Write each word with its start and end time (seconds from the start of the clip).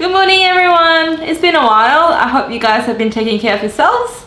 Good 0.00 0.12
morning, 0.12 0.44
everyone. 0.44 1.20
It's 1.28 1.42
been 1.42 1.56
a 1.56 1.62
while. 1.62 2.14
I 2.14 2.26
hope 2.26 2.50
you 2.50 2.58
guys 2.58 2.86
have 2.86 2.96
been 2.96 3.10
taking 3.10 3.38
care 3.38 3.56
of 3.56 3.60
yourselves. 3.60 4.24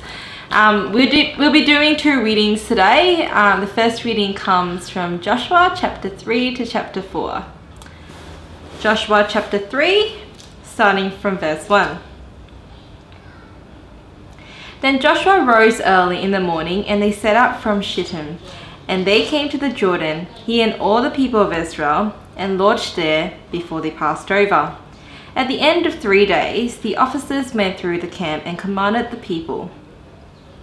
Um, 0.52 0.92
we'll, 0.92 1.10
do, 1.10 1.34
we'll 1.40 1.52
be 1.52 1.66
doing 1.66 1.98
two 1.98 2.22
readings 2.22 2.68
today. 2.68 3.26
Um, 3.26 3.60
the 3.60 3.66
first 3.66 4.04
reading 4.06 4.36
comes 4.36 4.88
from 4.92 5.20
Joshua 5.20 5.74
chapter 5.76 6.10
3 6.10 6.54
to 6.58 6.66
chapter 6.68 7.02
4. 7.02 7.44
Joshua 8.82 9.26
chapter 9.28 9.58
3, 9.58 10.16
starting 10.64 11.10
from 11.10 11.40
verse 11.40 11.68
1. 11.68 11.98
Then 14.82 15.00
Joshua 15.00 15.44
rose 15.44 15.82
early 15.82 16.22
in 16.22 16.30
the 16.30 16.40
morning 16.40 16.86
and 16.86 17.02
they 17.02 17.12
set 17.12 17.36
out 17.36 17.64
from 17.64 17.82
Shittim. 17.82 18.38
And 18.88 19.08
they 19.08 19.26
came 19.26 19.50
to 19.50 19.58
the 19.58 19.70
Jordan, 19.70 20.28
he 20.46 20.62
and 20.62 20.80
all 20.80 21.02
the 21.02 21.10
people 21.10 21.40
of 21.40 21.52
Israel, 21.52 22.14
and 22.36 22.60
lodged 22.60 22.96
there 22.96 23.40
before 23.52 23.82
they 23.82 23.90
passed 23.90 24.32
over. 24.32 24.78
At 25.36 25.48
the 25.48 25.62
end 25.62 25.88
of 25.88 25.96
three 25.98 26.28
days, 26.28 26.78
the 26.78 26.96
officers 26.96 27.56
went 27.56 27.80
through 27.80 28.02
the 28.02 28.08
camp 28.08 28.44
and 28.46 28.58
commanded 28.58 29.10
the 29.10 29.18
people 29.18 29.72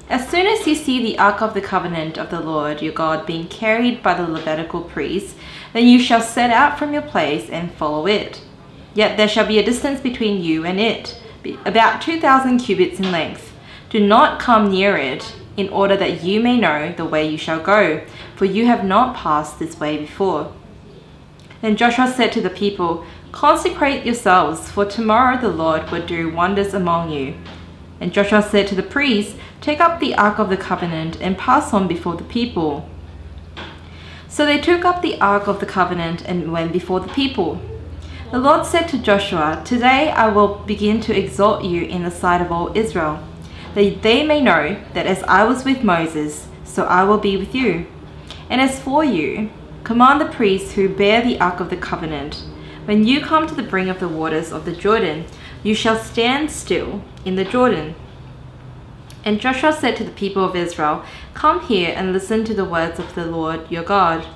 As 0.08 0.28
soon 0.28 0.46
as 0.46 0.66
you 0.66 0.74
see 0.74 1.02
the 1.02 1.18
ark 1.18 1.40
of 1.40 1.54
the 1.54 1.60
covenant 1.60 2.18
of 2.18 2.30
the 2.30 2.40
Lord 2.40 2.82
your 2.82 2.92
God 2.92 3.26
being 3.26 3.46
carried 3.46 4.02
by 4.02 4.14
the 4.14 4.26
Levitical 4.26 4.82
priests, 4.82 5.36
then 5.72 5.86
you 5.86 6.00
shall 6.00 6.20
set 6.20 6.50
out 6.50 6.78
from 6.78 6.92
your 6.92 7.02
place 7.02 7.48
and 7.48 7.72
follow 7.72 8.06
it. 8.06 8.42
Yet 8.94 9.16
there 9.16 9.28
shall 9.28 9.46
be 9.46 9.58
a 9.58 9.64
distance 9.64 10.00
between 10.00 10.42
you 10.42 10.64
and 10.64 10.80
it, 10.80 11.20
about 11.64 12.02
2,000 12.02 12.58
cubits 12.58 12.98
in 12.98 13.12
length. 13.12 13.52
Do 13.88 14.04
not 14.04 14.40
come 14.40 14.70
near 14.70 14.96
it, 14.96 15.34
in 15.56 15.68
order 15.68 15.96
that 15.96 16.24
you 16.24 16.40
may 16.40 16.58
know 16.58 16.92
the 16.92 17.04
way 17.04 17.28
you 17.28 17.38
shall 17.38 17.60
go, 17.60 18.04
for 18.34 18.46
you 18.46 18.66
have 18.66 18.84
not 18.84 19.16
passed 19.16 19.58
this 19.58 19.78
way 19.78 19.98
before. 19.98 20.52
Then 21.60 21.76
Joshua 21.76 22.08
said 22.08 22.32
to 22.32 22.40
the 22.40 22.50
people, 22.50 23.04
Consecrate 23.32 24.04
yourselves, 24.04 24.70
for 24.70 24.84
tomorrow 24.84 25.40
the 25.40 25.48
Lord 25.48 25.90
will 25.90 26.04
do 26.04 26.32
wonders 26.34 26.74
among 26.74 27.10
you. 27.10 27.36
And 28.00 28.12
Joshua 28.12 28.42
said 28.42 28.66
to 28.68 28.74
the 28.74 28.82
priests, 28.82 29.36
Take 29.60 29.80
up 29.80 30.00
the 30.00 30.14
ark 30.14 30.38
of 30.38 30.48
the 30.48 30.56
covenant 30.56 31.20
and 31.20 31.38
pass 31.38 31.72
on 31.72 31.86
before 31.86 32.16
the 32.16 32.24
people. 32.24 32.88
So 34.28 34.46
they 34.46 34.60
took 34.60 34.84
up 34.84 35.02
the 35.02 35.20
ark 35.20 35.46
of 35.46 35.60
the 35.60 35.66
covenant 35.66 36.22
and 36.26 36.50
went 36.52 36.72
before 36.72 37.00
the 37.00 37.12
people. 37.12 37.60
The 38.30 38.38
Lord 38.38 38.64
said 38.64 38.86
to 38.88 38.98
Joshua, 38.98 39.62
Today 39.64 40.10
I 40.10 40.28
will 40.28 40.58
begin 40.58 41.00
to 41.02 41.16
exalt 41.16 41.64
you 41.64 41.82
in 41.82 42.04
the 42.04 42.10
sight 42.10 42.40
of 42.40 42.50
all 42.50 42.76
Israel, 42.76 43.22
that 43.74 44.02
they 44.02 44.24
may 44.24 44.40
know 44.40 44.80
that 44.94 45.06
as 45.06 45.22
I 45.24 45.44
was 45.44 45.64
with 45.64 45.84
Moses, 45.84 46.48
so 46.64 46.84
I 46.84 47.04
will 47.04 47.18
be 47.18 47.36
with 47.36 47.54
you. 47.54 47.86
And 48.48 48.60
as 48.60 48.80
for 48.80 49.04
you, 49.04 49.50
command 49.84 50.20
the 50.20 50.26
priests 50.26 50.72
who 50.72 50.88
bear 50.88 51.22
the 51.22 51.40
ark 51.40 51.60
of 51.60 51.70
the 51.70 51.76
covenant, 51.76 52.44
when 52.90 53.06
you 53.06 53.20
come 53.20 53.46
to 53.46 53.54
the 53.54 53.62
brink 53.62 53.88
of 53.88 54.00
the 54.00 54.08
waters 54.08 54.50
of 54.50 54.64
the 54.64 54.72
Jordan, 54.72 55.24
you 55.62 55.76
shall 55.76 55.96
stand 55.96 56.50
still 56.50 57.04
in 57.24 57.36
the 57.36 57.44
Jordan. 57.44 57.94
And 59.24 59.40
Joshua 59.40 59.72
said 59.72 59.94
to 59.94 60.02
the 60.02 60.10
people 60.10 60.44
of 60.44 60.56
Israel, 60.56 61.04
Come 61.32 61.60
here 61.60 61.94
and 61.96 62.12
listen 62.12 62.42
to 62.46 62.52
the 62.52 62.64
words 62.64 62.98
of 62.98 63.14
the 63.14 63.26
Lord 63.26 63.70
your 63.70 63.84
God. 63.84 64.26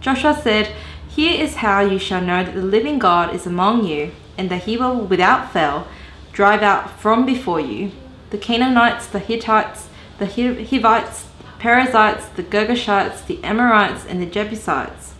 Joshua 0.00 0.34
said, 0.34 0.74
Here 1.08 1.40
is 1.40 1.62
how 1.62 1.82
you 1.82 2.00
shall 2.00 2.20
know 2.20 2.42
that 2.42 2.56
the 2.56 2.62
living 2.62 2.98
God 2.98 3.32
is 3.32 3.46
among 3.46 3.86
you, 3.86 4.10
and 4.36 4.50
that 4.50 4.64
he 4.64 4.76
will 4.76 4.98
without 4.98 5.52
fail 5.52 5.86
drive 6.32 6.64
out 6.64 6.98
from 6.98 7.24
before 7.24 7.60
you 7.60 7.92
the 8.30 8.38
Canaanites, 8.38 9.06
the 9.06 9.20
Hittites, 9.20 9.88
the 10.18 10.26
Hivites, 10.26 11.28
Perizzites, 11.60 12.26
the 12.30 12.42
Girgashites, 12.42 13.24
the 13.24 13.38
Amorites, 13.44 14.04
and 14.04 14.20
the 14.20 14.26
Jebusites. 14.26 15.13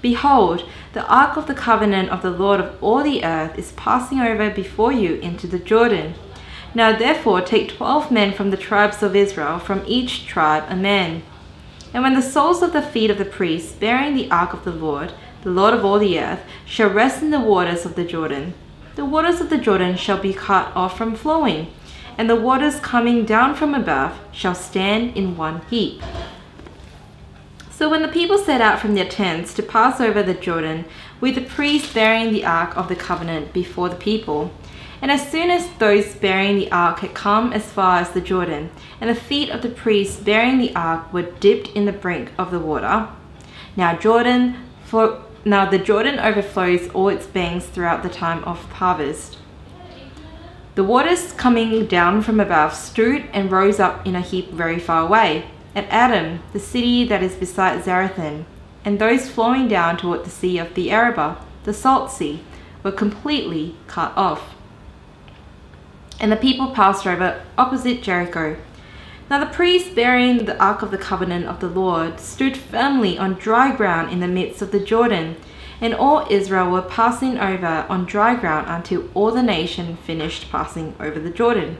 Behold, 0.00 0.68
the 0.92 1.06
ark 1.06 1.36
of 1.36 1.46
the 1.46 1.54
covenant 1.54 2.10
of 2.10 2.22
the 2.22 2.30
Lord 2.30 2.60
of 2.60 2.82
all 2.82 3.02
the 3.02 3.24
earth 3.24 3.58
is 3.58 3.72
passing 3.72 4.20
over 4.20 4.48
before 4.50 4.92
you 4.92 5.14
into 5.16 5.46
the 5.46 5.58
Jordan. 5.58 6.14
Now 6.74 6.96
therefore 6.96 7.40
take 7.40 7.76
twelve 7.76 8.10
men 8.10 8.32
from 8.32 8.50
the 8.50 8.56
tribes 8.56 9.02
of 9.02 9.16
Israel, 9.16 9.58
from 9.58 9.82
each 9.86 10.26
tribe 10.26 10.64
a 10.68 10.76
man. 10.76 11.22
And 11.92 12.02
when 12.02 12.14
the 12.14 12.22
soles 12.22 12.62
of 12.62 12.72
the 12.72 12.82
feet 12.82 13.10
of 13.10 13.18
the 13.18 13.24
priests 13.24 13.72
bearing 13.72 14.14
the 14.14 14.30
ark 14.30 14.52
of 14.52 14.64
the 14.64 14.72
Lord, 14.72 15.12
the 15.42 15.50
Lord 15.50 15.74
of 15.74 15.84
all 15.84 15.98
the 15.98 16.20
earth, 16.20 16.40
shall 16.66 16.90
rest 16.90 17.22
in 17.22 17.30
the 17.30 17.40
waters 17.40 17.84
of 17.84 17.94
the 17.94 18.04
Jordan, 18.04 18.54
the 18.94 19.04
waters 19.04 19.40
of 19.40 19.48
the 19.48 19.58
Jordan 19.58 19.96
shall 19.96 20.18
be 20.18 20.34
cut 20.34 20.74
off 20.76 20.98
from 20.98 21.14
flowing, 21.14 21.72
and 22.18 22.28
the 22.28 22.36
waters 22.36 22.80
coming 22.80 23.24
down 23.24 23.54
from 23.54 23.74
above 23.74 24.18
shall 24.32 24.54
stand 24.54 25.16
in 25.16 25.36
one 25.36 25.62
heap. 25.70 26.02
So 27.78 27.88
when 27.88 28.02
the 28.02 28.08
people 28.08 28.38
set 28.38 28.60
out 28.60 28.80
from 28.80 28.96
their 28.96 29.08
tents 29.08 29.54
to 29.54 29.62
pass 29.62 30.00
over 30.00 30.20
the 30.20 30.34
Jordan, 30.34 30.84
with 31.20 31.36
the 31.36 31.42
priests 31.42 31.94
bearing 31.94 32.32
the 32.32 32.44
ark 32.44 32.76
of 32.76 32.88
the 32.88 32.96
covenant 32.96 33.52
before 33.52 33.88
the 33.88 33.94
people, 33.94 34.50
and 35.00 35.12
as 35.12 35.30
soon 35.30 35.48
as 35.48 35.70
those 35.78 36.16
bearing 36.16 36.56
the 36.56 36.72
ark 36.72 36.98
had 36.98 37.14
come 37.14 37.52
as 37.52 37.70
far 37.70 38.00
as 38.00 38.10
the 38.10 38.20
Jordan, 38.20 38.70
and 39.00 39.08
the 39.08 39.14
feet 39.14 39.50
of 39.50 39.62
the 39.62 39.68
priests 39.68 40.16
bearing 40.20 40.58
the 40.58 40.74
ark 40.74 41.12
were 41.12 41.22
dipped 41.22 41.68
in 41.68 41.84
the 41.84 41.92
brink 41.92 42.32
of 42.36 42.50
the 42.50 42.58
water, 42.58 43.06
now 43.76 43.96
Jordan, 43.96 44.56
for, 44.84 45.22
now 45.44 45.70
the 45.70 45.78
Jordan 45.78 46.18
overflows 46.18 46.88
all 46.88 47.08
its 47.08 47.26
banks 47.26 47.66
throughout 47.66 48.02
the 48.02 48.08
time 48.08 48.42
of 48.42 48.58
harvest. 48.72 49.38
The 50.74 50.82
waters 50.82 51.32
coming 51.34 51.86
down 51.86 52.22
from 52.22 52.40
above 52.40 52.74
stood 52.74 53.26
and 53.32 53.52
rose 53.52 53.78
up 53.78 54.04
in 54.04 54.16
a 54.16 54.20
heap 54.20 54.50
very 54.50 54.80
far 54.80 55.06
away, 55.06 55.48
at 55.78 55.88
Adam, 55.90 56.40
the 56.52 56.58
city 56.58 57.04
that 57.04 57.22
is 57.22 57.36
beside 57.36 57.82
Zarethan, 57.84 58.44
and 58.84 58.98
those 58.98 59.30
flowing 59.30 59.68
down 59.68 59.96
toward 59.96 60.24
the 60.24 60.30
sea 60.30 60.58
of 60.58 60.74
the 60.74 60.90
Arabah, 60.90 61.36
the 61.62 61.72
salt 61.72 62.10
sea, 62.10 62.42
were 62.82 62.90
completely 62.90 63.76
cut 63.86 64.12
off. 64.16 64.54
And 66.18 66.32
the 66.32 66.36
people 66.36 66.72
passed 66.72 67.06
over 67.06 67.44
opposite 67.56 68.02
Jericho. 68.02 68.56
Now 69.30 69.38
the 69.38 69.54
priests 69.54 69.94
bearing 69.94 70.46
the 70.46 70.60
ark 70.60 70.82
of 70.82 70.90
the 70.90 70.98
covenant 70.98 71.46
of 71.46 71.60
the 71.60 71.68
Lord 71.68 72.18
stood 72.18 72.56
firmly 72.56 73.16
on 73.16 73.34
dry 73.34 73.74
ground 73.74 74.10
in 74.10 74.18
the 74.18 74.26
midst 74.26 74.60
of 74.62 74.72
the 74.72 74.80
Jordan, 74.80 75.36
and 75.80 75.94
all 75.94 76.26
Israel 76.28 76.72
were 76.72 76.82
passing 76.82 77.38
over 77.38 77.86
on 77.88 78.04
dry 78.04 78.34
ground 78.34 78.66
until 78.68 79.08
all 79.14 79.30
the 79.30 79.44
nation 79.44 79.96
finished 79.98 80.50
passing 80.50 80.96
over 80.98 81.20
the 81.20 81.30
Jordan. 81.30 81.76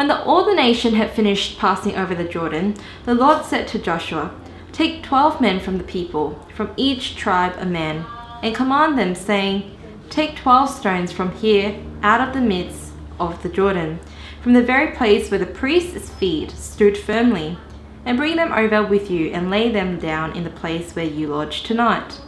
When 0.00 0.08
the, 0.08 0.24
all 0.24 0.46
the 0.46 0.54
nation 0.54 0.94
had 0.94 1.10
finished 1.10 1.58
passing 1.58 1.94
over 1.94 2.14
the 2.14 2.24
Jordan, 2.24 2.74
the 3.04 3.14
Lord 3.14 3.44
said 3.44 3.68
to 3.68 3.78
Joshua, 3.78 4.34
Take 4.72 5.02
twelve 5.02 5.42
men 5.42 5.60
from 5.60 5.76
the 5.76 5.84
people, 5.84 6.42
from 6.54 6.72
each 6.78 7.16
tribe 7.16 7.52
a 7.58 7.66
man, 7.66 8.06
and 8.42 8.54
command 8.54 8.98
them, 8.98 9.14
saying, 9.14 9.76
Take 10.08 10.36
twelve 10.36 10.70
stones 10.70 11.12
from 11.12 11.32
here 11.32 11.78
out 12.02 12.26
of 12.26 12.32
the 12.32 12.40
midst 12.40 12.92
of 13.18 13.42
the 13.42 13.50
Jordan, 13.50 14.00
from 14.42 14.54
the 14.54 14.62
very 14.62 14.96
place 14.96 15.30
where 15.30 15.38
the 15.38 15.44
priest's 15.44 16.08
feet 16.08 16.50
stood 16.52 16.96
firmly 16.96 17.58
and 18.06 18.16
bring 18.16 18.36
them 18.36 18.54
over 18.54 18.82
with 18.82 19.10
you 19.10 19.26
and 19.32 19.50
lay 19.50 19.70
them 19.70 19.98
down 19.98 20.34
in 20.34 20.44
the 20.44 20.48
place 20.48 20.96
where 20.96 21.04
you 21.04 21.26
lodge 21.26 21.62
tonight. 21.62 22.22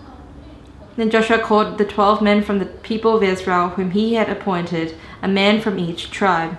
Then 0.96 1.08
Joshua 1.08 1.38
called 1.38 1.78
the 1.78 1.86
twelve 1.86 2.20
men 2.20 2.42
from 2.42 2.58
the 2.58 2.66
people 2.66 3.16
of 3.16 3.22
Israel, 3.22 3.70
whom 3.70 3.92
he 3.92 4.12
had 4.16 4.28
appointed, 4.28 4.94
a 5.22 5.26
man 5.26 5.62
from 5.62 5.78
each 5.78 6.10
tribe. 6.10 6.58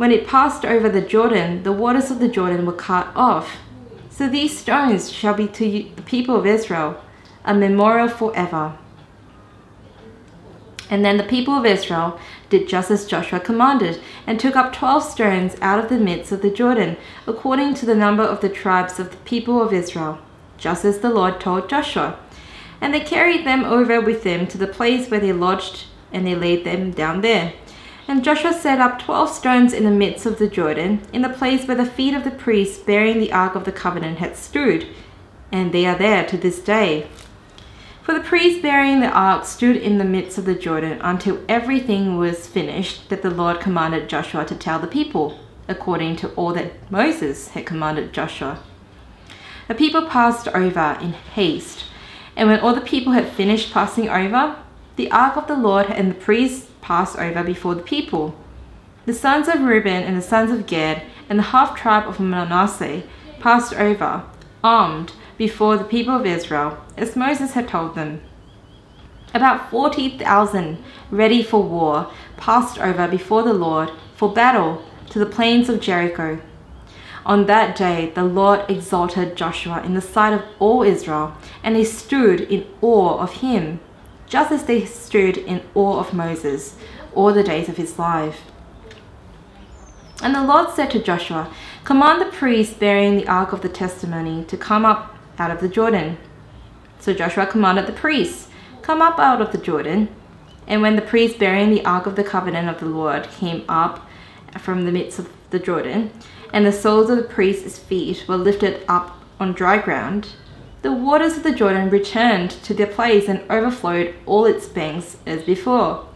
When 0.00 0.12
it 0.12 0.26
passed 0.26 0.64
over 0.64 0.88
the 0.88 1.02
Jordan, 1.02 1.62
the 1.62 1.72
waters 1.72 2.10
of 2.10 2.20
the 2.20 2.28
Jordan 2.28 2.64
were 2.64 2.72
cut 2.72 3.08
off. 3.14 3.58
So 4.08 4.30
these 4.30 4.58
stones 4.58 5.12
shall 5.12 5.34
be 5.34 5.46
to 5.48 5.66
you, 5.66 5.90
the 5.94 6.00
people 6.00 6.36
of 6.36 6.46
Israel 6.46 6.98
a 7.44 7.52
memorial 7.52 8.08
forever. 8.08 8.78
And 10.88 11.04
then 11.04 11.18
the 11.18 11.32
people 11.34 11.52
of 11.52 11.66
Israel 11.66 12.18
did 12.48 12.66
just 12.66 12.90
as 12.90 13.04
Joshua 13.04 13.40
commanded, 13.40 14.00
and 14.26 14.40
took 14.40 14.56
up 14.56 14.72
twelve 14.72 15.02
stones 15.04 15.54
out 15.60 15.78
of 15.78 15.90
the 15.90 15.98
midst 15.98 16.32
of 16.32 16.40
the 16.40 16.50
Jordan, 16.50 16.96
according 17.26 17.74
to 17.74 17.84
the 17.84 17.94
number 17.94 18.22
of 18.22 18.40
the 18.40 18.48
tribes 18.48 18.98
of 18.98 19.10
the 19.10 19.18
people 19.18 19.60
of 19.60 19.70
Israel 19.70 20.18
just 20.56 20.82
as 20.86 21.00
the 21.00 21.10
Lord 21.10 21.38
told 21.38 21.68
Joshua. 21.68 22.18
And 22.80 22.94
they 22.94 23.00
carried 23.00 23.46
them 23.46 23.66
over 23.66 24.00
with 24.00 24.22
them 24.22 24.46
to 24.46 24.56
the 24.56 24.66
place 24.66 25.10
where 25.10 25.20
they 25.20 25.34
lodged, 25.34 25.84
and 26.10 26.26
they 26.26 26.34
laid 26.34 26.64
them 26.64 26.90
down 26.90 27.20
there. 27.20 27.52
And 28.08 28.24
Joshua 28.24 28.52
set 28.52 28.80
up 28.80 28.98
twelve 28.98 29.30
stones 29.30 29.72
in 29.72 29.84
the 29.84 29.90
midst 29.90 30.26
of 30.26 30.38
the 30.38 30.48
Jordan, 30.48 31.02
in 31.12 31.22
the 31.22 31.28
place 31.28 31.66
where 31.66 31.76
the 31.76 31.86
feet 31.86 32.14
of 32.14 32.24
the 32.24 32.30
priests 32.30 32.78
bearing 32.78 33.20
the 33.20 33.32
ark 33.32 33.54
of 33.54 33.64
the 33.64 33.72
covenant 33.72 34.18
had 34.18 34.36
stood, 34.36 34.86
and 35.52 35.72
they 35.72 35.86
are 35.86 35.96
there 35.96 36.26
to 36.26 36.36
this 36.36 36.58
day. 36.60 37.08
For 38.02 38.14
the 38.14 38.20
priests 38.20 38.60
bearing 38.60 39.00
the 39.00 39.10
ark 39.10 39.44
stood 39.44 39.76
in 39.76 39.98
the 39.98 40.04
midst 40.04 40.38
of 40.38 40.44
the 40.44 40.54
Jordan 40.54 40.98
until 41.02 41.40
everything 41.48 42.16
was 42.16 42.48
finished 42.48 43.08
that 43.10 43.22
the 43.22 43.30
Lord 43.30 43.60
commanded 43.60 44.08
Joshua 44.08 44.44
to 44.46 44.56
tell 44.56 44.80
the 44.80 44.88
people, 44.88 45.38
according 45.68 46.16
to 46.16 46.30
all 46.30 46.52
that 46.54 46.90
Moses 46.90 47.48
had 47.48 47.66
commanded 47.66 48.12
Joshua. 48.12 48.58
The 49.68 49.74
people 49.76 50.08
passed 50.08 50.48
over 50.48 50.98
in 51.00 51.12
haste, 51.12 51.84
and 52.34 52.48
when 52.48 52.58
all 52.58 52.74
the 52.74 52.80
people 52.80 53.12
had 53.12 53.28
finished 53.28 53.72
passing 53.72 54.08
over, 54.08 54.56
the 55.00 55.10
ark 55.10 55.34
of 55.38 55.46
the 55.46 55.56
Lord 55.56 55.86
and 55.86 56.10
the 56.10 56.14
priests 56.14 56.68
passed 56.82 57.18
over 57.18 57.42
before 57.42 57.74
the 57.74 57.82
people. 57.82 58.34
The 59.06 59.14
sons 59.14 59.48
of 59.48 59.62
Reuben 59.62 60.02
and 60.02 60.14
the 60.14 60.20
sons 60.20 60.50
of 60.50 60.66
Gad 60.66 61.02
and 61.26 61.38
the 61.38 61.54
half 61.54 61.74
tribe 61.74 62.06
of 62.06 62.20
Manasseh 62.20 63.04
passed 63.38 63.72
over, 63.72 64.24
armed, 64.62 65.12
before 65.38 65.78
the 65.78 65.84
people 65.84 66.14
of 66.14 66.26
Israel, 66.26 66.76
as 66.98 67.16
Moses 67.16 67.52
had 67.52 67.66
told 67.66 67.94
them. 67.94 68.20
About 69.32 69.70
40,000 69.70 70.84
ready 71.10 71.42
for 71.42 71.62
war 71.62 72.12
passed 72.36 72.78
over 72.78 73.08
before 73.08 73.42
the 73.42 73.54
Lord 73.54 73.90
for 74.16 74.30
battle 74.30 74.84
to 75.08 75.18
the 75.18 75.24
plains 75.24 75.70
of 75.70 75.80
Jericho. 75.80 76.42
On 77.24 77.46
that 77.46 77.74
day, 77.74 78.12
the 78.14 78.24
Lord 78.24 78.68
exalted 78.68 79.34
Joshua 79.34 79.82
in 79.82 79.94
the 79.94 80.02
sight 80.02 80.34
of 80.34 80.42
all 80.58 80.82
Israel, 80.82 81.32
and 81.64 81.74
they 81.74 81.84
stood 81.84 82.42
in 82.42 82.66
awe 82.82 83.16
of 83.16 83.36
him, 83.36 83.80
just 84.30 84.52
as 84.52 84.64
they 84.64 84.86
stood 84.86 85.36
in 85.36 85.60
awe 85.74 85.98
of 85.98 86.14
Moses 86.14 86.76
all 87.14 87.34
the 87.34 87.42
days 87.42 87.68
of 87.68 87.76
his 87.76 87.98
life. 87.98 88.40
And 90.22 90.34
the 90.34 90.44
Lord 90.44 90.70
said 90.70 90.90
to 90.92 91.02
Joshua, 91.02 91.52
Command 91.84 92.20
the 92.20 92.26
priests 92.26 92.74
bearing 92.74 93.16
the 93.16 93.26
ark 93.26 93.52
of 93.52 93.60
the 93.60 93.68
testimony 93.68 94.44
to 94.44 94.56
come 94.56 94.84
up 94.84 95.16
out 95.38 95.50
of 95.50 95.60
the 95.60 95.68
Jordan. 95.68 96.16
So 97.00 97.12
Joshua 97.12 97.46
commanded 97.46 97.86
the 97.86 97.92
priests, 97.92 98.48
Come 98.82 99.02
up 99.02 99.18
out 99.18 99.42
of 99.42 99.50
the 99.50 99.58
Jordan. 99.58 100.08
And 100.66 100.80
when 100.80 100.94
the 100.94 101.02
priests 101.02 101.36
bearing 101.36 101.70
the 101.70 101.84
ark 101.84 102.06
of 102.06 102.14
the 102.14 102.22
covenant 102.22 102.68
of 102.68 102.78
the 102.78 102.86
Lord 102.86 103.24
came 103.30 103.64
up 103.68 104.06
from 104.58 104.84
the 104.84 104.92
midst 104.92 105.18
of 105.18 105.28
the 105.50 105.58
Jordan, 105.58 106.12
and 106.52 106.64
the 106.64 106.72
soles 106.72 107.10
of 107.10 107.16
the 107.16 107.24
priests' 107.24 107.78
feet 107.78 108.24
were 108.28 108.36
lifted 108.36 108.84
up 108.86 109.16
on 109.40 109.52
dry 109.54 109.78
ground, 109.78 110.28
the 110.82 110.92
waters 110.92 111.36
of 111.36 111.42
the 111.42 111.54
Jordan 111.54 111.90
returned 111.90 112.50
to 112.50 112.72
their 112.72 112.86
place 112.86 113.28
and 113.28 113.42
overflowed 113.50 114.14
all 114.24 114.46
its 114.46 114.66
banks 114.66 115.18
as 115.26 115.42
before. 115.42 116.06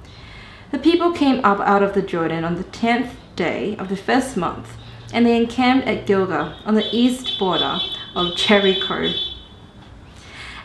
The 0.70 0.78
people 0.78 1.12
came 1.12 1.44
up 1.44 1.60
out 1.60 1.82
of 1.82 1.94
the 1.94 2.02
Jordan 2.02 2.44
on 2.44 2.56
the 2.56 2.64
tenth 2.64 3.14
day 3.36 3.76
of 3.76 3.88
the 3.88 3.96
first 3.96 4.36
month, 4.36 4.70
and 5.12 5.26
they 5.26 5.36
encamped 5.36 5.86
at 5.86 6.06
Gilgal 6.06 6.54
on 6.64 6.74
the 6.74 6.88
east 6.92 7.38
border 7.38 7.78
of 8.16 8.36
Jericho. 8.36 9.12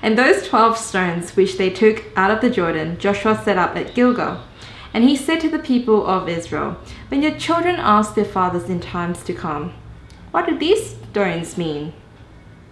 And 0.01 0.17
those 0.17 0.47
twelve 0.47 0.77
stones 0.77 1.35
which 1.35 1.57
they 1.57 1.69
took 1.69 2.05
out 2.15 2.31
of 2.31 2.39
the 2.39 2.49
Jordan, 2.49 2.97
Joshua 2.97 3.39
set 3.43 3.57
up 3.57 3.75
at 3.75 3.93
Gilgal. 3.93 4.41
And 4.93 5.03
he 5.03 5.15
said 5.15 5.39
to 5.41 5.49
the 5.49 5.59
people 5.59 6.07
of 6.07 6.29
Israel, 6.29 6.77
When 7.09 7.21
your 7.21 7.37
children 7.37 7.75
ask 7.75 8.15
their 8.15 8.25
fathers 8.25 8.69
in 8.69 8.79
times 8.79 9.23
to 9.23 9.33
come, 9.33 9.73
What 10.31 10.47
do 10.47 10.57
these 10.57 10.95
stones 11.11 11.57
mean? 11.57 11.93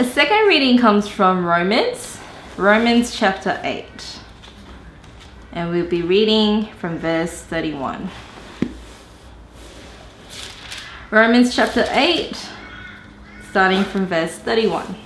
The 0.00 0.06
second 0.06 0.46
reading 0.46 0.78
comes 0.78 1.06
from 1.06 1.44
Romans, 1.44 2.18
Romans 2.56 3.14
chapter 3.14 3.60
8. 3.62 3.84
And 5.52 5.68
we'll 5.68 5.90
be 5.90 6.00
reading 6.00 6.72
from 6.78 6.96
verse 6.96 7.42
31. 7.42 8.08
Romans 11.10 11.54
chapter 11.54 11.84
8, 11.90 12.34
starting 13.50 13.84
from 13.84 14.06
verse 14.06 14.38
31. 14.38 14.96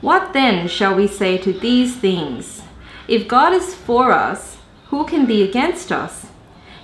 What 0.00 0.32
then 0.32 0.66
shall 0.66 0.94
we 0.94 1.06
say 1.06 1.36
to 1.36 1.52
these 1.52 1.94
things? 1.94 2.62
If 3.06 3.28
God 3.28 3.52
is 3.52 3.74
for 3.74 4.12
us, 4.12 4.56
who 4.86 5.04
can 5.04 5.26
be 5.26 5.42
against 5.42 5.92
us? 5.92 6.28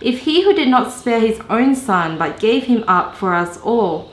If 0.03 0.19
he 0.19 0.43
who 0.45 0.53
did 0.53 0.69
not 0.69 0.93
spare 0.93 1.21
his 1.21 1.41
own 1.49 1.75
son, 1.75 2.19
but 2.19 2.39
gave 2.39 2.65
him 2.65 2.85
up 2.87 3.17
for 3.17 3.33
us 3.33 3.59
all, 3.63 4.13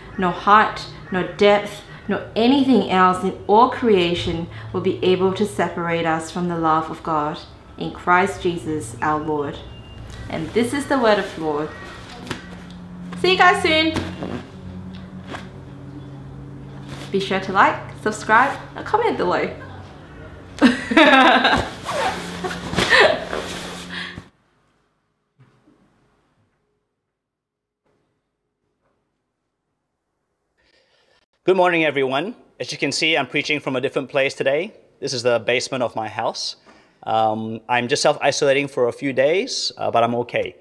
nor 0.21 0.31
height, 0.31 0.85
nor 1.11 1.23
depth, 1.23 1.81
nor 2.07 2.29
anything 2.35 2.91
else 2.91 3.23
in 3.23 3.37
all 3.47 3.69
creation 3.69 4.47
will 4.71 4.81
be 4.81 5.03
able 5.03 5.33
to 5.33 5.45
separate 5.45 6.05
us 6.05 6.29
from 6.29 6.47
the 6.47 6.57
love 6.57 6.91
of 6.91 7.01
God 7.01 7.39
in 7.77 7.91
Christ 7.91 8.43
Jesus 8.43 8.95
our 9.01 9.19
Lord. 9.19 9.57
And 10.29 10.47
this 10.49 10.73
is 10.73 10.85
the 10.85 10.99
word 10.99 11.17
of 11.17 11.35
the 11.35 11.41
Lord. 11.41 11.69
See 13.19 13.31
you 13.31 13.37
guys 13.37 13.63
soon. 13.63 13.93
Be 17.11 17.19
sure 17.19 17.39
to 17.39 17.51
like, 17.51 17.77
subscribe, 18.03 18.57
and 18.75 18.85
comment 18.85 19.17
below. 19.17 19.57
Good 31.43 31.57
morning, 31.57 31.83
everyone. 31.83 32.35
As 32.59 32.71
you 32.71 32.77
can 32.77 32.91
see, 32.91 33.17
I'm 33.17 33.25
preaching 33.25 33.59
from 33.59 33.75
a 33.75 33.81
different 33.81 34.09
place 34.09 34.35
today. 34.35 34.75
This 34.99 35.11
is 35.11 35.23
the 35.23 35.39
basement 35.39 35.81
of 35.81 35.95
my 35.95 36.07
house. 36.07 36.57
Um, 37.01 37.61
I'm 37.67 37.87
just 37.87 38.03
self 38.03 38.19
isolating 38.21 38.67
for 38.67 38.87
a 38.87 38.91
few 38.91 39.11
days, 39.11 39.71
uh, 39.75 39.89
but 39.89 40.03
I'm 40.03 40.13
okay. 40.17 40.55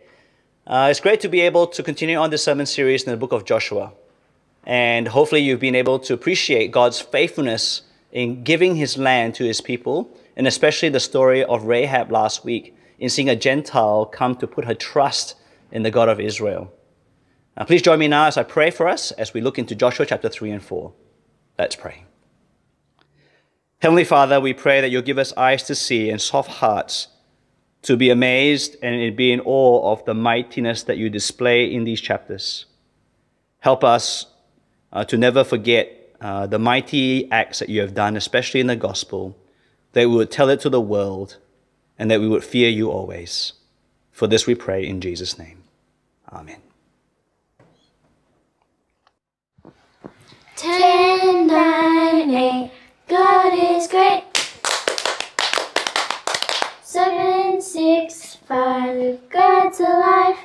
Uh, 0.66 0.88
it's 0.90 0.98
great 0.98 1.20
to 1.20 1.28
be 1.28 1.40
able 1.42 1.66
to 1.66 1.82
continue 1.82 2.16
on 2.16 2.30
this 2.30 2.42
sermon 2.42 2.64
series 2.64 3.02
in 3.02 3.10
the 3.10 3.18
book 3.18 3.32
of 3.32 3.44
Joshua. 3.44 3.92
And 4.64 5.06
hopefully, 5.08 5.42
you've 5.42 5.60
been 5.60 5.74
able 5.74 5.98
to 5.98 6.14
appreciate 6.14 6.72
God's 6.72 6.98
faithfulness 6.98 7.82
in 8.10 8.42
giving 8.42 8.76
his 8.76 8.96
land 8.96 9.34
to 9.34 9.44
his 9.44 9.60
people, 9.60 10.08
and 10.34 10.46
especially 10.46 10.88
the 10.88 10.98
story 10.98 11.44
of 11.44 11.64
Rahab 11.64 12.10
last 12.10 12.42
week 12.42 12.74
in 12.98 13.10
seeing 13.10 13.28
a 13.28 13.36
Gentile 13.36 14.06
come 14.06 14.34
to 14.36 14.46
put 14.46 14.64
her 14.64 14.74
trust 14.74 15.34
in 15.70 15.82
the 15.82 15.90
God 15.90 16.08
of 16.08 16.18
Israel. 16.18 16.72
Now, 17.56 17.64
please 17.64 17.82
join 17.82 17.98
me 17.98 18.08
now 18.08 18.26
as 18.26 18.36
I 18.36 18.42
pray 18.42 18.70
for 18.70 18.88
us 18.88 19.10
as 19.12 19.34
we 19.34 19.40
look 19.40 19.58
into 19.58 19.74
Joshua 19.74 20.06
chapter 20.06 20.28
3 20.28 20.50
and 20.50 20.62
4. 20.62 20.92
Let's 21.58 21.76
pray. 21.76 22.04
Heavenly 23.80 24.04
Father, 24.04 24.40
we 24.40 24.52
pray 24.52 24.80
that 24.80 24.90
you'll 24.90 25.02
give 25.02 25.18
us 25.18 25.32
eyes 25.36 25.62
to 25.64 25.74
see 25.74 26.10
and 26.10 26.20
soft 26.20 26.50
hearts 26.50 27.08
to 27.82 27.96
be 27.96 28.10
amazed 28.10 28.76
and 28.82 29.16
be 29.16 29.32
in 29.32 29.40
awe 29.40 29.92
of 29.92 30.04
the 30.04 30.14
mightiness 30.14 30.82
that 30.82 30.98
you 30.98 31.08
display 31.08 31.64
in 31.72 31.84
these 31.84 32.00
chapters. 32.00 32.66
Help 33.60 33.82
us 33.82 34.26
uh, 34.92 35.04
to 35.04 35.16
never 35.16 35.44
forget 35.44 36.14
uh, 36.20 36.46
the 36.46 36.58
mighty 36.58 37.30
acts 37.30 37.60
that 37.60 37.70
you 37.70 37.80
have 37.80 37.94
done, 37.94 38.16
especially 38.16 38.60
in 38.60 38.66
the 38.66 38.76
gospel, 38.76 39.36
that 39.92 40.08
we 40.08 40.14
would 40.14 40.30
tell 40.30 40.50
it 40.50 40.60
to 40.60 40.68
the 40.68 40.80
world 40.80 41.38
and 41.98 42.10
that 42.10 42.20
we 42.20 42.28
would 42.28 42.44
fear 42.44 42.68
you 42.68 42.90
always. 42.90 43.54
For 44.12 44.26
this 44.26 44.46
we 44.46 44.54
pray 44.54 44.86
in 44.86 45.00
Jesus' 45.00 45.38
name. 45.38 45.62
Amen. 46.30 46.60
Ten, 50.60 51.46
nine, 51.48 52.30
eight. 52.32 52.72
God 53.08 53.54
is 53.54 53.88
great. 53.88 54.24
Seven, 56.82 57.62
six, 57.62 58.36
five. 58.48 59.20
God's 59.30 59.80
alive. 59.80 60.36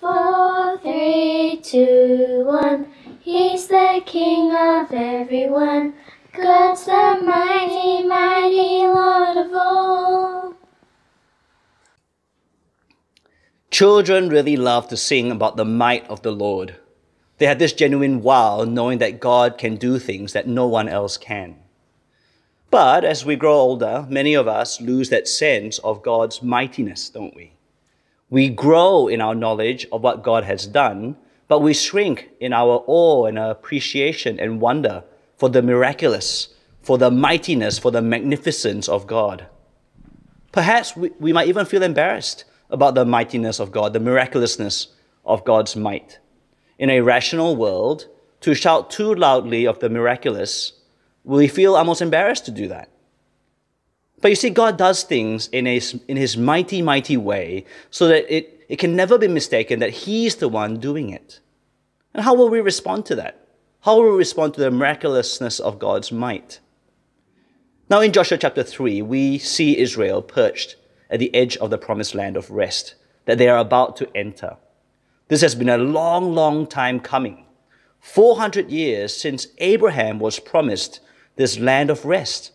Four, 0.00 0.78
three, 0.80 1.60
two, 1.64 2.44
one. 2.46 2.86
He's 3.20 3.68
the 3.68 4.02
King 4.06 4.52
of 4.56 4.92
everyone. 4.92 5.94
God's 6.34 6.86
the 6.86 7.20
mighty, 7.24 8.08
mighty 8.08 8.86
Lord 8.88 9.36
of 9.38 9.52
all. 9.54 10.54
Children 13.70 14.30
really 14.30 14.56
love 14.56 14.88
to 14.88 14.96
sing 14.98 15.30
about 15.32 15.56
the 15.56 15.64
might 15.66 16.08
of 16.08 16.22
the 16.22 16.32
Lord. 16.32 16.76
They 17.38 17.46
had 17.46 17.58
this 17.58 17.72
genuine 17.72 18.22
wow 18.22 18.64
knowing 18.64 18.98
that 18.98 19.20
God 19.20 19.58
can 19.58 19.76
do 19.76 19.98
things 19.98 20.32
that 20.32 20.46
no 20.46 20.66
one 20.66 20.88
else 20.88 21.16
can. 21.16 21.56
But 22.70 23.04
as 23.04 23.26
we 23.26 23.36
grow 23.36 23.54
older, 23.54 24.06
many 24.08 24.32
of 24.34 24.48
us 24.48 24.80
lose 24.80 25.10
that 25.10 25.28
sense 25.28 25.78
of 25.80 26.02
God's 26.02 26.42
mightiness, 26.42 27.10
don't 27.10 27.36
we? 27.36 27.52
We 28.30 28.48
grow 28.48 29.08
in 29.08 29.20
our 29.20 29.34
knowledge 29.34 29.86
of 29.92 30.02
what 30.02 30.22
God 30.22 30.44
has 30.44 30.66
done, 30.66 31.16
but 31.48 31.60
we 31.60 31.74
shrink 31.74 32.30
in 32.40 32.54
our 32.54 32.82
awe 32.86 33.26
and 33.26 33.38
appreciation 33.38 34.40
and 34.40 34.58
wonder 34.58 35.04
for 35.36 35.50
the 35.50 35.60
miraculous, 35.60 36.48
for 36.80 36.96
the 36.96 37.10
mightiness, 37.10 37.78
for 37.78 37.90
the 37.90 38.00
magnificence 38.00 38.88
of 38.88 39.06
God. 39.06 39.48
Perhaps 40.50 40.96
we, 40.96 41.10
we 41.20 41.32
might 41.32 41.48
even 41.48 41.66
feel 41.66 41.82
embarrassed 41.82 42.44
about 42.70 42.94
the 42.94 43.04
mightiness 43.04 43.60
of 43.60 43.70
God, 43.70 43.92
the 43.92 44.00
miraculousness 44.00 44.88
of 45.26 45.44
God's 45.44 45.76
might. 45.76 46.18
In 46.82 46.90
a 46.90 47.00
rational 47.00 47.54
world, 47.54 48.08
to 48.40 48.56
shout 48.56 48.90
too 48.90 49.14
loudly 49.14 49.68
of 49.68 49.78
the 49.78 49.88
miraculous, 49.88 50.72
we 51.22 51.46
feel 51.46 51.76
almost 51.76 52.02
embarrassed 52.02 52.44
to 52.46 52.50
do 52.50 52.66
that. 52.66 52.88
But 54.20 54.32
you 54.32 54.34
see, 54.34 54.50
God 54.50 54.78
does 54.78 55.04
things 55.04 55.46
in, 55.52 55.68
a, 55.68 55.80
in 56.08 56.16
His 56.16 56.36
mighty, 56.36 56.82
mighty 56.82 57.16
way 57.16 57.66
so 57.90 58.08
that 58.08 58.28
it, 58.28 58.66
it 58.68 58.80
can 58.80 58.96
never 58.96 59.16
be 59.16 59.28
mistaken 59.28 59.78
that 59.78 59.90
He's 59.90 60.34
the 60.34 60.48
one 60.48 60.80
doing 60.80 61.10
it. 61.10 61.38
And 62.14 62.24
how 62.24 62.34
will 62.34 62.48
we 62.48 62.60
respond 62.60 63.06
to 63.06 63.14
that? 63.14 63.46
How 63.82 63.94
will 63.94 64.10
we 64.10 64.18
respond 64.18 64.54
to 64.54 64.60
the 64.60 64.72
miraculousness 64.72 65.60
of 65.60 65.78
God's 65.78 66.10
might? 66.10 66.58
Now, 67.88 68.00
in 68.00 68.10
Joshua 68.10 68.38
chapter 68.38 68.64
3, 68.64 69.02
we 69.02 69.38
see 69.38 69.78
Israel 69.78 70.20
perched 70.20 70.74
at 71.08 71.20
the 71.20 71.32
edge 71.32 71.56
of 71.58 71.70
the 71.70 71.78
promised 71.78 72.16
land 72.16 72.36
of 72.36 72.50
rest 72.50 72.96
that 73.26 73.38
they 73.38 73.48
are 73.48 73.58
about 73.58 73.96
to 73.98 74.16
enter. 74.16 74.56
This 75.32 75.40
has 75.40 75.54
been 75.54 75.70
a 75.70 75.78
long, 75.78 76.34
long 76.34 76.66
time 76.66 77.00
coming. 77.00 77.46
400 78.00 78.70
years 78.70 79.16
since 79.16 79.46
Abraham 79.60 80.18
was 80.18 80.38
promised 80.38 81.00
this 81.36 81.58
land 81.58 81.88
of 81.88 82.04
rest. 82.04 82.52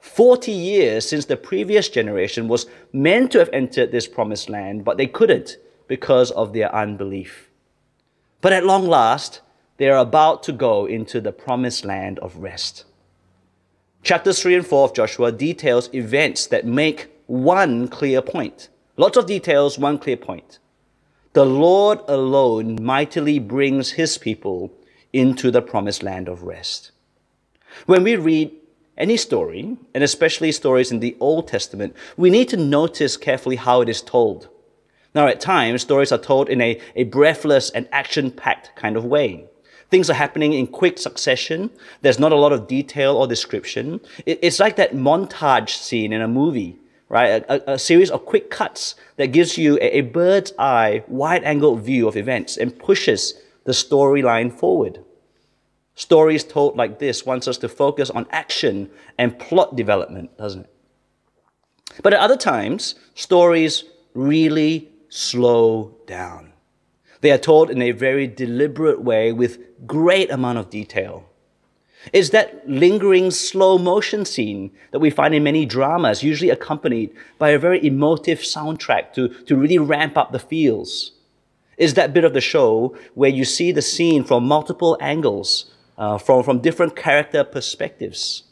40 0.00 0.52
years 0.52 1.08
since 1.08 1.24
the 1.24 1.38
previous 1.38 1.88
generation 1.88 2.46
was 2.46 2.66
meant 2.92 3.32
to 3.32 3.38
have 3.38 3.48
entered 3.54 3.90
this 3.90 4.06
promised 4.06 4.50
land, 4.50 4.84
but 4.84 4.98
they 4.98 5.06
couldn't 5.06 5.56
because 5.88 6.30
of 6.32 6.52
their 6.52 6.70
unbelief. 6.74 7.48
But 8.42 8.52
at 8.52 8.66
long 8.66 8.86
last, 8.86 9.40
they 9.78 9.88
are 9.88 9.96
about 9.96 10.42
to 10.42 10.52
go 10.52 10.84
into 10.84 11.22
the 11.22 11.32
promised 11.32 11.86
land 11.86 12.18
of 12.18 12.36
rest. 12.36 12.84
Chapters 14.02 14.42
3 14.42 14.56
and 14.56 14.66
4 14.66 14.84
of 14.84 14.94
Joshua 14.94 15.32
details 15.32 15.88
events 15.94 16.48
that 16.48 16.66
make 16.66 17.06
one 17.28 17.88
clear 17.88 18.20
point. 18.20 18.68
Lots 18.98 19.16
of 19.16 19.24
details, 19.24 19.78
one 19.78 19.96
clear 19.96 20.18
point. 20.18 20.58
The 21.34 21.44
Lord 21.44 21.98
alone 22.06 22.78
mightily 22.80 23.40
brings 23.40 23.90
his 23.90 24.18
people 24.18 24.70
into 25.12 25.50
the 25.50 25.62
promised 25.62 26.04
land 26.04 26.28
of 26.28 26.44
rest. 26.44 26.92
When 27.86 28.04
we 28.04 28.14
read 28.14 28.52
any 28.96 29.16
story, 29.16 29.76
and 29.92 30.04
especially 30.04 30.52
stories 30.52 30.92
in 30.92 31.00
the 31.00 31.16
Old 31.18 31.48
Testament, 31.48 31.96
we 32.16 32.30
need 32.30 32.48
to 32.50 32.56
notice 32.56 33.16
carefully 33.16 33.56
how 33.56 33.80
it 33.80 33.88
is 33.88 34.00
told. 34.00 34.48
Now, 35.12 35.26
at 35.26 35.40
times, 35.40 35.82
stories 35.82 36.12
are 36.12 36.18
told 36.18 36.48
in 36.48 36.60
a, 36.60 36.80
a 36.94 37.02
breathless 37.02 37.68
and 37.70 37.88
action 37.90 38.30
packed 38.30 38.70
kind 38.76 38.96
of 38.96 39.04
way. 39.04 39.46
Things 39.90 40.08
are 40.08 40.14
happening 40.14 40.52
in 40.52 40.68
quick 40.68 40.98
succession. 40.98 41.70
There's 42.02 42.20
not 42.20 42.30
a 42.30 42.36
lot 42.36 42.52
of 42.52 42.68
detail 42.68 43.16
or 43.16 43.26
description. 43.26 44.00
It, 44.24 44.38
it's 44.40 44.60
like 44.60 44.76
that 44.76 44.94
montage 44.94 45.70
scene 45.70 46.12
in 46.12 46.22
a 46.22 46.28
movie, 46.28 46.78
right? 47.08 47.44
A, 47.48 47.72
a, 47.72 47.78
series 47.78 48.10
of 48.10 48.24
quick 48.24 48.50
cuts 48.50 48.94
that 49.16 49.28
gives 49.28 49.58
you 49.58 49.76
a, 49.76 49.98
a 49.98 50.00
bird's 50.02 50.52
eye, 50.58 51.04
wide 51.08 51.44
angled 51.44 51.80
view 51.82 52.08
of 52.08 52.16
events 52.16 52.56
and 52.56 52.78
pushes 52.78 53.34
the 53.64 53.72
storyline 53.72 54.52
forward. 54.52 55.04
Stories 55.94 56.44
told 56.44 56.76
like 56.76 56.98
this 56.98 57.24
wants 57.24 57.46
us 57.46 57.58
to 57.58 57.68
focus 57.68 58.10
on 58.10 58.26
action 58.30 58.90
and 59.18 59.38
plot 59.38 59.76
development, 59.76 60.36
doesn't 60.36 60.62
it? 60.62 60.74
But 62.02 62.12
at 62.14 62.20
other 62.20 62.36
times, 62.36 62.96
stories 63.14 63.84
really 64.14 64.90
slow 65.08 65.96
down. 66.06 66.52
They 67.20 67.30
are 67.30 67.38
told 67.38 67.70
in 67.70 67.80
a 67.80 67.92
very 67.92 68.26
deliberate 68.26 69.00
way 69.00 69.32
with 69.32 69.86
great 69.86 70.30
amount 70.30 70.58
of 70.58 70.70
detail. 70.70 71.24
It's 72.12 72.30
that 72.30 72.68
lingering 72.68 73.30
slow 73.30 73.78
motion 73.78 74.24
scene 74.24 74.70
that 74.90 74.98
we 74.98 75.10
find 75.10 75.34
in 75.34 75.42
many 75.42 75.64
dramas, 75.64 76.22
usually 76.22 76.50
accompanied 76.50 77.14
by 77.38 77.50
a 77.50 77.58
very 77.58 77.84
emotive 77.84 78.40
soundtrack 78.40 79.12
to, 79.14 79.28
to 79.44 79.56
really 79.56 79.78
ramp 79.78 80.16
up 80.16 80.32
the 80.32 80.38
feels. 80.38 81.12
Is 81.78 81.94
that 81.94 82.14
bit 82.14 82.24
of 82.24 82.34
the 82.34 82.40
show 82.40 82.96
where 83.14 83.30
you 83.30 83.44
see 83.44 83.72
the 83.72 83.82
scene 83.82 84.22
from 84.24 84.46
multiple 84.46 84.96
angles, 85.00 85.72
uh, 85.98 86.18
from, 86.18 86.42
from 86.42 86.60
different 86.60 86.94
character 86.94 87.42
perspectives. 87.42 88.44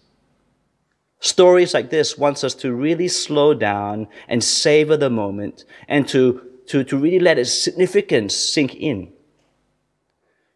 Stories 1.20 1.72
like 1.72 1.90
this 1.90 2.18
wants 2.18 2.42
us 2.42 2.54
to 2.56 2.72
really 2.72 3.06
slow 3.06 3.54
down 3.54 4.08
and 4.26 4.42
savor 4.42 4.96
the 4.96 5.10
moment 5.10 5.64
and 5.88 6.08
to 6.08 6.48
to, 6.66 6.84
to 6.84 6.96
really 6.96 7.18
let 7.18 7.38
its 7.38 7.52
significance 7.52 8.34
sink 8.34 8.74
in. 8.74 9.12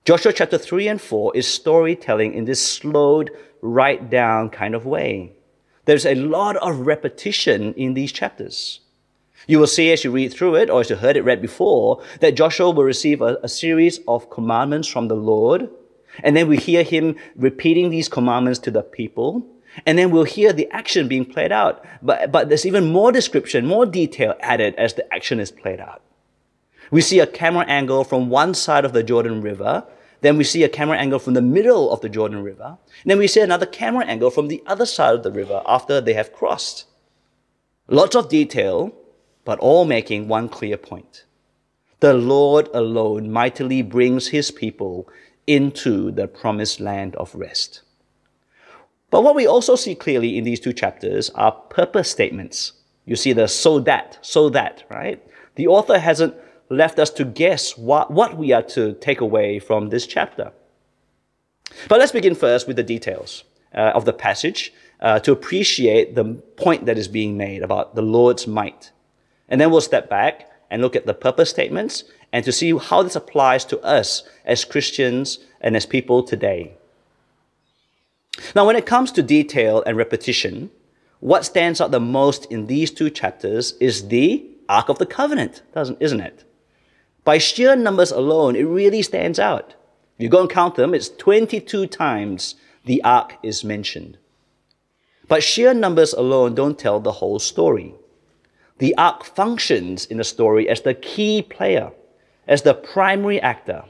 Joshua 0.06 0.32
chapter 0.32 0.56
3 0.56 0.86
and 0.86 1.00
4 1.00 1.36
is 1.36 1.48
storytelling 1.48 2.32
in 2.32 2.44
this 2.44 2.64
slowed, 2.64 3.32
right 3.60 4.08
down 4.08 4.50
kind 4.50 4.76
of 4.76 4.86
way. 4.86 5.32
There's 5.84 6.06
a 6.06 6.14
lot 6.14 6.54
of 6.58 6.86
repetition 6.86 7.74
in 7.74 7.94
these 7.94 8.12
chapters. 8.12 8.78
You 9.48 9.58
will 9.58 9.66
see 9.66 9.90
as 9.90 10.04
you 10.04 10.12
read 10.12 10.32
through 10.32 10.54
it, 10.54 10.70
or 10.70 10.80
as 10.80 10.90
you 10.90 10.94
heard 10.94 11.16
it 11.16 11.24
read 11.24 11.42
before, 11.42 12.04
that 12.20 12.36
Joshua 12.36 12.70
will 12.70 12.84
receive 12.84 13.20
a, 13.20 13.38
a 13.42 13.48
series 13.48 13.98
of 14.06 14.30
commandments 14.30 14.86
from 14.86 15.08
the 15.08 15.16
Lord. 15.16 15.68
And 16.22 16.36
then 16.36 16.46
we 16.46 16.56
hear 16.56 16.84
him 16.84 17.16
repeating 17.34 17.90
these 17.90 18.08
commandments 18.08 18.60
to 18.60 18.70
the 18.70 18.82
people. 18.82 19.44
And 19.86 19.98
then 19.98 20.12
we'll 20.12 20.22
hear 20.22 20.52
the 20.52 20.70
action 20.70 21.08
being 21.08 21.24
played 21.24 21.50
out. 21.50 21.84
But, 22.00 22.30
but 22.30 22.48
there's 22.48 22.64
even 22.64 22.92
more 22.92 23.10
description, 23.10 23.66
more 23.66 23.86
detail 23.86 24.36
added 24.38 24.76
as 24.76 24.94
the 24.94 25.12
action 25.12 25.40
is 25.40 25.50
played 25.50 25.80
out. 25.80 26.00
We 26.90 27.00
see 27.00 27.20
a 27.20 27.26
camera 27.26 27.64
angle 27.66 28.04
from 28.04 28.30
one 28.30 28.54
side 28.54 28.84
of 28.84 28.92
the 28.92 29.02
Jordan 29.02 29.42
River. 29.42 29.86
Then 30.20 30.36
we 30.36 30.44
see 30.44 30.62
a 30.64 30.68
camera 30.68 30.96
angle 30.96 31.18
from 31.18 31.34
the 31.34 31.42
middle 31.42 31.90
of 31.92 32.00
the 32.00 32.08
Jordan 32.08 32.42
River. 32.42 32.78
And 33.02 33.10
then 33.10 33.18
we 33.18 33.28
see 33.28 33.40
another 33.40 33.66
camera 33.66 34.04
angle 34.04 34.30
from 34.30 34.48
the 34.48 34.62
other 34.66 34.86
side 34.86 35.14
of 35.14 35.22
the 35.22 35.32
river 35.32 35.62
after 35.66 36.00
they 36.00 36.14
have 36.14 36.32
crossed. 36.32 36.86
Lots 37.88 38.16
of 38.16 38.28
detail, 38.28 38.92
but 39.44 39.58
all 39.58 39.84
making 39.84 40.28
one 40.28 40.48
clear 40.48 40.76
point. 40.76 41.24
The 42.00 42.14
Lord 42.14 42.68
alone 42.74 43.30
mightily 43.30 43.82
brings 43.82 44.28
his 44.28 44.50
people 44.50 45.08
into 45.46 46.10
the 46.10 46.26
promised 46.26 46.80
land 46.80 47.14
of 47.16 47.34
rest. 47.34 47.82
But 49.10 49.22
what 49.22 49.36
we 49.36 49.46
also 49.46 49.76
see 49.76 49.94
clearly 49.94 50.36
in 50.36 50.44
these 50.44 50.60
two 50.60 50.72
chapters 50.72 51.30
are 51.30 51.52
purpose 51.52 52.10
statements. 52.10 52.72
You 53.04 53.16
see 53.16 53.32
the 53.32 53.46
so 53.46 53.78
that, 53.80 54.18
so 54.20 54.50
that, 54.50 54.84
right? 54.90 55.22
The 55.54 55.68
author 55.68 55.98
hasn't 55.98 56.34
left 56.68 56.98
us 56.98 57.10
to 57.10 57.24
guess 57.24 57.76
what, 57.76 58.10
what 58.10 58.36
we 58.36 58.52
are 58.52 58.62
to 58.62 58.94
take 58.94 59.20
away 59.20 59.58
from 59.58 59.88
this 59.88 60.06
chapter. 60.06 60.52
But 61.88 61.98
let's 61.98 62.12
begin 62.12 62.34
first 62.34 62.66
with 62.66 62.76
the 62.76 62.82
details 62.82 63.44
uh, 63.74 63.92
of 63.94 64.04
the 64.04 64.12
passage 64.12 64.72
uh, 65.00 65.20
to 65.20 65.32
appreciate 65.32 66.14
the 66.14 66.24
point 66.56 66.86
that 66.86 66.98
is 66.98 67.08
being 67.08 67.36
made 67.36 67.62
about 67.62 67.94
the 67.94 68.02
Lord's 68.02 68.46
might. 68.46 68.90
And 69.48 69.60
then 69.60 69.70
we'll 69.70 69.80
step 69.80 70.08
back 70.08 70.50
and 70.70 70.82
look 70.82 70.96
at 70.96 71.06
the 71.06 71.14
purpose 71.14 71.50
statements 71.50 72.04
and 72.32 72.44
to 72.44 72.52
see 72.52 72.76
how 72.76 73.02
this 73.02 73.16
applies 73.16 73.64
to 73.66 73.80
us 73.80 74.22
as 74.44 74.64
Christians 74.64 75.38
and 75.60 75.76
as 75.76 75.86
people 75.86 76.22
today. 76.22 76.74
Now, 78.54 78.66
when 78.66 78.76
it 78.76 78.86
comes 78.86 79.12
to 79.12 79.22
detail 79.22 79.82
and 79.86 79.96
repetition, 79.96 80.70
what 81.20 81.44
stands 81.44 81.80
out 81.80 81.90
the 81.90 82.00
most 82.00 82.46
in 82.46 82.66
these 82.66 82.90
two 82.90 83.10
chapters 83.10 83.72
is 83.80 84.08
the 84.08 84.46
Ark 84.68 84.88
of 84.88 84.98
the 84.98 85.06
Covenant, 85.06 85.62
doesn't, 85.72 86.00
isn't 86.00 86.20
it? 86.20 86.44
By 87.26 87.38
sheer 87.38 87.74
numbers 87.74 88.12
alone, 88.12 88.54
it 88.54 88.62
really 88.62 89.02
stands 89.02 89.40
out. 89.40 89.74
If 90.16 90.22
you 90.22 90.28
go 90.28 90.42
and 90.42 90.48
count 90.48 90.76
them, 90.76 90.94
it's 90.94 91.08
22 91.08 91.88
times 91.88 92.54
the 92.84 93.02
ark 93.02 93.34
is 93.42 93.64
mentioned. 93.64 94.16
But 95.26 95.42
sheer 95.42 95.74
numbers 95.74 96.12
alone 96.12 96.54
don't 96.54 96.78
tell 96.78 97.00
the 97.00 97.18
whole 97.18 97.40
story. 97.40 97.96
The 98.78 98.94
ark 98.96 99.24
functions 99.24 100.06
in 100.06 100.18
the 100.18 100.24
story 100.24 100.68
as 100.68 100.82
the 100.82 100.94
key 100.94 101.42
player, 101.42 101.90
as 102.46 102.62
the 102.62 102.74
primary 102.74 103.40
actor. 103.40 103.82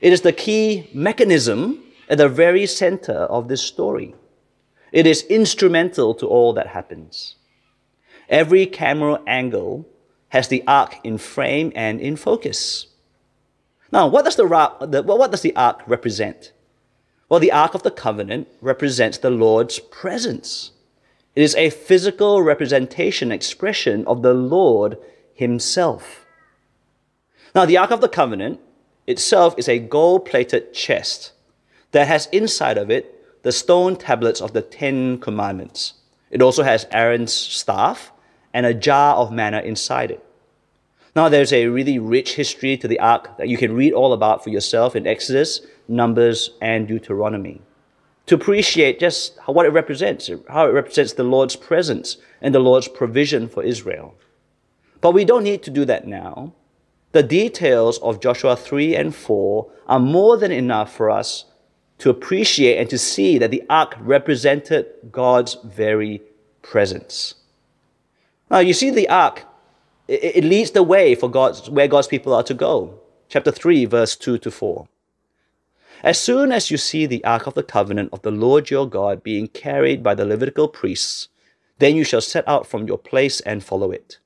It 0.00 0.12
is 0.12 0.20
the 0.20 0.32
key 0.32 0.88
mechanism 0.94 1.82
at 2.08 2.18
the 2.18 2.28
very 2.28 2.64
center 2.64 3.26
of 3.36 3.48
this 3.48 3.60
story. 3.60 4.14
It 4.92 5.04
is 5.04 5.22
instrumental 5.22 6.14
to 6.14 6.28
all 6.28 6.52
that 6.52 6.68
happens. 6.68 7.34
Every 8.28 8.66
camera 8.66 9.20
angle 9.26 9.84
has 10.30 10.48
the 10.48 10.62
ark 10.66 10.96
in 11.04 11.18
frame 11.18 11.72
and 11.74 12.00
in 12.00 12.16
focus. 12.16 12.86
Now, 13.90 14.06
what 14.06 14.24
does 14.24 14.36
the, 14.36 14.46
what 14.46 15.30
does 15.30 15.42
the 15.42 15.56
ark 15.56 15.82
represent? 15.86 16.52
Well, 17.28 17.40
the 17.40 17.52
Ark 17.52 17.74
of 17.74 17.82
the 17.82 17.90
Covenant 17.90 18.48
represents 18.62 19.18
the 19.18 19.30
Lord's 19.30 19.78
presence. 19.78 20.70
It 21.34 21.42
is 21.42 21.54
a 21.56 21.68
physical 21.68 22.42
representation, 22.42 23.30
expression 23.30 24.06
of 24.06 24.22
the 24.22 24.32
Lord 24.32 24.96
Himself. 25.34 26.24
Now, 27.54 27.66
the 27.66 27.76
Ark 27.76 27.90
of 27.90 28.00
the 28.00 28.08
Covenant 28.08 28.60
itself 29.06 29.54
is 29.58 29.68
a 29.68 29.78
gold 29.78 30.24
plated 30.24 30.72
chest 30.72 31.32
that 31.92 32.08
has 32.08 32.26
inside 32.32 32.78
of 32.78 32.90
it 32.90 33.42
the 33.42 33.52
stone 33.52 33.96
tablets 33.96 34.40
of 34.40 34.54
the 34.54 34.62
Ten 34.62 35.18
Commandments. 35.18 35.94
It 36.30 36.42
also 36.42 36.62
has 36.62 36.86
Aaron's 36.90 37.32
staff 37.32 38.10
and 38.52 38.66
a 38.66 38.74
jar 38.74 39.16
of 39.16 39.32
manna 39.32 39.60
inside 39.60 40.10
it. 40.10 40.24
Now, 41.16 41.28
there's 41.28 41.52
a 41.52 41.66
really 41.66 41.98
rich 41.98 42.34
history 42.34 42.76
to 42.76 42.88
the 42.88 43.00
ark 43.00 43.36
that 43.38 43.48
you 43.48 43.56
can 43.56 43.74
read 43.74 43.92
all 43.92 44.12
about 44.12 44.44
for 44.44 44.50
yourself 44.50 44.94
in 44.94 45.06
Exodus, 45.06 45.60
Numbers, 45.88 46.50
and 46.60 46.86
Deuteronomy 46.86 47.60
to 48.28 48.34
appreciate 48.34 49.00
just 49.00 49.38
what 49.46 49.64
it 49.64 49.70
represents, 49.70 50.30
how 50.50 50.66
it 50.66 50.72
represents 50.72 51.14
the 51.14 51.24
Lord's 51.24 51.56
presence 51.56 52.18
and 52.42 52.54
the 52.54 52.60
Lord's 52.60 52.86
provision 52.86 53.48
for 53.48 53.62
Israel. 53.62 54.14
But 55.00 55.12
we 55.12 55.24
don't 55.24 55.44
need 55.44 55.62
to 55.62 55.70
do 55.70 55.86
that 55.86 56.06
now. 56.06 56.52
The 57.12 57.22
details 57.22 57.98
of 57.98 58.20
Joshua 58.20 58.54
3 58.54 58.94
and 58.94 59.14
4 59.14 59.70
are 59.86 59.98
more 59.98 60.36
than 60.36 60.52
enough 60.52 60.94
for 60.94 61.08
us 61.08 61.46
to 61.98 62.10
appreciate 62.10 62.78
and 62.78 62.90
to 62.90 62.98
see 62.98 63.38
that 63.38 63.50
the 63.50 63.62
ark 63.70 63.96
represented 63.98 64.86
God's 65.10 65.56
very 65.64 66.20
presence. 66.60 67.34
Now, 68.50 68.58
you 68.58 68.72
see, 68.72 68.90
the 68.90 69.08
ark 69.08 69.44
it, 70.08 70.36
it 70.36 70.44
leads 70.44 70.72
the 70.72 70.82
way 70.82 71.14
for 71.14 71.30
God's, 71.30 71.68
where 71.70 71.86
God's 71.86 72.08
people 72.08 72.34
are 72.34 72.42
to 72.42 72.54
go. 72.54 72.98
Chapter 73.28 73.52
3, 73.52 73.84
verse 73.84 74.16
2 74.16 74.38
to 74.38 74.50
4. 74.50 74.88
As 76.02 76.18
soon 76.18 76.52
as 76.52 76.70
you 76.70 76.76
see 76.76 77.06
the 77.06 77.24
Ark 77.24 77.46
of 77.46 77.54
the 77.54 77.62
Covenant 77.62 78.10
of 78.12 78.22
the 78.22 78.30
Lord 78.30 78.70
your 78.70 78.88
God 78.88 79.22
being 79.22 79.48
carried 79.48 80.02
by 80.02 80.14
the 80.14 80.24
Levitical 80.24 80.68
priests, 80.68 81.28
then 81.78 81.96
you 81.96 82.04
shall 82.04 82.20
set 82.20 82.48
out 82.48 82.66
from 82.66 82.86
your 82.86 82.98
place 82.98 83.40
and 83.40 83.62
follow 83.62 83.90
it. 83.90 84.18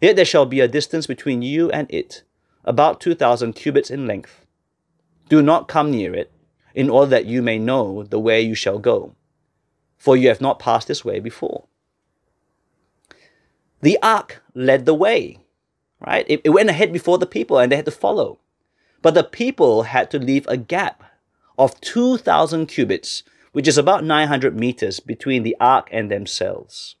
Yet 0.00 0.16
there 0.16 0.24
shall 0.24 0.46
be 0.46 0.60
a 0.60 0.68
distance 0.68 1.06
between 1.06 1.42
you 1.42 1.70
and 1.70 1.86
it, 1.90 2.22
about 2.64 3.00
2,000 3.00 3.52
cubits 3.52 3.90
in 3.90 4.06
length. 4.06 4.46
Do 5.28 5.42
not 5.42 5.68
come 5.68 5.90
near 5.90 6.14
it, 6.14 6.32
in 6.74 6.90
order 6.90 7.10
that 7.10 7.26
you 7.26 7.42
may 7.42 7.58
know 7.58 8.02
the 8.02 8.18
way 8.18 8.40
you 8.40 8.54
shall 8.54 8.78
go, 8.78 9.14
for 9.98 10.16
you 10.16 10.28
have 10.28 10.40
not 10.40 10.58
passed 10.58 10.88
this 10.88 11.04
way 11.04 11.20
before. 11.20 11.66
The 13.82 13.98
ark 14.00 14.42
led 14.54 14.86
the 14.86 14.94
way, 14.94 15.38
right? 16.00 16.24
It, 16.28 16.40
it 16.44 16.50
went 16.50 16.70
ahead 16.70 16.92
before 16.92 17.18
the 17.18 17.26
people 17.26 17.58
and 17.58 17.70
they 17.70 17.76
had 17.76 17.84
to 17.84 17.90
follow. 17.90 18.38
But 19.02 19.14
the 19.14 19.24
people 19.24 19.82
had 19.82 20.10
to 20.12 20.18
leave 20.18 20.46
a 20.46 20.56
gap 20.56 21.02
of 21.58 21.80
2,000 21.80 22.66
cubits, 22.66 23.24
which 23.50 23.66
is 23.66 23.76
about 23.76 24.04
900 24.04 24.56
meters 24.56 25.00
between 25.00 25.42
the 25.42 25.56
ark 25.60 25.88
and 25.90 26.10
themselves. 26.10 26.94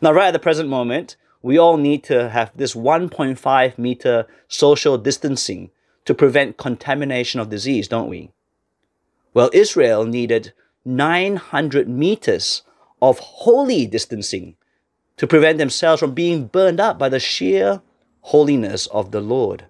Now, 0.00 0.12
right 0.12 0.28
at 0.28 0.32
the 0.32 0.38
present 0.38 0.68
moment, 0.70 1.16
we 1.42 1.58
all 1.58 1.76
need 1.76 2.02
to 2.04 2.30
have 2.30 2.52
this 2.56 2.74
1.5 2.74 3.78
meter 3.78 4.26
social 4.48 4.96
distancing 4.96 5.70
to 6.06 6.14
prevent 6.14 6.56
contamination 6.56 7.38
of 7.38 7.50
disease, 7.50 7.86
don't 7.86 8.08
we? 8.08 8.30
Well, 9.34 9.50
Israel 9.52 10.06
needed 10.06 10.54
900 10.86 11.86
meters 11.86 12.62
of 13.00 13.18
holy 13.18 13.86
distancing 13.86 14.56
to 15.18 15.26
prevent 15.26 15.58
themselves 15.58 16.00
from 16.00 16.14
being 16.14 16.46
burned 16.46 16.80
up 16.80 16.98
by 16.98 17.08
the 17.08 17.20
sheer 17.20 17.82
holiness 18.22 18.86
of 18.88 19.10
the 19.10 19.20
Lord. 19.20 19.66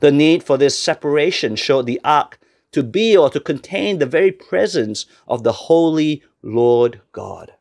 The 0.00 0.12
need 0.12 0.42
for 0.42 0.58
this 0.58 0.78
separation 0.78 1.56
showed 1.56 1.86
the 1.86 2.00
ark 2.04 2.38
to 2.72 2.82
be 2.82 3.16
or 3.16 3.30
to 3.30 3.40
contain 3.40 3.98
the 3.98 4.06
very 4.06 4.32
presence 4.32 5.06
of 5.26 5.42
the 5.42 5.52
holy 5.52 6.22
Lord 6.42 7.00
God. 7.12 7.52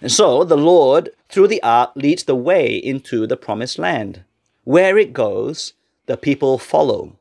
And 0.00 0.10
so 0.10 0.44
the 0.44 0.56
Lord, 0.56 1.10
through 1.28 1.48
the 1.48 1.62
ark, 1.62 1.92
leads 1.94 2.24
the 2.24 2.34
way 2.34 2.74
into 2.74 3.26
the 3.26 3.36
promised 3.36 3.78
land. 3.78 4.24
Where 4.64 4.98
it 4.98 5.12
goes, 5.12 5.74
the 6.06 6.16
people 6.16 6.58
follow. 6.58 7.16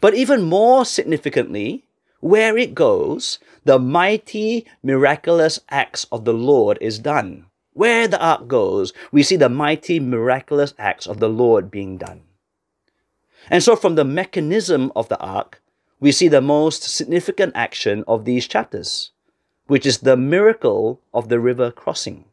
But 0.00 0.14
even 0.14 0.42
more 0.42 0.84
significantly, 0.84 1.84
where 2.24 2.56
it 2.56 2.74
goes, 2.74 3.38
the 3.64 3.78
mighty, 3.78 4.64
miraculous 4.82 5.60
acts 5.68 6.06
of 6.10 6.24
the 6.24 6.32
Lord 6.32 6.78
is 6.80 6.98
done. 6.98 7.44
Where 7.74 8.08
the 8.08 8.18
ark 8.18 8.48
goes, 8.48 8.94
we 9.12 9.22
see 9.22 9.36
the 9.36 9.50
mighty, 9.50 10.00
miraculous 10.00 10.72
acts 10.78 11.06
of 11.06 11.20
the 11.20 11.28
Lord 11.28 11.70
being 11.70 11.98
done. 11.98 12.22
And 13.50 13.62
so, 13.62 13.76
from 13.76 13.96
the 13.96 14.06
mechanism 14.06 14.90
of 14.96 15.10
the 15.10 15.18
ark, 15.18 15.60
we 16.00 16.12
see 16.12 16.28
the 16.28 16.40
most 16.40 16.84
significant 16.84 17.52
action 17.54 18.04
of 18.08 18.24
these 18.24 18.48
chapters, 18.48 19.10
which 19.66 19.84
is 19.84 19.98
the 19.98 20.16
miracle 20.16 21.02
of 21.12 21.28
the 21.28 21.38
river 21.38 21.70
crossing. 21.70 22.24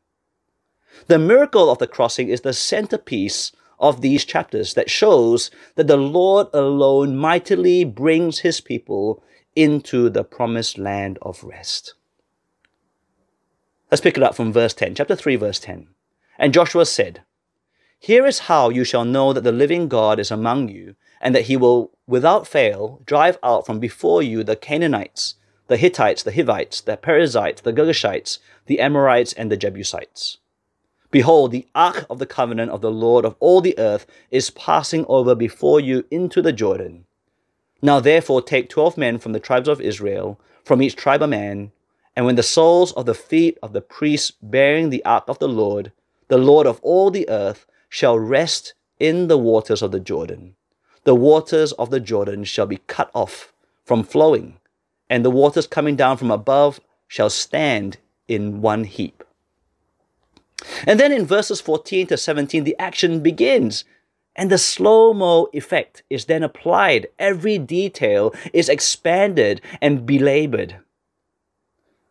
The 1.08 1.20
miracle 1.20 1.70
of 1.70 1.80
the 1.80 1.88
crossing 1.88 2.30
is 2.30 2.42
the 2.42 2.54
centerpiece 2.54 3.52
of 3.78 4.00
these 4.00 4.24
chapters 4.24 4.74
that 4.76 4.90
shows 4.90 5.52
that 5.76 5.88
the 5.88 5.98
Lord 5.98 6.48
alone 6.54 7.18
mightily 7.18 7.84
brings 7.84 8.40
his 8.40 8.62
people 8.62 9.22
into 9.62 10.10
the 10.10 10.24
promised 10.24 10.78
land 10.78 11.20
of 11.22 11.44
rest. 11.44 11.94
Let's 13.92 14.02
pick 14.02 14.18
it 14.18 14.24
up 14.24 14.36
from 14.36 14.52
verse 14.52 14.74
10, 14.74 14.96
chapter 14.96 15.16
3, 15.16 15.36
verse 15.36 15.60
10. 15.60 15.88
And 16.40 16.54
Joshua 16.54 16.86
said, 16.86 17.22
Here 18.00 18.26
is 18.26 18.48
how 18.50 18.70
you 18.70 18.84
shall 18.84 19.06
know 19.06 19.34
that 19.34 19.44
the 19.44 19.52
living 19.52 19.88
God 19.88 20.20
is 20.20 20.32
among 20.32 20.70
you, 20.70 20.96
and 21.20 21.36
that 21.36 21.44
he 21.44 21.58
will 21.58 21.92
without 22.08 22.48
fail 22.48 23.02
drive 23.06 23.38
out 23.44 23.66
from 23.66 23.80
before 23.80 24.24
you 24.24 24.44
the 24.44 24.56
Canaanites, 24.56 25.36
the 25.68 25.78
Hittites, 25.78 26.24
the 26.24 26.32
Hivites, 26.32 26.82
the 26.82 26.98
Perizzites, 26.98 27.62
the 27.62 27.74
Girgashites, 27.74 28.40
the 28.66 28.80
Amorites, 28.80 29.34
and 29.34 29.52
the 29.52 29.58
Jebusites. 29.58 30.38
Behold, 31.12 31.52
the 31.52 31.68
ark 31.76 32.06
of 32.10 32.18
the 32.18 32.26
covenant 32.26 32.72
of 32.72 32.82
the 32.82 32.92
Lord 32.92 33.26
of 33.26 33.36
all 33.40 33.62
the 33.62 33.78
earth 33.78 34.08
is 34.32 34.50
passing 34.50 35.06
over 35.08 35.36
before 35.36 35.80
you 35.80 36.06
into 36.10 36.42
the 36.42 36.54
Jordan. 36.54 37.06
Now 37.82 38.00
therefore 38.00 38.42
take 38.42 38.70
twelve 38.70 38.98
men 38.98 39.18
from 39.18 39.34
the 39.34 39.40
tribes 39.40 39.68
of 39.68 39.82
Israel, 39.82 40.40
from 40.64 40.82
each 40.82 40.96
tribe 40.96 41.22
a 41.22 41.28
man, 41.28 41.72
and 42.16 42.26
when 42.26 42.36
the 42.36 42.44
soles 42.44 42.92
of 42.94 43.06
the 43.06 43.14
feet 43.14 43.58
of 43.64 43.74
the 43.74 43.82
priests 43.82 44.32
bearing 44.42 44.90
the 44.90 45.04
ark 45.06 45.24
of 45.28 45.40
the 45.40 45.48
Lord, 45.48 45.92
the 46.28 46.38
Lord 46.38 46.68
of 46.68 46.80
all 46.82 47.10
the 47.10 47.28
earth, 47.30 47.66
shall 47.90 48.18
rest 48.18 48.74
in 49.00 49.28
the 49.28 49.38
waters 49.38 49.82
of 49.82 49.92
the 49.92 50.00
Jordan, 50.00 50.56
the 51.04 51.16
waters 51.16 51.72
of 51.74 51.90
the 51.90 52.00
Jordan 52.00 52.44
shall 52.44 52.68
be 52.68 52.78
cut 52.88 53.10
off 53.16 53.52
from 53.84 54.04
flowing, 54.04 54.58
and 55.10 55.26
the 55.26 55.32
waters 55.32 55.66
coming 55.66 55.96
down 55.96 56.18
from 56.18 56.30
above 56.30 56.80
shall 57.08 57.30
stand 57.30 57.98
in 58.28 58.62
one 58.62 58.84
heap. 58.84 59.24
And 60.86 61.00
then 61.00 61.12
in 61.12 61.26
verses 61.26 61.60
14 61.60 62.08
to 62.08 62.18
17, 62.18 62.64
the 62.64 62.76
action 62.78 63.22
begins. 63.22 63.84
And 64.36 64.50
the 64.50 64.58
slow 64.58 65.14
mo 65.14 65.50
effect 65.54 66.04
is 66.10 66.26
then 66.26 66.44
applied. 66.44 67.08
Every 67.20 67.58
detail 67.58 68.34
is 68.54 68.70
expanded 68.70 69.62
and 69.82 70.06
belabored. 70.06 70.78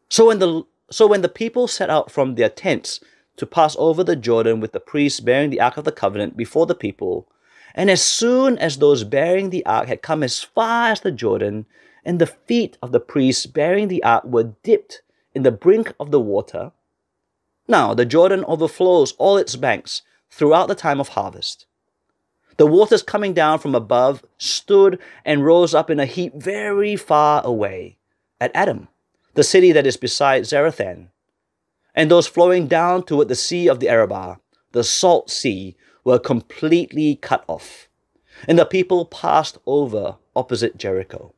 So 0.09 0.27
when 0.27 0.39
the 0.39 0.65
so 0.91 1.07
when 1.07 1.23
the 1.23 1.29
people 1.29 1.69
set 1.69 1.89
out 1.89 2.11
from 2.11 2.35
their 2.35 2.49
tents 2.49 3.01
to 3.37 3.47
pass 3.47 3.77
over 3.79 4.03
the 4.03 4.17
Jordan 4.17 4.61
with 4.61 4.73
the 4.73 4.81
priests 4.81 5.21
bearing 5.21 5.51
the 5.51 5.61
Ark 5.61 5.77
of 5.77 5.85
the 5.85 5.93
Covenant 5.93 6.37
before 6.37 6.67
the 6.67 6.75
people, 6.75 7.29
and 7.75 7.91
as 7.91 8.03
soon 8.03 8.59
as 8.59 8.79
those 8.79 9.05
bearing 9.05 9.51
the 9.51 9.65
ark 9.67 9.87
had 9.87 10.03
come 10.03 10.23
as 10.23 10.43
far 10.43 10.91
as 10.91 11.01
the 11.01 11.13
Jordan, 11.13 11.67
and 12.05 12.19
the 12.19 12.27
feet 12.27 12.77
of 12.83 12.93
the 12.93 13.01
priests 13.01 13.47
bearing 13.47 13.89
the 13.89 14.03
ark 14.03 14.25
were 14.25 14.55
dipped 14.63 15.03
in 15.35 15.43
the 15.43 15.53
brink 15.53 15.95
of 16.01 16.11
the 16.11 16.21
water, 16.21 16.73
now 17.69 17.95
the 17.95 18.05
Jordan 18.05 18.45
overflows 18.47 19.13
all 19.13 19.37
its 19.37 19.55
banks 19.57 20.03
throughout 20.31 20.67
the 20.67 20.75
time 20.75 21.01
of 21.01 21.11
harvest. 21.11 21.67
The 22.61 22.66
waters 22.66 23.03
coming 23.03 23.33
down 23.33 23.59
from 23.59 23.75
above 23.75 24.23
stood 24.37 24.99
and 25.25 25.46
rose 25.46 25.73
up 25.73 25.88
in 25.88 25.99
a 25.99 26.05
heap 26.05 26.35
very 26.35 26.94
far 26.94 27.40
away 27.42 27.96
at 28.38 28.51
Adam, 28.55 28.88
the 29.33 29.42
city 29.42 29.73
that 29.73 29.87
is 29.87 29.96
beside 29.96 30.42
Zarethan. 30.42 31.09
And 31.94 32.11
those 32.11 32.27
flowing 32.27 32.66
down 32.66 33.05
toward 33.05 33.29
the 33.29 33.35
sea 33.35 33.66
of 33.66 33.81
the 33.81 33.88
Arabah, 33.88 34.40
the 34.73 34.85
salt 34.85 35.31
sea, 35.31 35.75
were 36.05 36.18
completely 36.18 37.16
cut 37.16 37.44
off. 37.49 37.88
And 38.46 38.59
the 38.59 38.66
people 38.66 39.07
passed 39.07 39.57
over 39.64 40.16
opposite 40.37 40.77
Jericho. 40.77 41.33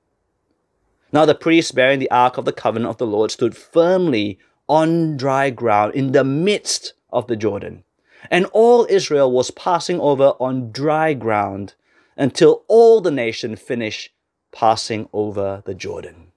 Now 1.13 1.25
the 1.25 1.37
priests 1.37 1.71
bearing 1.71 2.01
the 2.01 2.11
ark 2.11 2.37
of 2.37 2.47
the 2.47 2.53
covenant 2.53 2.91
of 2.91 2.99
the 2.99 3.07
Lord 3.07 3.31
stood 3.31 3.57
firmly 3.57 4.41
on 4.69 5.17
dry 5.17 5.51
ground 5.51 5.95
in 5.95 6.11
the 6.11 6.25
midst 6.25 6.95
of 7.13 7.29
the 7.29 7.37
Jordan, 7.37 7.85
and 8.31 8.47
all 8.47 8.87
Israel 8.89 9.31
was 9.31 9.51
passing 9.51 10.01
over 10.01 10.35
on 10.41 10.71
dry 10.73 11.15
ground 11.15 11.75
until 12.17 12.65
all 12.69 13.01
the 13.01 13.11
nation 13.11 13.57
finished 13.57 14.11
passing 14.53 15.09
over 15.13 15.63
the 15.65 15.75
Jordan. 15.75 16.33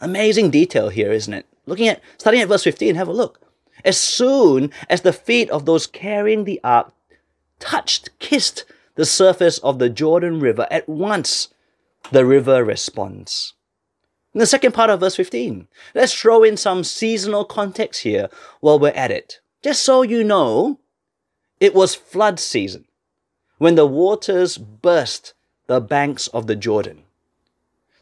Amazing 0.00 0.50
detail 0.50 0.88
here, 0.88 1.12
isn't 1.12 1.34
it? 1.34 1.46
Looking 1.66 1.88
at 1.88 2.00
starting 2.16 2.40
at 2.40 2.48
verse 2.48 2.64
15, 2.64 2.94
have 2.94 3.08
a 3.08 3.12
look. 3.12 3.40
As 3.84 3.98
soon 3.98 4.72
as 4.88 5.02
the 5.02 5.12
feet 5.12 5.50
of 5.50 5.66
those 5.66 5.86
carrying 5.86 6.44
the 6.44 6.60
ark 6.64 6.92
touched, 7.58 8.10
kissed 8.18 8.64
the 8.94 9.06
surface 9.06 9.58
of 9.58 9.78
the 9.78 9.88
Jordan 9.88 10.40
River, 10.40 10.66
at 10.70 10.88
once 10.88 11.48
the 12.10 12.24
river 12.24 12.64
responds. 12.64 13.54
In 14.34 14.40
the 14.40 14.46
second 14.46 14.72
part 14.72 14.90
of 14.90 15.00
verse 15.00 15.16
15, 15.16 15.68
let's 15.94 16.14
throw 16.14 16.42
in 16.42 16.56
some 16.56 16.84
seasonal 16.84 17.44
context 17.44 18.02
here 18.02 18.28
while 18.60 18.78
we're 18.78 18.90
at 18.90 19.10
it. 19.10 19.40
Just 19.62 19.82
so 19.82 20.02
you 20.02 20.22
know, 20.22 20.78
it 21.60 21.74
was 21.74 21.94
flood 21.94 22.38
season 22.38 22.84
when 23.58 23.74
the 23.74 23.86
waters 23.86 24.56
burst 24.56 25.34
the 25.66 25.80
banks 25.80 26.28
of 26.28 26.46
the 26.46 26.56
Jordan. 26.56 27.02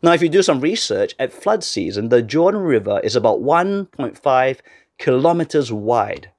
Now, 0.03 0.13
if 0.13 0.23
you 0.23 0.29
do 0.29 0.43
some 0.43 0.61
research, 0.61 1.15
at 1.19 1.33
flood 1.33 1.65
season, 1.65 2.11
the 2.11 2.23
Jordan 2.23 2.61
River 2.61 3.01
is 3.03 3.17
about 3.17 3.41
1.5 3.41 4.59
kilometers 4.99 5.73
wide. 5.73 6.31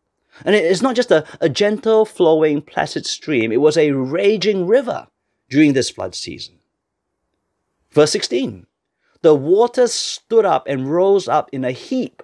And 0.45 0.55
it 0.55 0.63
is 0.63 0.83
not 0.83 0.95
just 0.95 1.11
a, 1.11 1.25
a 1.41 1.49
gentle 1.49 2.05
flowing 2.05 2.61
placid 2.61 3.05
stream, 3.05 3.51
it 3.51 3.61
was 3.61 3.75
a 3.75 3.91
raging 3.91 4.67
river 4.67 5.07
during 5.49 5.73
this 5.73 5.89
flood 5.89 6.13
season. 6.13 6.59
Verse 7.91 8.11
16 8.11 8.67
The 9.23 9.33
waters 9.33 9.93
stood 9.93 10.45
up 10.45 10.67
and 10.67 10.91
rose 10.91 11.27
up 11.27 11.49
in 11.51 11.65
a 11.65 11.71
heap. 11.71 12.21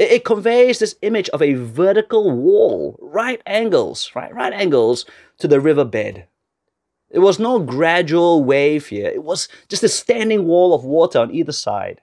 It, 0.00 0.10
it 0.10 0.24
conveys 0.24 0.78
this 0.78 0.96
image 1.02 1.28
of 1.28 1.42
a 1.42 1.54
vertical 1.54 2.30
wall, 2.30 2.98
right 3.00 3.40
angles, 3.46 4.10
right, 4.14 4.34
right 4.34 4.52
angles 4.52 5.04
to 5.38 5.46
the 5.46 5.60
riverbed. 5.60 6.24
It 7.10 7.18
was 7.18 7.38
no 7.38 7.58
gradual 7.58 8.42
wave 8.42 8.86
here. 8.86 9.08
It 9.08 9.22
was 9.22 9.48
just 9.68 9.82
a 9.82 9.88
standing 9.88 10.46
wall 10.46 10.74
of 10.74 10.84
water 10.84 11.18
on 11.18 11.34
either 11.34 11.52
side. 11.52 12.00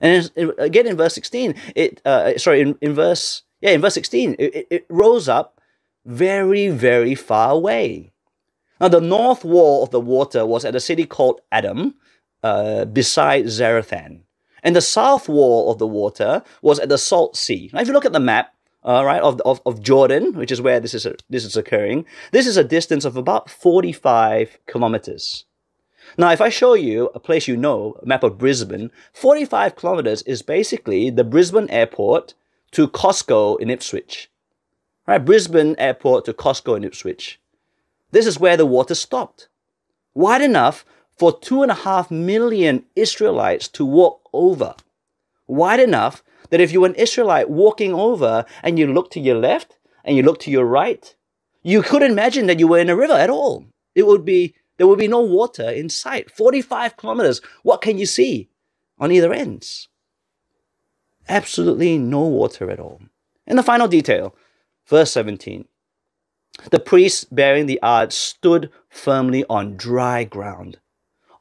And 0.00 0.30
again 0.58 0.86
in 0.86 0.96
verse 0.96 1.14
16, 1.14 1.54
it 1.76 2.00
uh, 2.06 2.38
sorry, 2.38 2.62
in, 2.62 2.78
in 2.80 2.94
verse 2.94 3.42
yeah, 3.60 3.72
in 3.72 3.82
verse 3.82 3.94
16, 3.94 4.36
it, 4.38 4.66
it 4.70 4.86
rose 4.88 5.28
up 5.28 5.60
very, 6.06 6.68
very 6.68 7.14
far 7.14 7.52
away. 7.52 8.12
Now, 8.80 8.88
the 8.88 9.00
north 9.00 9.44
wall 9.44 9.82
of 9.82 9.90
the 9.90 10.00
water 10.00 10.46
was 10.46 10.64
at 10.64 10.74
a 10.74 10.80
city 10.80 11.04
called 11.04 11.42
Adam, 11.52 11.94
uh, 12.42 12.86
beside 12.86 13.44
Zarethan. 13.44 14.22
And 14.62 14.76
the 14.76 14.80
south 14.80 15.28
wall 15.28 15.70
of 15.70 15.78
the 15.78 15.86
water 15.86 16.42
was 16.62 16.78
at 16.78 16.88
the 16.88 16.98
Salt 16.98 17.36
Sea. 17.36 17.70
Now, 17.72 17.80
if 17.80 17.88
you 17.88 17.94
look 17.94 18.04
at 18.04 18.12
the 18.12 18.20
map, 18.20 18.54
uh, 18.84 19.02
right, 19.04 19.20
of, 19.20 19.40
of, 19.42 19.60
of 19.66 19.82
Jordan, 19.82 20.34
which 20.34 20.50
is 20.50 20.60
where 20.60 20.80
this 20.80 20.94
is, 20.94 21.06
this 21.28 21.44
is 21.44 21.56
occurring, 21.56 22.06
this 22.32 22.46
is 22.46 22.56
a 22.56 22.64
distance 22.64 23.04
of 23.04 23.16
about 23.16 23.50
45 23.50 24.58
kilometers. 24.66 25.44
Now, 26.16 26.30
if 26.32 26.40
I 26.40 26.48
show 26.48 26.74
you 26.74 27.10
a 27.14 27.20
place 27.20 27.46
you 27.46 27.56
know, 27.56 27.96
a 28.02 28.06
map 28.06 28.22
of 28.22 28.38
Brisbane, 28.38 28.90
45 29.12 29.76
kilometers 29.76 30.22
is 30.22 30.42
basically 30.42 31.10
the 31.10 31.24
Brisbane 31.24 31.70
airport 31.70 32.34
to 32.72 32.88
Costco 32.88 33.60
in 33.60 33.70
Ipswich. 33.70 34.30
Right, 35.06 35.24
Brisbane 35.24 35.76
airport 35.78 36.24
to 36.26 36.32
Costco 36.32 36.76
in 36.76 36.84
Ipswich. 36.84 37.40
This 38.12 38.26
is 38.26 38.40
where 38.40 38.56
the 38.56 38.66
water 38.66 38.94
stopped. 38.94 39.48
Wide 40.14 40.42
enough 40.42 40.84
for 41.20 41.38
two 41.38 41.60
and 41.60 41.70
a 41.70 41.74
half 41.74 42.10
million 42.10 42.82
Israelites 42.96 43.68
to 43.68 43.84
walk 43.84 44.26
over. 44.32 44.74
Wide 45.46 45.78
enough 45.78 46.22
that 46.48 46.62
if 46.62 46.72
you 46.72 46.80
were 46.80 46.86
an 46.86 46.94
Israelite 46.94 47.50
walking 47.50 47.92
over 47.92 48.46
and 48.62 48.78
you 48.78 48.86
look 48.86 49.10
to 49.10 49.20
your 49.20 49.36
left 49.36 49.76
and 50.02 50.16
you 50.16 50.22
look 50.22 50.40
to 50.40 50.50
your 50.50 50.64
right, 50.64 51.14
you 51.62 51.82
couldn't 51.82 52.12
imagine 52.12 52.46
that 52.46 52.58
you 52.58 52.66
were 52.66 52.78
in 52.78 52.88
a 52.88 52.96
river 52.96 53.12
at 53.12 53.28
all. 53.28 53.66
It 53.94 54.06
would 54.06 54.24
be 54.24 54.54
there 54.78 54.86
would 54.86 54.98
be 54.98 55.08
no 55.08 55.20
water 55.20 55.68
in 55.68 55.90
sight. 55.90 56.30
45 56.30 56.96
kilometers. 56.96 57.42
What 57.64 57.82
can 57.82 57.98
you 57.98 58.06
see 58.06 58.48
on 58.98 59.12
either 59.12 59.30
ends? 59.30 59.88
Absolutely 61.28 61.98
no 61.98 62.22
water 62.22 62.70
at 62.70 62.80
all. 62.80 63.02
And 63.46 63.58
the 63.58 63.62
final 63.62 63.88
detail, 63.88 64.34
verse 64.86 65.12
17. 65.12 65.68
The 66.70 66.80
priests 66.80 67.24
bearing 67.24 67.66
the 67.66 67.82
ark 67.82 68.12
stood 68.12 68.70
firmly 68.88 69.44
on 69.50 69.76
dry 69.76 70.24
ground. 70.24 70.78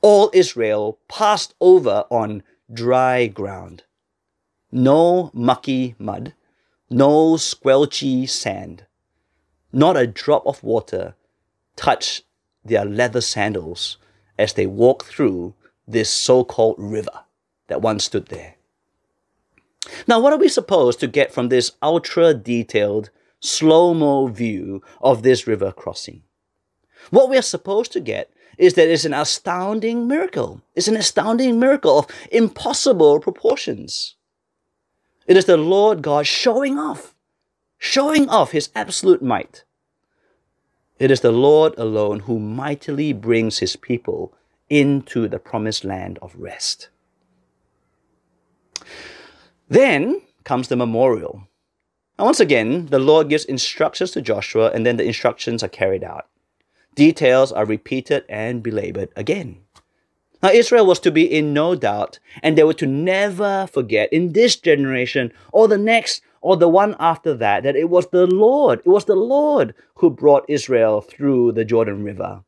All 0.02 0.30
Israel 0.34 1.00
passed 1.08 1.54
over 1.60 2.06
on 2.10 2.44
dry 2.72 3.28
ground. 3.28 3.84
No 4.72 5.32
mucky 5.34 5.96
mud, 5.98 6.34
no 6.90 7.36
squelchy 7.36 8.28
sand, 8.28 8.86
not 9.72 9.98
a 9.98 10.08
drop 10.08 10.46
of 10.46 10.64
water 10.64 11.16
touched 11.76 12.24
their 12.64 12.86
leather 12.86 13.22
sandals 13.22 13.98
as 14.38 14.54
they 14.54 14.66
walked 14.66 15.08
through 15.08 15.54
this 15.88 16.10
so 16.10 16.44
called 16.44 16.76
river 16.78 17.26
that 17.68 17.82
once 17.82 18.06
stood 18.06 18.28
there. 18.28 18.56
Now, 20.08 20.20
what 20.20 20.34
are 20.34 20.40
we 20.40 20.50
supposed 20.50 21.00
to 21.00 21.08
get 21.08 21.34
from 21.34 21.50
this 21.50 21.72
ultra 21.82 22.34
detailed, 22.34 23.10
slow 23.40 23.94
mo 23.94 24.28
view 24.28 24.84
of 25.02 25.24
this 25.24 25.48
river 25.48 25.72
crossing? 25.72 26.24
What 27.10 27.30
we 27.30 27.38
are 27.38 27.44
supposed 27.44 27.92
to 27.94 28.00
get 28.00 28.32
is 28.60 28.74
that 28.74 28.90
it's 28.90 29.06
an 29.06 29.14
astounding 29.14 30.08
miracle. 30.08 30.62
It's 30.76 30.90
an 30.90 30.98
astounding 30.98 31.60
miracle 31.60 32.00
of 32.00 32.08
impossible 32.30 33.22
proportions. 33.22 34.16
It 35.26 35.38
is 35.38 35.46
the 35.46 35.58
Lord 35.58 36.02
God 36.02 36.28
showing 36.28 36.78
off, 36.78 37.16
showing 37.78 38.28
off 38.28 38.52
his 38.52 38.70
absolute 38.76 39.24
might. 39.24 39.64
It 41.00 41.10
is 41.10 41.22
the 41.22 41.32
Lord 41.32 41.74
alone 41.78 42.22
who 42.22 42.38
mightily 42.38 43.14
brings 43.14 43.60
his 43.60 43.78
people 43.78 44.34
into 44.70 45.30
the 45.30 45.40
promised 45.40 45.86
land 45.86 46.20
of 46.22 46.36
rest. 46.36 46.90
Then 49.70 50.22
comes 50.44 50.68
the 50.68 50.76
memorial. 50.76 51.48
And 52.18 52.26
once 52.26 52.42
again, 52.42 52.88
the 52.88 53.00
Lord 53.00 53.30
gives 53.30 53.46
instructions 53.46 54.12
to 54.12 54.22
Joshua, 54.22 54.72
and 54.72 54.86
then 54.86 54.98
the 54.98 55.06
instructions 55.06 55.64
are 55.64 55.70
carried 55.70 56.04
out. 56.04 56.28
Details 56.96 57.52
are 57.52 57.66
repeated 57.66 58.26
and 58.28 58.64
belabored 58.64 59.10
again. 59.16 59.60
Now, 60.42 60.50
Israel 60.50 60.86
was 60.86 61.00
to 61.02 61.12
be 61.12 61.24
in 61.26 61.54
no 61.54 61.76
doubt, 61.76 62.20
and 62.42 62.58
they 62.58 62.64
were 62.64 62.74
to 62.76 62.88
never 62.88 63.68
forget 63.68 64.12
in 64.14 64.32
this 64.32 64.56
generation 64.56 65.34
or 65.52 65.68
the 65.68 65.78
next 65.78 66.22
or 66.42 66.56
the 66.56 66.70
one 66.70 66.96
after 67.00 67.34
that 67.34 67.64
that 67.64 67.76
it 67.76 67.90
was 67.90 68.08
the 68.08 68.26
Lord, 68.26 68.80
it 68.80 68.90
was 68.90 69.06
the 69.06 69.16
Lord 69.16 69.74
who 69.96 70.10
brought 70.10 70.46
Israel 70.48 71.02
through 71.02 71.52
the 71.52 71.66
Jordan 71.66 72.04
River 72.04 72.44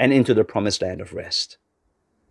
and 0.00 0.12
into 0.12 0.34
the 0.34 0.44
promised 0.44 0.82
land 0.82 1.00
of 1.00 1.12
rest. 1.12 1.58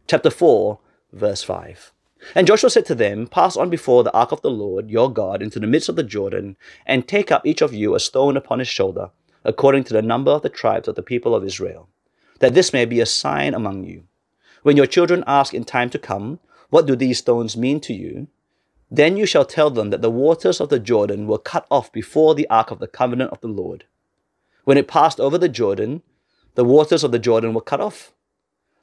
Chapter 0.07 0.29
4, 0.29 0.79
verse 1.13 1.43
5. 1.43 1.93
And 2.33 2.47
Joshua 2.47 2.69
said 2.69 2.85
to 2.87 2.95
them, 2.95 3.27
Pass 3.27 3.55
on 3.55 3.69
before 3.69 4.03
the 4.03 4.13
ark 4.13 4.31
of 4.31 4.41
the 4.41 4.49
Lord 4.49 4.89
your 4.89 5.11
God 5.11 5.41
into 5.41 5.59
the 5.59 5.67
midst 5.67 5.89
of 5.89 5.95
the 5.95 6.03
Jordan, 6.03 6.57
and 6.85 7.07
take 7.07 7.31
up 7.31 7.45
each 7.45 7.61
of 7.61 7.73
you 7.73 7.95
a 7.95 7.99
stone 7.99 8.35
upon 8.35 8.59
his 8.59 8.67
shoulder, 8.67 9.11
according 9.45 9.85
to 9.85 9.93
the 9.93 10.01
number 10.01 10.31
of 10.31 10.41
the 10.41 10.49
tribes 10.49 10.87
of 10.87 10.95
the 10.95 11.03
people 11.03 11.33
of 11.33 11.45
Israel, 11.45 11.87
that 12.39 12.53
this 12.53 12.73
may 12.73 12.83
be 12.83 12.99
a 12.99 13.05
sign 13.05 13.53
among 13.53 13.85
you. 13.85 14.03
When 14.63 14.75
your 14.75 14.87
children 14.87 15.23
ask 15.27 15.53
in 15.53 15.63
time 15.63 15.89
to 15.91 15.99
come, 15.99 16.39
What 16.69 16.87
do 16.87 16.95
these 16.95 17.19
stones 17.19 17.55
mean 17.55 17.79
to 17.81 17.93
you? 17.93 18.27
Then 18.89 19.17
you 19.17 19.25
shall 19.25 19.45
tell 19.45 19.69
them 19.69 19.91
that 19.91 20.01
the 20.01 20.11
waters 20.11 20.59
of 20.59 20.69
the 20.69 20.79
Jordan 20.79 21.27
were 21.27 21.37
cut 21.37 21.65
off 21.69 21.91
before 21.91 22.35
the 22.35 22.49
ark 22.49 22.71
of 22.71 22.79
the 22.79 22.87
covenant 22.87 23.31
of 23.31 23.41
the 23.41 23.47
Lord. 23.47 23.85
When 24.63 24.77
it 24.77 24.87
passed 24.87 25.19
over 25.19 25.37
the 25.37 25.49
Jordan, 25.49 26.01
the 26.55 26.65
waters 26.65 27.03
of 27.03 27.11
the 27.11 27.19
Jordan 27.19 27.53
were 27.53 27.61
cut 27.61 27.79
off. 27.79 28.13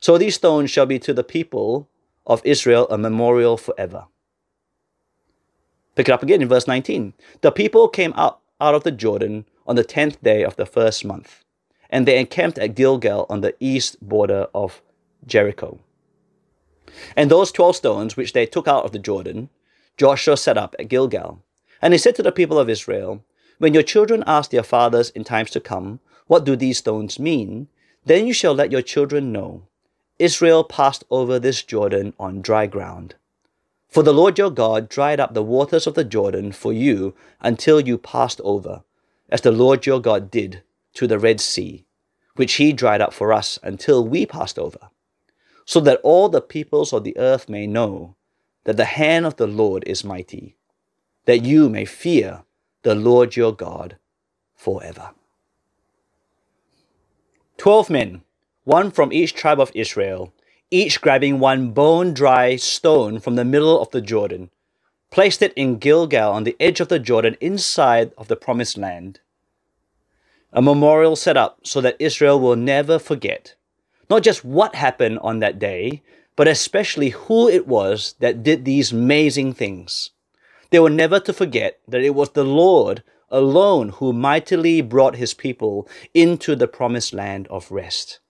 So 0.01 0.16
these 0.16 0.37
stones 0.37 0.70
shall 0.70 0.87
be 0.87 0.98
to 1.01 1.12
the 1.12 1.25
people 1.25 1.88
of 2.27 2.42
Israel 2.44 2.87
a 2.88 2.96
memorial 2.96 3.57
forever. 3.57 4.07
Pick 5.94 6.09
it 6.09 6.12
up 6.12 6.22
again 6.22 6.42
in 6.42 6.48
verse 6.48 6.66
19. 6.66 7.14
The 7.40 7.53
people 7.53 7.88
came 7.88 8.12
out, 8.16 8.40
out 8.61 8.75
of 8.75 8.85
the 8.85 8.92
Jordan 8.92 9.44
on 9.66 9.77
the 9.77 9.85
tenth 9.85 10.22
day 10.22 10.42
of 10.42 10.57
the 10.57 10.66
first 10.66 11.05
month, 11.05 11.44
and 11.90 12.07
they 12.07 12.18
encamped 12.18 12.59
at 12.59 12.75
Gilgal 12.75 13.27
on 13.29 13.40
the 13.40 13.55
east 13.61 13.96
border 14.01 14.46
of 14.55 14.83
Jericho. 15.27 15.79
And 17.16 17.31
those 17.31 17.53
twelve 17.53 17.77
stones 17.77 18.16
which 18.16 18.33
they 18.33 18.46
took 18.46 18.68
out 18.68 18.85
of 18.85 18.92
the 18.92 18.98
Jordan, 18.98 19.48
Joshua 19.96 20.37
set 20.37 20.59
up 20.59 20.75
at 20.79 20.88
Gilgal. 20.88 21.42
And 21.81 21.94
he 21.94 21.98
said 21.98 22.14
to 22.16 22.22
the 22.22 22.33
people 22.33 22.59
of 22.59 22.68
Israel, 22.68 23.25
When 23.59 23.75
your 23.75 23.83
children 23.83 24.25
ask 24.27 24.51
their 24.51 24.62
fathers 24.62 25.11
in 25.11 25.25
times 25.25 25.51
to 25.53 25.61
come, 25.61 26.01
What 26.27 26.44
do 26.44 26.57
these 26.57 26.79
stones 26.79 27.18
mean? 27.18 27.68
Then 28.05 28.27
you 28.27 28.33
shall 28.33 28.55
let 28.55 28.72
your 28.72 28.83
children 28.83 29.33
know 29.33 29.62
Israel 30.18 30.62
passed 30.62 31.05
over 31.11 31.38
this 31.38 31.62
Jordan 31.62 32.14
on 32.18 32.42
dry 32.42 32.66
ground. 32.66 33.16
For 33.88 34.03
the 34.03 34.14
Lord 34.14 34.38
your 34.38 34.51
God 34.51 34.88
dried 34.88 35.20
up 35.20 35.35
the 35.35 35.42
waters 35.42 35.87
of 35.87 35.94
the 35.94 36.05
Jordan 36.05 36.53
for 36.53 36.72
you 36.72 37.14
until 37.40 37.81
you 37.81 37.98
passed 37.98 38.40
over, 38.44 38.85
as 39.32 39.40
the 39.40 39.50
Lord 39.50 39.86
your 39.86 39.98
God 39.98 40.30
did 40.30 40.62
to 40.92 41.06
the 41.06 41.18
Red 41.18 41.40
Sea, 41.40 41.86
which 42.36 42.54
he 42.54 42.72
dried 42.74 43.00
up 43.00 43.14
for 43.14 43.32
us 43.32 43.58
until 43.62 44.06
we 44.06 44.26
passed 44.26 44.58
over, 44.58 44.90
so 45.64 45.80
that 45.80 46.00
all 46.02 46.28
the 46.28 46.42
peoples 46.42 46.92
of 46.92 47.02
the 47.02 47.16
earth 47.16 47.48
may 47.48 47.66
know 47.66 48.14
that 48.64 48.76
the 48.76 48.84
hand 48.84 49.24
of 49.24 49.36
the 49.36 49.46
Lord 49.46 49.84
is 49.86 50.04
mighty, 50.04 50.56
that 51.24 51.46
you 51.46 51.70
may 51.70 51.86
fear 51.86 52.42
the 52.82 52.94
Lord 52.94 53.34
your 53.34 53.54
God 53.54 53.96
forever. 54.54 55.12
Twelve 57.56 57.88
men, 57.88 58.20
one 58.64 58.90
from 58.90 59.14
each 59.14 59.32
tribe 59.32 59.60
of 59.60 59.72
Israel, 59.74 60.34
each 60.70 61.00
grabbing 61.00 61.38
one 61.38 61.70
bone 61.70 62.12
dry 62.12 62.56
stone 62.56 63.18
from 63.18 63.36
the 63.36 63.46
middle 63.46 63.80
of 63.80 63.90
the 63.92 64.02
Jordan, 64.02 64.50
placed 65.10 65.40
it 65.42 65.54
in 65.54 65.78
Gilgal 65.78 66.32
on 66.32 66.44
the 66.44 66.56
edge 66.60 66.80
of 66.80 66.88
the 66.88 66.98
Jordan 66.98 67.36
inside 67.40 68.12
of 68.18 68.28
the 68.28 68.36
promised 68.36 68.76
land. 68.76 69.20
A 70.52 70.62
memorial 70.62 71.16
set 71.16 71.36
up 71.36 71.60
so 71.64 71.80
that 71.80 71.96
Israel 71.98 72.38
will 72.38 72.56
never 72.56 72.98
forget 72.98 73.54
not 74.12 74.22
just 74.22 74.44
what 74.44 74.74
happened 74.74 75.18
on 75.20 75.38
that 75.38 75.58
day, 75.58 76.02
but 76.36 76.46
especially 76.46 77.08
who 77.10 77.48
it 77.48 77.66
was 77.66 78.14
that 78.20 78.42
did 78.42 78.66
these 78.66 78.92
amazing 78.92 79.54
things. 79.54 80.10
They 80.68 80.78
were 80.78 80.90
never 80.90 81.18
to 81.20 81.32
forget 81.32 81.80
that 81.88 82.02
it 82.02 82.14
was 82.14 82.30
the 82.30 82.44
Lord 82.44 83.02
alone 83.30 83.88
who 83.88 84.12
mightily 84.12 84.82
brought 84.82 85.16
his 85.16 85.32
people 85.32 85.88
into 86.12 86.54
the 86.54 86.68
promised 86.68 87.14
land 87.14 87.48
of 87.48 87.70
rest. 87.70 88.20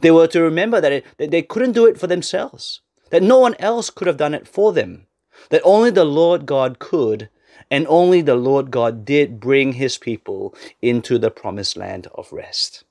They 0.00 0.10
were 0.10 0.28
to 0.28 0.40
remember 0.40 0.80
that, 0.80 0.92
it, 0.92 1.04
that 1.18 1.30
they 1.30 1.42
couldn't 1.42 1.72
do 1.72 1.84
it 1.84 1.98
for 1.98 2.06
themselves, 2.06 2.80
that 3.10 3.22
no 3.22 3.38
one 3.38 3.56
else 3.58 3.90
could 3.90 4.06
have 4.06 4.16
done 4.16 4.32
it 4.32 4.48
for 4.48 4.72
them, 4.72 5.06
that 5.50 5.60
only 5.62 5.90
the 5.90 6.06
Lord 6.06 6.46
God 6.46 6.78
could, 6.78 7.28
and 7.72 7.86
only 7.88 8.20
the 8.20 8.36
Lord 8.36 8.70
God 8.70 9.06
did 9.06 9.40
bring 9.40 9.72
his 9.72 9.96
people 9.96 10.54
into 10.82 11.18
the 11.18 11.30
promised 11.30 11.74
land 11.74 12.06
of 12.14 12.30
rest. 12.30 12.84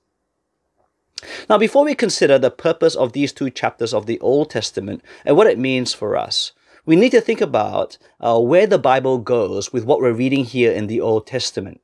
Now, 1.48 1.60
before 1.60 1.86
we 1.86 1.94
consider 1.94 2.40
the 2.40 2.50
purpose 2.50 2.96
of 2.96 3.14
these 3.14 3.32
two 3.32 3.52
chapters 3.52 3.94
of 3.94 4.08
the 4.08 4.20
Old 4.22 4.50
Testament 4.50 5.04
and 5.24 5.38
what 5.38 5.46
it 5.46 5.60
means 5.60 5.94
for 5.94 6.18
us, 6.18 6.54
we 6.84 6.96
need 6.96 7.12
to 7.12 7.22
think 7.22 7.42
about 7.42 8.00
uh, 8.20 8.40
where 8.40 8.66
the 8.66 8.80
Bible 8.80 9.20
goes 9.20 9.72
with 9.72 9.86
what 9.86 10.02
we're 10.02 10.14
reading 10.14 10.46
here 10.46 10.72
in 10.72 10.88
the 10.88 11.00
Old 11.00 11.28
Testament. 11.28 11.80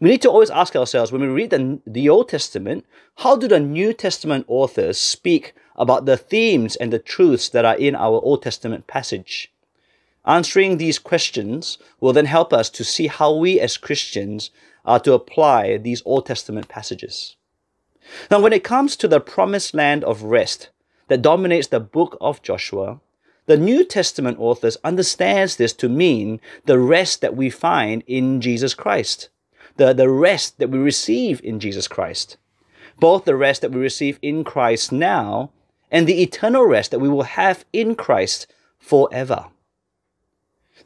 We 0.00 0.10
need 0.10 0.22
to 0.22 0.30
always 0.30 0.50
ask 0.50 0.74
ourselves 0.74 1.12
when 1.12 1.20
we 1.20 1.28
read 1.28 1.50
the, 1.50 1.78
the 1.86 2.08
Old 2.08 2.28
Testament, 2.28 2.84
how 3.18 3.36
do 3.36 3.46
the 3.46 3.60
New 3.60 3.92
Testament 3.92 4.46
authors 4.48 4.98
speak 4.98 5.54
about 5.76 6.06
the 6.06 6.16
themes 6.16 6.74
and 6.74 6.92
the 6.92 6.98
truths 6.98 7.48
that 7.50 7.64
are 7.64 7.76
in 7.76 7.94
our 7.94 8.20
Old 8.20 8.42
Testament 8.42 8.88
passage? 8.88 9.51
Answering 10.24 10.76
these 10.76 10.98
questions 11.00 11.78
will 12.00 12.12
then 12.12 12.26
help 12.26 12.52
us 12.52 12.70
to 12.70 12.84
see 12.84 13.08
how 13.08 13.34
we 13.34 13.58
as 13.58 13.76
Christians 13.76 14.50
are 14.84 15.00
to 15.00 15.14
apply 15.14 15.78
these 15.78 16.02
Old 16.04 16.26
Testament 16.26 16.68
passages. 16.68 17.36
Now, 18.30 18.40
when 18.40 18.52
it 18.52 18.64
comes 18.64 18.96
to 18.96 19.08
the 19.08 19.20
promised 19.20 19.74
land 19.74 20.04
of 20.04 20.22
rest 20.22 20.70
that 21.08 21.22
dominates 21.22 21.68
the 21.68 21.80
book 21.80 22.16
of 22.20 22.42
Joshua, 22.42 23.00
the 23.46 23.56
New 23.56 23.84
Testament 23.84 24.38
authors 24.38 24.76
understands 24.84 25.56
this 25.56 25.72
to 25.74 25.88
mean 25.88 26.40
the 26.64 26.78
rest 26.78 27.20
that 27.20 27.36
we 27.36 27.50
find 27.50 28.04
in 28.06 28.40
Jesus 28.40 28.74
Christ, 28.74 29.28
the, 29.76 29.92
the 29.92 30.08
rest 30.08 30.58
that 30.58 30.70
we 30.70 30.78
receive 30.78 31.40
in 31.42 31.58
Jesus 31.58 31.88
Christ, 31.88 32.36
both 33.00 33.24
the 33.24 33.36
rest 33.36 33.62
that 33.62 33.72
we 33.72 33.80
receive 33.80 34.18
in 34.22 34.44
Christ 34.44 34.92
now 34.92 35.50
and 35.90 36.06
the 36.06 36.22
eternal 36.22 36.64
rest 36.64 36.92
that 36.92 37.00
we 37.00 37.08
will 37.08 37.22
have 37.22 37.64
in 37.72 37.96
Christ 37.96 38.46
forever. 38.78 39.46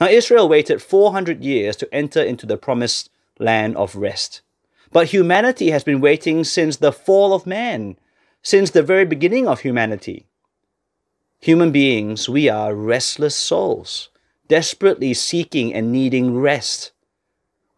Now, 0.00 0.08
Israel 0.08 0.48
waited 0.48 0.82
400 0.82 1.42
years 1.42 1.76
to 1.76 1.94
enter 1.94 2.22
into 2.22 2.46
the 2.46 2.56
promised 2.56 3.10
land 3.38 3.76
of 3.76 3.96
rest. 3.96 4.42
But 4.92 5.08
humanity 5.08 5.70
has 5.70 5.84
been 5.84 6.00
waiting 6.00 6.44
since 6.44 6.76
the 6.76 6.92
fall 6.92 7.32
of 7.32 7.46
man, 7.46 7.96
since 8.42 8.70
the 8.70 8.82
very 8.82 9.04
beginning 9.04 9.48
of 9.48 9.60
humanity. 9.60 10.26
Human 11.40 11.70
beings, 11.70 12.28
we 12.28 12.48
are 12.48 12.74
restless 12.74 13.34
souls, 13.34 14.08
desperately 14.48 15.14
seeking 15.14 15.74
and 15.74 15.92
needing 15.92 16.36
rest. 16.36 16.92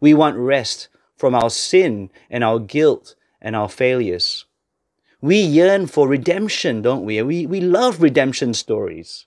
We 0.00 0.14
want 0.14 0.36
rest 0.36 0.88
from 1.16 1.34
our 1.34 1.50
sin 1.50 2.10
and 2.30 2.44
our 2.44 2.58
guilt 2.58 3.14
and 3.40 3.56
our 3.56 3.68
failures. 3.68 4.44
We 5.20 5.40
yearn 5.40 5.88
for 5.88 6.06
redemption, 6.06 6.82
don't 6.82 7.04
we? 7.04 7.20
We, 7.22 7.46
we 7.46 7.60
love 7.60 8.00
redemption 8.00 8.54
stories. 8.54 9.26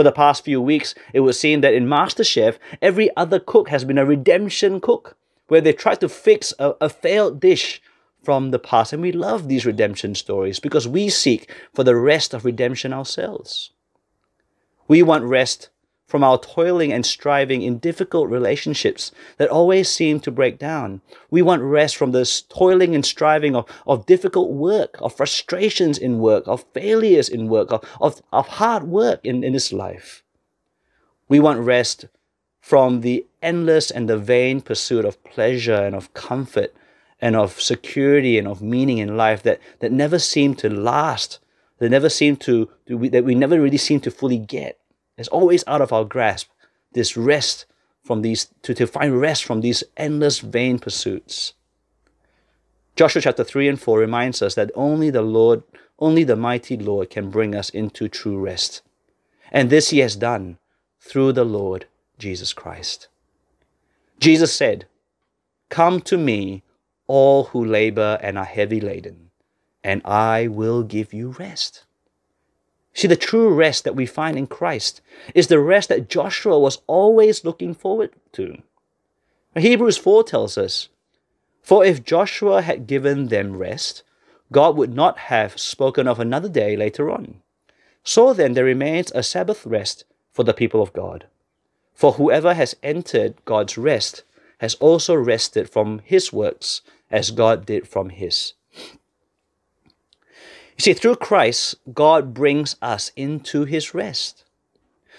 For 0.00 0.04
the 0.04 0.12
past 0.12 0.46
few 0.46 0.62
weeks, 0.62 0.94
it 1.12 1.20
was 1.20 1.38
seen 1.38 1.60
that 1.60 1.74
in 1.74 1.84
MasterChef, 1.84 2.56
every 2.80 3.14
other 3.18 3.38
cook 3.38 3.68
has 3.68 3.84
been 3.84 3.98
a 3.98 4.06
redemption 4.06 4.80
cook 4.80 5.14
where 5.48 5.60
they 5.60 5.74
try 5.74 5.94
to 5.96 6.08
fix 6.08 6.54
a, 6.58 6.72
a 6.80 6.88
failed 6.88 7.38
dish 7.38 7.82
from 8.22 8.50
the 8.50 8.58
past. 8.58 8.94
And 8.94 9.02
we 9.02 9.12
love 9.12 9.46
these 9.46 9.66
redemption 9.66 10.14
stories 10.14 10.58
because 10.58 10.88
we 10.88 11.10
seek 11.10 11.54
for 11.74 11.84
the 11.84 11.96
rest 11.96 12.32
of 12.32 12.46
redemption 12.46 12.94
ourselves. 12.94 13.72
We 14.88 15.02
want 15.02 15.24
rest 15.24 15.68
from 16.10 16.24
our 16.24 16.38
toiling 16.38 16.92
and 16.92 17.06
striving 17.06 17.62
in 17.62 17.78
difficult 17.78 18.28
relationships 18.28 19.12
that 19.36 19.48
always 19.48 19.88
seem 19.88 20.18
to 20.18 20.30
break 20.32 20.58
down. 20.58 21.00
We 21.30 21.40
want 21.40 21.62
rest 21.62 21.96
from 21.96 22.10
this 22.10 22.42
toiling 22.42 22.96
and 22.96 23.06
striving 23.06 23.54
of, 23.54 23.64
of 23.86 24.06
difficult 24.06 24.50
work, 24.50 24.96
of 25.00 25.14
frustrations 25.14 25.98
in 25.98 26.18
work, 26.18 26.48
of 26.48 26.64
failures 26.74 27.28
in 27.28 27.46
work, 27.46 27.70
of, 27.70 27.88
of, 28.00 28.20
of 28.32 28.48
hard 28.48 28.84
work 28.84 29.20
in, 29.22 29.44
in 29.44 29.52
this 29.52 29.72
life. 29.72 30.24
We 31.28 31.38
want 31.38 31.60
rest 31.60 32.06
from 32.60 33.02
the 33.02 33.24
endless 33.40 33.92
and 33.92 34.08
the 34.08 34.18
vain 34.18 34.62
pursuit 34.62 35.04
of 35.04 35.22
pleasure 35.22 35.80
and 35.84 35.94
of 35.94 36.12
comfort 36.12 36.74
and 37.20 37.36
of 37.36 37.60
security 37.60 38.36
and 38.36 38.48
of 38.48 38.60
meaning 38.60 38.98
in 38.98 39.16
life 39.16 39.44
that, 39.44 39.60
that 39.78 39.92
never 39.92 40.18
seem 40.18 40.56
to 40.56 40.68
last, 40.68 41.38
that 41.78 41.90
never 41.90 42.08
seem 42.08 42.36
to, 42.38 42.68
that 42.88 43.24
we 43.24 43.36
never 43.36 43.60
really 43.60 43.78
seem 43.78 44.00
to 44.00 44.10
fully 44.10 44.38
get. 44.38 44.76
It's 45.20 45.28
always 45.28 45.62
out 45.66 45.82
of 45.82 45.92
our 45.92 46.06
grasp. 46.06 46.48
This 46.92 47.14
rest 47.14 47.66
from 48.02 48.22
these 48.22 48.48
to, 48.62 48.72
to 48.72 48.86
find 48.86 49.20
rest 49.20 49.44
from 49.44 49.60
these 49.60 49.84
endless 49.94 50.38
vain 50.38 50.78
pursuits. 50.78 51.52
Joshua 52.96 53.20
chapter 53.20 53.44
3 53.44 53.68
and 53.68 53.80
4 53.80 53.98
reminds 53.98 54.40
us 54.40 54.54
that 54.54 54.70
only 54.74 55.10
the 55.10 55.20
Lord, 55.20 55.62
only 55.98 56.24
the 56.24 56.36
mighty 56.36 56.78
Lord 56.78 57.10
can 57.10 57.28
bring 57.28 57.54
us 57.54 57.68
into 57.68 58.08
true 58.08 58.38
rest. 58.38 58.80
And 59.52 59.68
this 59.68 59.90
he 59.90 59.98
has 59.98 60.16
done 60.16 60.56
through 60.98 61.32
the 61.32 61.44
Lord 61.44 61.84
Jesus 62.18 62.54
Christ. 62.54 63.08
Jesus 64.20 64.54
said, 64.54 64.86
Come 65.68 66.00
to 66.00 66.16
me, 66.16 66.62
all 67.06 67.44
who 67.44 67.62
labor 67.62 68.18
and 68.22 68.38
are 68.38 68.44
heavy 68.44 68.80
laden, 68.80 69.30
and 69.84 70.00
I 70.06 70.46
will 70.46 70.82
give 70.82 71.12
you 71.12 71.32
rest. 71.32 71.84
See, 72.92 73.08
the 73.08 73.16
true 73.16 73.52
rest 73.52 73.84
that 73.84 73.96
we 73.96 74.06
find 74.06 74.36
in 74.36 74.46
Christ 74.46 75.00
is 75.34 75.46
the 75.46 75.60
rest 75.60 75.88
that 75.88 76.08
Joshua 76.08 76.58
was 76.58 76.82
always 76.86 77.44
looking 77.44 77.74
forward 77.74 78.12
to. 78.32 78.62
Hebrews 79.56 79.96
4 79.96 80.24
tells 80.24 80.58
us, 80.58 80.88
For 81.62 81.84
if 81.84 82.04
Joshua 82.04 82.62
had 82.62 82.86
given 82.86 83.28
them 83.28 83.56
rest, 83.56 84.02
God 84.52 84.76
would 84.76 84.94
not 84.94 85.18
have 85.18 85.60
spoken 85.60 86.08
of 86.08 86.18
another 86.18 86.48
day 86.48 86.76
later 86.76 87.10
on. 87.10 87.42
So 88.02 88.32
then, 88.32 88.54
there 88.54 88.64
remains 88.64 89.12
a 89.12 89.22
Sabbath 89.22 89.64
rest 89.66 90.04
for 90.32 90.42
the 90.42 90.54
people 90.54 90.82
of 90.82 90.92
God. 90.92 91.26
For 91.94 92.12
whoever 92.12 92.54
has 92.54 92.76
entered 92.82 93.44
God's 93.44 93.76
rest 93.76 94.24
has 94.58 94.74
also 94.76 95.14
rested 95.14 95.68
from 95.68 96.00
his 96.04 96.32
works 96.32 96.82
as 97.10 97.30
God 97.30 97.66
did 97.66 97.86
from 97.86 98.10
his. 98.10 98.54
You 100.80 100.82
see, 100.82 100.92
through 100.94 101.16
Christ, 101.16 101.74
God 101.92 102.32
brings 102.32 102.74
us 102.80 103.12
into 103.14 103.66
his 103.66 103.92
rest. 103.92 104.46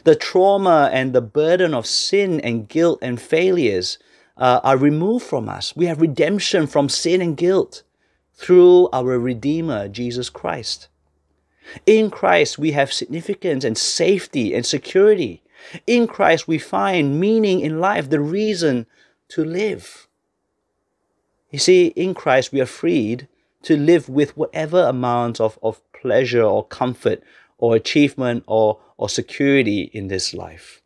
The 0.06 0.16
trauma 0.16 0.90
and 0.92 1.14
the 1.14 1.22
burden 1.22 1.76
of 1.76 1.86
sin 1.86 2.42
and 2.42 2.68
guilt 2.68 2.98
and 3.04 3.22
failures 3.22 4.00
uh, 4.38 4.60
are 4.64 4.76
removed 4.76 5.24
from 5.24 5.48
us. 5.48 5.76
We 5.76 5.86
have 5.86 6.02
redemption 6.02 6.66
from 6.66 6.90
sin 6.90 7.22
and 7.22 7.38
guilt 7.38 7.84
through 8.34 8.90
our 8.92 9.20
Redeemer, 9.20 9.88
Jesus 9.88 10.32
Christ. 10.32 10.88
In 11.86 12.10
Christ, 12.10 12.58
we 12.58 12.72
have 12.72 12.92
significance 12.92 13.64
and 13.64 13.78
safety 13.78 14.56
and 14.56 14.66
security. 14.66 15.44
In 15.86 16.08
Christ, 16.08 16.48
we 16.48 16.58
find 16.58 17.20
meaning 17.20 17.60
in 17.60 17.80
life, 17.80 18.10
the 18.10 18.20
reason 18.20 18.88
to 19.28 19.46
live. 19.46 20.08
You 21.52 21.60
see, 21.60 21.90
in 21.90 22.16
Christ, 22.16 22.52
we 22.52 22.62
are 22.62 22.66
freed 22.66 23.28
to 23.64 23.78
live 23.78 24.10
with 24.10 24.36
whatever 24.38 24.84
amount 24.84 25.40
of, 25.40 25.58
of 25.62 25.82
pleasure 25.94 26.44
or 26.44 26.66
comfort 26.66 27.24
or 27.58 27.76
achievement 27.76 28.44
or, 28.48 28.80
or 28.98 29.10
security 29.10 29.90
in 29.94 30.08
this 30.08 30.34
life. 30.34 30.82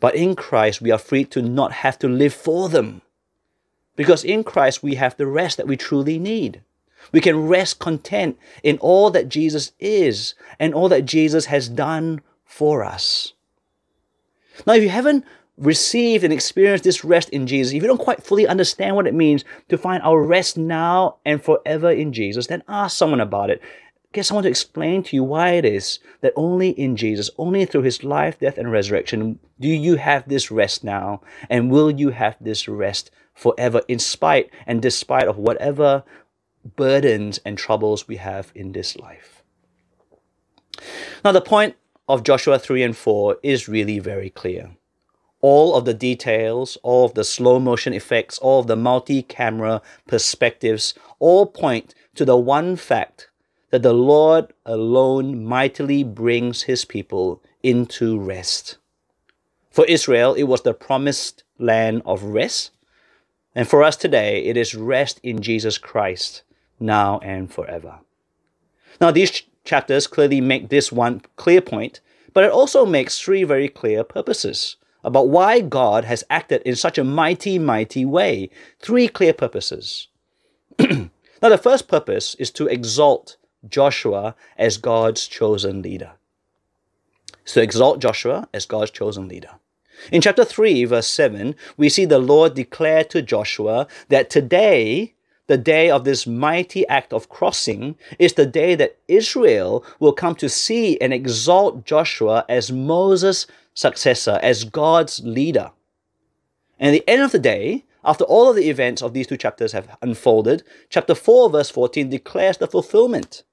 But 0.00 0.14
in 0.14 0.36
Christ, 0.36 0.80
we 0.80 0.90
are 0.90 0.98
free 0.98 1.24
to 1.26 1.42
not 1.42 1.72
have 1.72 1.98
to 2.00 2.08
live 2.08 2.34
for 2.34 2.68
them. 2.68 3.02
Because 3.96 4.22
in 4.22 4.44
Christ, 4.44 4.82
we 4.82 4.94
have 4.94 5.16
the 5.16 5.26
rest 5.26 5.56
that 5.56 5.66
we 5.66 5.76
truly 5.76 6.18
need. 6.18 6.62
We 7.10 7.20
can 7.20 7.48
rest 7.48 7.78
content 7.78 8.38
in 8.62 8.78
all 8.78 9.10
that 9.10 9.28
Jesus 9.28 9.72
is 9.80 10.34
and 10.58 10.74
all 10.74 10.88
that 10.88 11.04
Jesus 11.04 11.46
has 11.46 11.68
done 11.68 12.20
for 12.44 12.84
us. 12.84 13.32
Now, 14.66 14.74
if 14.74 14.82
you 14.82 14.88
haven't 14.88 15.24
received 15.58 16.24
and 16.24 16.32
experienced 16.32 16.84
this 16.84 17.04
rest 17.04 17.28
in 17.30 17.46
Jesus, 17.46 17.72
if 17.72 17.82
you 17.82 17.88
don't 17.88 17.98
quite 17.98 18.22
fully 18.22 18.46
understand 18.46 18.96
what 18.96 19.06
it 19.06 19.14
means 19.14 19.44
to 19.68 19.78
find 19.78 20.02
our 20.02 20.22
rest 20.22 20.56
now 20.56 21.16
and 21.24 21.42
forever 21.42 21.90
in 21.90 22.12
Jesus, 22.12 22.46
then 22.46 22.62
ask 22.68 22.96
someone 22.96 23.20
about 23.20 23.50
it. 23.50 23.60
I 24.14 24.34
want 24.34 24.44
to 24.44 24.50
explain 24.50 25.02
to 25.04 25.16
you 25.16 25.22
why 25.22 25.50
it 25.50 25.64
is 25.64 26.00
that 26.22 26.32
only 26.34 26.70
in 26.70 26.96
Jesus, 26.96 27.30
only 27.38 27.64
through 27.66 27.82
his 27.82 28.02
life, 28.02 28.40
death, 28.40 28.58
and 28.58 28.72
resurrection, 28.72 29.38
do 29.60 29.68
you 29.68 29.96
have 29.96 30.28
this 30.28 30.50
rest 30.50 30.82
now, 30.82 31.20
and 31.48 31.70
will 31.70 31.90
you 31.90 32.10
have 32.10 32.36
this 32.40 32.66
rest 32.66 33.10
forever, 33.34 33.82
in 33.86 33.98
spite 33.98 34.50
and 34.66 34.82
despite 34.82 35.28
of 35.28 35.38
whatever 35.38 36.02
burdens 36.76 37.38
and 37.44 37.56
troubles 37.56 38.08
we 38.08 38.16
have 38.16 38.50
in 38.54 38.72
this 38.72 38.96
life. 38.96 39.42
Now, 41.24 41.32
the 41.32 41.40
point 41.40 41.76
of 42.08 42.22
Joshua 42.22 42.58
3 42.58 42.82
and 42.82 42.96
4 42.96 43.38
is 43.42 43.68
really 43.68 43.98
very 43.98 44.30
clear. 44.30 44.70
All 45.40 45.76
of 45.76 45.84
the 45.84 45.94
details, 45.94 46.76
all 46.82 47.04
of 47.04 47.14
the 47.14 47.24
slow 47.24 47.60
motion 47.60 47.92
effects, 47.92 48.38
all 48.38 48.60
of 48.60 48.66
the 48.66 48.76
multi 48.76 49.22
camera 49.22 49.80
perspectives 50.06 50.94
all 51.20 51.46
point 51.46 51.94
to 52.16 52.24
the 52.24 52.36
one 52.36 52.76
fact 52.76 53.28
that 53.70 53.82
the 53.82 53.92
Lord 53.92 54.52
alone 54.64 55.44
mightily 55.44 56.02
brings 56.02 56.62
his 56.62 56.84
people 56.84 57.42
into 57.62 58.18
rest. 58.18 58.78
For 59.70 59.84
Israel, 59.86 60.34
it 60.34 60.44
was 60.44 60.62
the 60.62 60.74
promised 60.74 61.44
land 61.58 62.02
of 62.04 62.22
rest. 62.22 62.72
And 63.54 63.68
for 63.68 63.82
us 63.82 63.96
today, 63.96 64.44
it 64.44 64.56
is 64.56 64.74
rest 64.74 65.20
in 65.22 65.42
Jesus 65.42 65.78
Christ, 65.78 66.42
now 66.80 67.18
and 67.20 67.52
forever. 67.52 68.00
Now, 69.00 69.10
these 69.10 69.42
chapters 69.64 70.06
clearly 70.06 70.40
make 70.40 70.68
this 70.68 70.90
one 70.90 71.22
clear 71.36 71.60
point, 71.60 72.00
but 72.32 72.44
it 72.44 72.50
also 72.50 72.86
makes 72.86 73.20
three 73.20 73.44
very 73.44 73.68
clear 73.68 74.02
purposes 74.02 74.76
about 75.08 75.28
why 75.28 75.60
God 75.60 76.04
has 76.04 76.22
acted 76.30 76.62
in 76.62 76.76
such 76.76 76.98
a 76.98 77.04
mighty, 77.04 77.58
mighty 77.58 78.04
way. 78.04 78.50
Three 78.78 79.08
clear 79.08 79.32
purposes. 79.32 80.08
now, 80.78 81.08
the 81.40 81.58
first 81.58 81.88
purpose 81.88 82.34
is 82.36 82.50
to 82.52 82.66
exalt 82.66 83.36
Joshua 83.68 84.36
as 84.56 84.76
God's 84.76 85.26
chosen 85.26 85.82
leader. 85.82 86.12
So 87.44 87.62
exalt 87.62 88.00
Joshua 88.00 88.48
as 88.52 88.66
God's 88.66 88.90
chosen 88.90 89.26
leader. 89.26 89.52
In 90.12 90.20
chapter 90.20 90.44
3, 90.44 90.84
verse 90.84 91.08
7, 91.08 91.54
we 91.78 91.88
see 91.88 92.04
the 92.04 92.18
Lord 92.18 92.54
declare 92.54 93.02
to 93.04 93.22
Joshua 93.22 93.88
that 94.10 94.28
today, 94.28 95.14
the 95.46 95.56
day 95.56 95.90
of 95.90 96.04
this 96.04 96.26
mighty 96.26 96.86
act 96.88 97.12
of 97.14 97.30
crossing, 97.30 97.96
is 98.18 98.34
the 98.34 98.46
day 98.46 98.74
that 98.74 98.98
Israel 99.08 99.82
will 99.98 100.12
come 100.12 100.34
to 100.36 100.48
see 100.48 101.00
and 101.00 101.14
exalt 101.14 101.86
Joshua 101.86 102.44
as 102.48 102.70
Moses' 102.70 103.46
successor, 103.78 104.40
as 104.42 104.64
God's 104.64 105.20
leader. 105.20 105.70
And 106.80 106.88
at 106.88 106.98
the 106.98 107.08
end 107.08 107.22
of 107.22 107.30
the 107.30 107.38
day, 107.38 107.84
after 108.04 108.24
all 108.24 108.50
of 108.50 108.56
the 108.56 108.68
events 108.68 109.02
of 109.02 109.14
these 109.14 109.28
two 109.28 109.36
chapters 109.36 109.70
have 109.70 109.96
unfolded, 110.02 110.64
chapter 110.90 111.14
4, 111.14 111.50
verse 111.50 111.70
14 111.70 112.10
declares 112.10 112.56
the 112.56 112.66
fulfillment. 112.66 113.44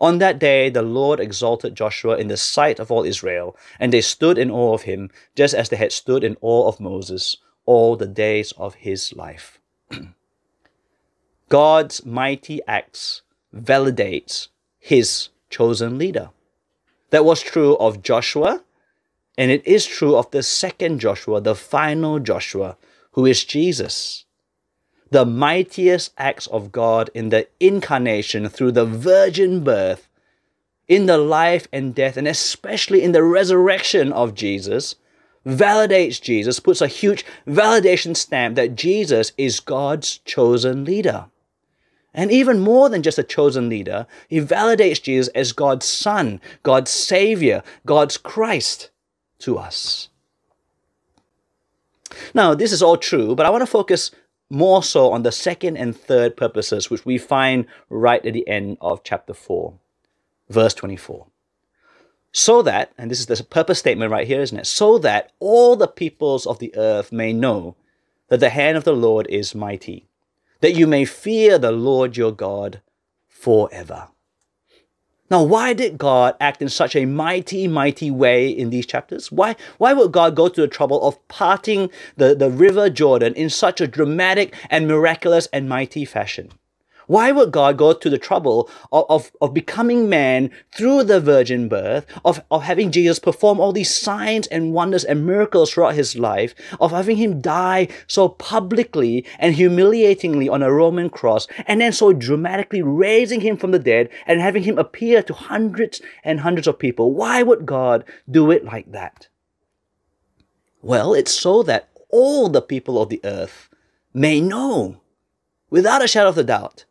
On 0.00 0.18
that 0.18 0.38
day, 0.38 0.70
the 0.70 0.80
Lord 0.80 1.20
exalted 1.20 1.74
Joshua 1.74 2.16
in 2.16 2.28
the 2.28 2.38
sight 2.38 2.80
of 2.80 2.90
all 2.90 3.04
Israel, 3.04 3.54
and 3.78 3.92
they 3.92 4.00
stood 4.00 4.38
in 4.38 4.50
awe 4.50 4.72
of 4.72 4.82
him, 4.82 5.10
just 5.34 5.52
as 5.54 5.68
they 5.68 5.76
had 5.76 5.92
stood 5.92 6.24
in 6.24 6.38
awe 6.40 6.66
of 6.66 6.80
Moses 6.80 7.36
all 7.66 7.94
the 7.94 8.06
days 8.06 8.52
of 8.56 8.74
his 8.76 9.14
life. 9.14 9.60
God's 11.50 12.06
mighty 12.06 12.60
acts 12.66 13.20
validates 13.54 14.48
his 14.78 15.28
chosen 15.50 15.98
leader. 15.98 16.30
That 17.10 17.24
was 17.24 17.42
true 17.42 17.76
of 17.76 18.02
Joshua, 18.02 18.62
and 19.36 19.50
it 19.50 19.66
is 19.66 19.86
true 19.86 20.16
of 20.16 20.30
the 20.30 20.42
second 20.42 21.00
Joshua, 21.00 21.40
the 21.40 21.54
final 21.54 22.18
Joshua, 22.18 22.76
who 23.12 23.26
is 23.26 23.44
Jesus 23.44 24.26
the 25.10 25.24
mightiest 25.24 26.12
acts 26.18 26.46
of 26.48 26.72
God 26.72 27.10
in 27.14 27.28
the 27.28 27.46
incarnation 27.60 28.48
through 28.48 28.72
the 28.72 28.84
virgin 28.84 29.62
birth, 29.62 30.08
in 30.88 31.06
the 31.06 31.18
life 31.18 31.66
and 31.72 31.94
death, 31.94 32.16
and 32.16 32.28
especially 32.28 33.02
in 33.02 33.12
the 33.12 33.22
resurrection 33.22 34.12
of 34.12 34.34
Jesus, 34.34 34.96
validates 35.44 36.20
Jesus, 36.20 36.60
puts 36.60 36.80
a 36.80 36.86
huge 36.86 37.24
validation 37.46 38.16
stamp 38.16 38.56
that 38.56 38.74
Jesus 38.74 39.32
is 39.36 39.60
God's 39.60 40.18
chosen 40.18 40.84
leader. 40.84 41.26
And 42.12 42.32
even 42.32 42.60
more 42.60 42.88
than 42.88 43.02
just 43.02 43.18
a 43.18 43.22
chosen 43.22 43.68
leader, 43.68 44.06
he 44.28 44.40
validates 44.40 45.02
Jesus 45.02 45.28
as 45.34 45.52
God's 45.52 45.86
Son, 45.86 46.40
God's 46.62 46.90
Savior, 46.90 47.62
God's 47.84 48.16
Christ 48.16 48.90
to 49.40 49.58
us. 49.58 50.08
Now, 52.34 52.54
this 52.54 52.72
is 52.72 52.82
all 52.82 52.96
true, 52.96 53.34
but 53.34 53.46
I 53.46 53.50
want 53.50 53.62
to 53.62 53.66
focus 53.66 54.10
more 54.48 54.82
so 54.82 55.10
on 55.10 55.22
the 55.22 55.32
second 55.32 55.76
and 55.76 55.96
third 55.96 56.36
purposes, 56.36 56.88
which 56.88 57.04
we 57.04 57.18
find 57.18 57.66
right 57.90 58.24
at 58.24 58.32
the 58.32 58.46
end 58.48 58.78
of 58.80 59.02
chapter 59.02 59.34
4, 59.34 59.74
verse 60.48 60.74
24. 60.74 61.26
So 62.32 62.62
that, 62.62 62.92
and 62.98 63.10
this 63.10 63.18
is 63.18 63.26
the 63.26 63.42
purpose 63.42 63.78
statement 63.78 64.10
right 64.10 64.26
here, 64.26 64.40
isn't 64.40 64.58
it? 64.58 64.66
So 64.66 64.98
that 64.98 65.32
all 65.40 65.74
the 65.74 65.88
peoples 65.88 66.46
of 66.46 66.58
the 66.58 66.74
earth 66.76 67.10
may 67.10 67.32
know 67.32 67.76
that 68.28 68.40
the 68.40 68.50
hand 68.50 68.76
of 68.76 68.84
the 68.84 68.92
Lord 68.92 69.26
is 69.30 69.54
mighty, 69.54 70.06
that 70.60 70.74
you 70.74 70.86
may 70.86 71.04
fear 71.04 71.58
the 71.58 71.72
Lord 71.72 72.16
your 72.16 72.32
God 72.32 72.82
forever. 73.26 74.08
Now, 75.28 75.42
why 75.42 75.72
did 75.72 75.98
God 75.98 76.36
act 76.40 76.62
in 76.62 76.68
such 76.68 76.94
a 76.94 77.04
mighty, 77.04 77.66
mighty 77.66 78.10
way 78.10 78.48
in 78.48 78.70
these 78.70 78.86
chapters? 78.86 79.32
Why, 79.32 79.56
why 79.78 79.92
would 79.92 80.12
God 80.12 80.36
go 80.36 80.48
to 80.48 80.60
the 80.60 80.68
trouble 80.68 81.02
of 81.02 81.26
parting 81.26 81.90
the, 82.16 82.34
the 82.34 82.50
river 82.50 82.88
Jordan 82.88 83.34
in 83.34 83.50
such 83.50 83.80
a 83.80 83.88
dramatic 83.88 84.54
and 84.70 84.86
miraculous 84.86 85.48
and 85.52 85.68
mighty 85.68 86.04
fashion? 86.04 86.50
Why 87.06 87.30
would 87.30 87.52
God 87.52 87.76
go 87.76 87.92
to 87.92 88.10
the 88.10 88.18
trouble 88.18 88.68
of, 88.90 89.04
of, 89.08 89.32
of, 89.40 89.54
becoming 89.54 90.08
man 90.08 90.50
through 90.72 91.04
the 91.04 91.20
virgin 91.20 91.68
birth, 91.68 92.06
of, 92.24 92.42
of 92.50 92.64
having 92.64 92.90
Jesus 92.90 93.18
perform 93.18 93.60
all 93.60 93.72
these 93.72 93.94
signs 93.94 94.46
and 94.48 94.72
wonders 94.72 95.04
and 95.04 95.26
miracles 95.26 95.70
throughout 95.70 95.94
his 95.94 96.16
life, 96.16 96.54
of 96.80 96.90
having 96.90 97.16
him 97.16 97.40
die 97.40 97.88
so 98.06 98.28
publicly 98.28 99.24
and 99.38 99.54
humiliatingly 99.54 100.48
on 100.48 100.62
a 100.62 100.72
Roman 100.72 101.08
cross, 101.10 101.46
and 101.66 101.80
then 101.80 101.92
so 101.92 102.12
dramatically 102.12 102.82
raising 102.82 103.40
him 103.40 103.56
from 103.56 103.70
the 103.70 103.78
dead 103.78 104.08
and 104.26 104.40
having 104.40 104.64
him 104.64 104.78
appear 104.78 105.22
to 105.22 105.34
hundreds 105.34 106.00
and 106.24 106.40
hundreds 106.40 106.66
of 106.66 106.78
people? 106.78 107.12
Why 107.12 107.42
would 107.42 107.66
God 107.66 108.04
do 108.28 108.50
it 108.50 108.64
like 108.64 108.90
that? 108.92 109.28
Well, 110.82 111.14
it's 111.14 111.32
so 111.32 111.62
that 111.64 111.88
all 112.08 112.48
the 112.48 112.62
people 112.62 113.00
of 113.00 113.08
the 113.08 113.20
earth 113.24 113.68
may 114.14 114.40
know, 114.40 115.00
without 115.68 116.02
a 116.02 116.08
shadow 116.08 116.30
of 116.30 116.38
a 116.38 116.44
doubt, 116.44 116.85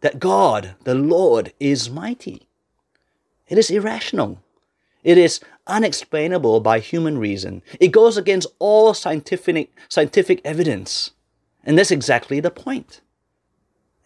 that 0.00 0.20
God, 0.20 0.74
the 0.84 0.94
Lord, 0.94 1.52
is 1.58 1.90
mighty. 1.90 2.48
It 3.48 3.58
is 3.58 3.70
irrational. 3.70 4.42
It 5.02 5.18
is 5.18 5.40
unexplainable 5.66 6.60
by 6.60 6.80
human 6.80 7.18
reason. 7.18 7.62
It 7.80 7.88
goes 7.88 8.16
against 8.16 8.48
all 8.58 8.94
scientific, 8.94 9.72
scientific 9.88 10.40
evidence. 10.44 11.12
And 11.64 11.78
that's 11.78 11.90
exactly 11.90 12.40
the 12.40 12.50
point. 12.50 13.00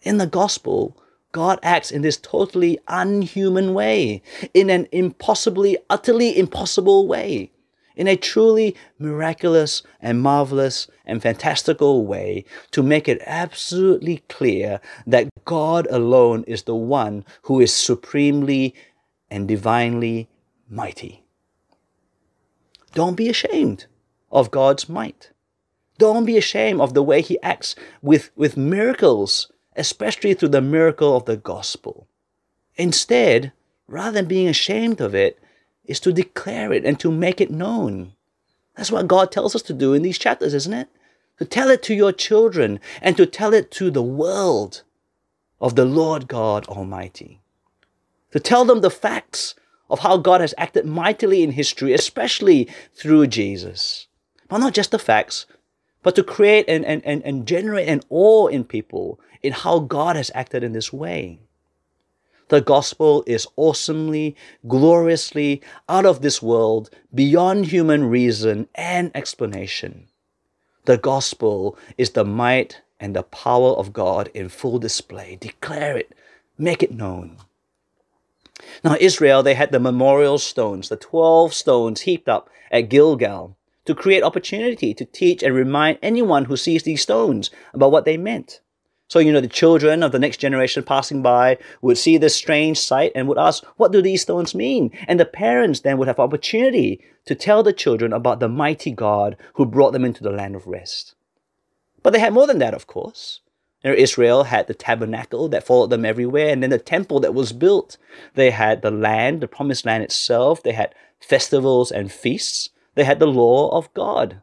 In 0.01 0.17
the 0.17 0.27
gospel, 0.27 0.97
God 1.31 1.59
acts 1.63 1.91
in 1.91 2.01
this 2.01 2.17
totally 2.17 2.79
unhuman 2.87 3.73
way, 3.73 4.21
in 4.53 4.69
an 4.69 4.87
impossibly, 4.91 5.77
utterly 5.89 6.37
impossible 6.37 7.07
way 7.07 7.51
in 7.95 8.07
a 8.07 8.15
truly 8.15 8.75
miraculous 8.99 9.83
and 10.01 10.21
marvelous 10.21 10.87
and 11.05 11.21
fantastical 11.21 12.05
way 12.05 12.45
to 12.71 12.83
make 12.83 13.07
it 13.07 13.21
absolutely 13.25 14.23
clear 14.29 14.79
that 15.05 15.29
God 15.45 15.87
alone 15.89 16.43
is 16.47 16.63
the 16.63 16.75
one 16.75 17.25
who 17.43 17.59
is 17.59 17.73
supremely 17.73 18.73
and 19.29 19.47
divinely 19.47 20.29
mighty. 20.69 21.23
Don't 22.93 23.15
be 23.15 23.29
ashamed 23.29 23.85
of 24.31 24.51
God's 24.51 24.87
might. 24.87 25.31
Don't 25.97 26.25
be 26.25 26.37
ashamed 26.37 26.81
of 26.81 26.93
the 26.93 27.03
way 27.03 27.21
He 27.21 27.41
acts 27.41 27.75
with, 28.01 28.31
with 28.35 28.57
miracles, 28.57 29.51
especially 29.75 30.33
through 30.33 30.49
the 30.49 30.61
miracle 30.61 31.15
of 31.15 31.25
the 31.25 31.37
gospel. 31.37 32.07
Instead, 32.75 33.51
rather 33.87 34.11
than 34.11 34.25
being 34.25 34.47
ashamed 34.47 34.99
of 35.01 35.13
it, 35.13 35.39
is 35.85 35.99
to 36.01 36.13
declare 36.13 36.71
it 36.71 36.85
and 36.85 36.99
to 36.99 37.11
make 37.11 37.41
it 37.41 37.51
known. 37.51 38.13
That's 38.75 38.91
what 38.91 39.07
God 39.07 39.31
tells 39.31 39.55
us 39.55 39.61
to 39.63 39.73
do 39.73 39.93
in 39.93 40.01
these 40.01 40.17
chapters, 40.17 40.53
isn't 40.53 40.73
it? 40.73 40.89
To 41.39 41.45
tell 41.45 41.69
it 41.69 41.83
to 41.83 41.93
your 41.93 42.11
children 42.11 42.79
and 43.01 43.17
to 43.17 43.25
tell 43.25 43.53
it 43.53 43.71
to 43.71 43.91
the 43.91 44.03
world 44.03 44.83
of 45.59 45.75
the 45.75 45.85
Lord 45.85 46.27
God 46.27 46.65
Almighty. 46.67 47.39
To 48.31 48.39
tell 48.39 48.65
them 48.65 48.81
the 48.81 48.89
facts 48.89 49.55
of 49.89 49.99
how 49.99 50.17
God 50.17 50.41
has 50.41 50.55
acted 50.57 50.85
mightily 50.85 51.43
in 51.43 51.51
history, 51.51 51.93
especially 51.93 52.67
through 52.93 53.27
Jesus. 53.27 54.07
But 54.47 54.57
not 54.57 54.73
just 54.73 54.91
the 54.91 54.99
facts, 54.99 55.45
but 56.01 56.15
to 56.15 56.23
create 56.23 56.65
and, 56.67 56.85
and, 56.85 57.03
and, 57.05 57.23
and 57.23 57.47
generate 57.47 57.87
an 57.87 58.01
awe 58.09 58.47
in 58.47 58.63
people 58.63 59.19
in 59.41 59.53
how 59.53 59.79
God 59.79 60.15
has 60.15 60.31
acted 60.33 60.63
in 60.63 60.73
this 60.73 60.91
way. 60.91 61.39
The 62.49 62.61
gospel 62.61 63.23
is 63.25 63.47
awesomely, 63.55 64.35
gloriously 64.67 65.61
out 65.87 66.05
of 66.05 66.21
this 66.21 66.41
world, 66.41 66.89
beyond 67.13 67.67
human 67.67 68.09
reason 68.09 68.67
and 68.75 69.11
explanation. 69.15 70.07
The 70.85 70.97
gospel 70.97 71.77
is 71.97 72.11
the 72.11 72.25
might 72.25 72.81
and 72.99 73.15
the 73.15 73.23
power 73.23 73.71
of 73.71 73.93
God 73.93 74.29
in 74.33 74.49
full 74.49 74.79
display. 74.79 75.37
Declare 75.39 75.97
it, 75.97 76.13
make 76.57 76.83
it 76.83 76.93
known. 76.93 77.37
Now, 78.83 78.97
Israel, 78.99 79.43
they 79.43 79.55
had 79.55 79.71
the 79.71 79.79
memorial 79.79 80.37
stones, 80.37 80.89
the 80.89 80.95
12 80.95 81.53
stones 81.53 82.01
heaped 82.01 82.29
up 82.29 82.49
at 82.71 82.89
Gilgal, 82.89 83.55
to 83.85 83.95
create 83.95 84.23
opportunity 84.23 84.93
to 84.93 85.05
teach 85.05 85.43
and 85.43 85.53
remind 85.53 85.99
anyone 86.01 86.45
who 86.45 86.55
sees 86.55 86.83
these 86.83 87.01
stones 87.01 87.49
about 87.73 87.91
what 87.91 88.05
they 88.05 88.17
meant. 88.17 88.61
So, 89.13 89.19
you 89.19 89.31
know, 89.31 89.41
the 89.41 89.47
children 89.47 90.01
of 90.01 90.11
the 90.11 90.17
next 90.17 90.37
generation 90.37 90.81
passing 90.81 91.21
by 91.21 91.59
would 91.83 91.99
see 91.99 92.17
this 92.17 92.35
strange 92.35 92.79
sight 92.79 93.11
and 93.13 93.27
would 93.27 93.37
ask, 93.37 93.63
What 93.77 93.91
do 93.91 94.01
these 94.01 94.23
stones 94.23 94.55
mean? 94.55 94.89
And 95.07 95.19
the 95.19 95.25
parents 95.25 95.81
then 95.81 95.99
would 95.99 96.07
have 96.07 96.19
opportunity 96.19 96.99
to 97.27 97.35
tell 97.35 97.61
the 97.61 97.73
children 97.73 98.11
about 98.11 98.39
the 98.39 98.49
mighty 98.49 98.89
God 98.89 99.37
who 99.53 99.67
brought 99.67 99.93
them 99.93 100.03
into 100.03 100.23
the 100.23 100.31
land 100.31 100.55
of 100.55 100.65
rest. 100.65 101.13
But 102.01 102.11
they 102.11 102.17
had 102.17 102.33
more 102.33 102.47
than 102.47 102.57
that, 102.57 102.73
of 102.73 102.87
course. 102.87 103.41
You 103.83 103.91
know, 103.91 103.97
Israel 103.97 104.45
had 104.45 104.65
the 104.65 104.73
tabernacle 104.73 105.47
that 105.49 105.63
followed 105.63 105.91
them 105.91 106.05
everywhere, 106.05 106.49
and 106.49 106.63
then 106.63 106.71
the 106.71 106.79
temple 106.79 107.19
that 107.19 107.35
was 107.35 107.53
built. 107.53 107.99
They 108.33 108.49
had 108.49 108.81
the 108.81 108.89
land, 108.89 109.41
the 109.41 109.47
promised 109.47 109.85
land 109.85 110.01
itself. 110.01 110.63
They 110.63 110.71
had 110.71 110.95
festivals 111.19 111.91
and 111.91 112.11
feasts. 112.11 112.71
They 112.95 113.03
had 113.03 113.19
the 113.19 113.27
law 113.27 113.77
of 113.77 113.93
God. 113.93 114.41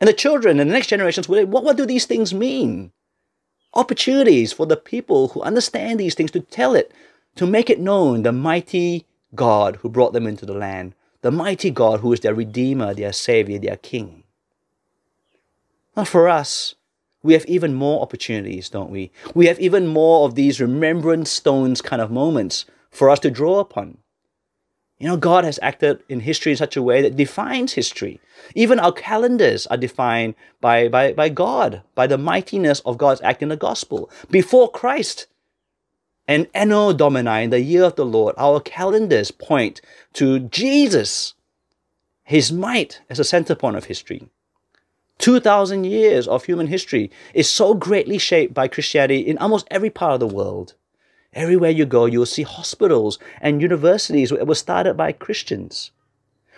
And 0.00 0.08
the 0.08 0.12
children 0.12 0.60
and 0.60 0.68
the 0.68 0.74
next 0.74 0.88
generations, 0.88 1.28
will 1.28 1.46
what, 1.46 1.64
what 1.64 1.76
do 1.76 1.86
these 1.86 2.04
things 2.06 2.34
mean? 2.34 2.92
Opportunities 3.74 4.52
for 4.52 4.66
the 4.66 4.76
people 4.76 5.28
who 5.28 5.42
understand 5.42 5.98
these 5.98 6.14
things 6.14 6.30
to 6.32 6.40
tell 6.40 6.74
it, 6.74 6.92
to 7.36 7.46
make 7.46 7.70
it 7.70 7.80
known 7.80 8.22
the 8.22 8.32
mighty 8.32 9.06
God 9.34 9.76
who 9.76 9.88
brought 9.88 10.12
them 10.12 10.26
into 10.26 10.46
the 10.46 10.54
land, 10.54 10.94
the 11.22 11.30
mighty 11.30 11.70
God 11.70 12.00
who 12.00 12.12
is 12.12 12.20
their 12.20 12.34
Redeemer, 12.34 12.94
their 12.94 13.12
Savior, 13.12 13.58
their 13.58 13.76
King. 13.76 14.24
Now, 15.96 16.04
for 16.04 16.28
us, 16.28 16.74
we 17.22 17.32
have 17.32 17.46
even 17.46 17.74
more 17.74 18.02
opportunities, 18.02 18.68
don't 18.68 18.90
we? 18.90 19.10
We 19.34 19.46
have 19.46 19.58
even 19.58 19.86
more 19.86 20.26
of 20.26 20.34
these 20.34 20.60
remembrance 20.60 21.30
stones 21.30 21.82
kind 21.82 22.00
of 22.02 22.10
moments 22.10 22.66
for 22.90 23.10
us 23.10 23.18
to 23.20 23.30
draw 23.30 23.60
upon. 23.60 23.98
You 24.98 25.08
know, 25.08 25.16
God 25.18 25.44
has 25.44 25.58
acted 25.60 26.02
in 26.08 26.20
history 26.20 26.52
in 26.52 26.58
such 26.58 26.76
a 26.76 26.82
way 26.82 27.02
that 27.02 27.16
defines 27.16 27.74
history. 27.74 28.18
Even 28.54 28.80
our 28.80 28.92
calendars 28.92 29.66
are 29.66 29.76
defined 29.76 30.34
by, 30.60 30.88
by, 30.88 31.12
by 31.12 31.28
God, 31.28 31.82
by 31.94 32.06
the 32.06 32.16
mightiness 32.16 32.80
of 32.80 32.96
God's 32.96 33.20
act 33.20 33.42
in 33.42 33.50
the 33.50 33.56
gospel. 33.56 34.10
Before 34.30 34.70
Christ 34.70 35.26
and 36.26 36.48
Anno 36.54 36.94
Domini, 36.94 37.44
in 37.44 37.50
the 37.50 37.60
year 37.60 37.84
of 37.84 37.96
the 37.96 38.06
Lord, 38.06 38.34
our 38.38 38.58
calendars 38.58 39.30
point 39.30 39.82
to 40.14 40.38
Jesus, 40.40 41.34
his 42.24 42.50
might 42.50 43.02
as 43.10 43.18
a 43.18 43.24
center 43.24 43.54
point 43.54 43.76
of 43.76 43.84
history. 43.84 44.28
2,000 45.18 45.84
years 45.84 46.26
of 46.26 46.44
human 46.44 46.68
history 46.68 47.10
is 47.34 47.48
so 47.48 47.74
greatly 47.74 48.18
shaped 48.18 48.54
by 48.54 48.68
Christianity 48.68 49.20
in 49.20 49.38
almost 49.38 49.68
every 49.70 49.90
part 49.90 50.14
of 50.14 50.20
the 50.20 50.34
world. 50.34 50.74
Everywhere 51.36 51.70
you 51.70 51.84
go, 51.84 52.06
you'll 52.06 52.24
see 52.24 52.44
hospitals 52.44 53.18
and 53.42 53.60
universities 53.60 54.30
that 54.30 54.46
were 54.46 54.54
started 54.54 54.96
by 54.96 55.12
Christians. 55.12 55.90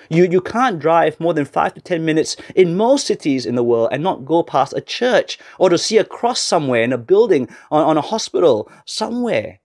You, 0.09 0.25
you 0.25 0.41
can't 0.41 0.79
drive 0.79 1.19
more 1.19 1.35
than 1.35 1.45
five 1.45 1.75
to 1.75 1.81
10 1.81 2.05
minutes 2.05 2.37
in 2.55 2.77
most 2.77 3.09
cities 3.09 3.45
in 3.45 3.57
the 3.57 3.65
world 3.65 3.89
and 3.91 4.05
not 4.05 4.25
go 4.25 4.45
past 4.45 4.73
a 4.77 4.81
church 4.81 5.37
or 5.59 5.69
to 5.69 5.77
see 5.77 5.99
a 5.99 6.05
cross 6.05 6.41
somewhere 6.41 6.83
in 6.83 6.93
a 6.93 6.99
building, 6.99 7.49
on, 7.73 7.85
on 7.85 7.99
a 7.99 8.01
hospital, 8.01 8.71
somewhere. 8.85 9.59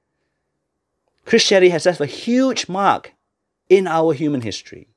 Christianity 1.26 1.70
has 1.70 1.86
left 1.86 2.02
a 2.02 2.08
huge 2.08 2.68
mark 2.68 3.14
in 3.70 3.88
our 3.88 4.14
human 4.14 4.42
history. 4.42 4.88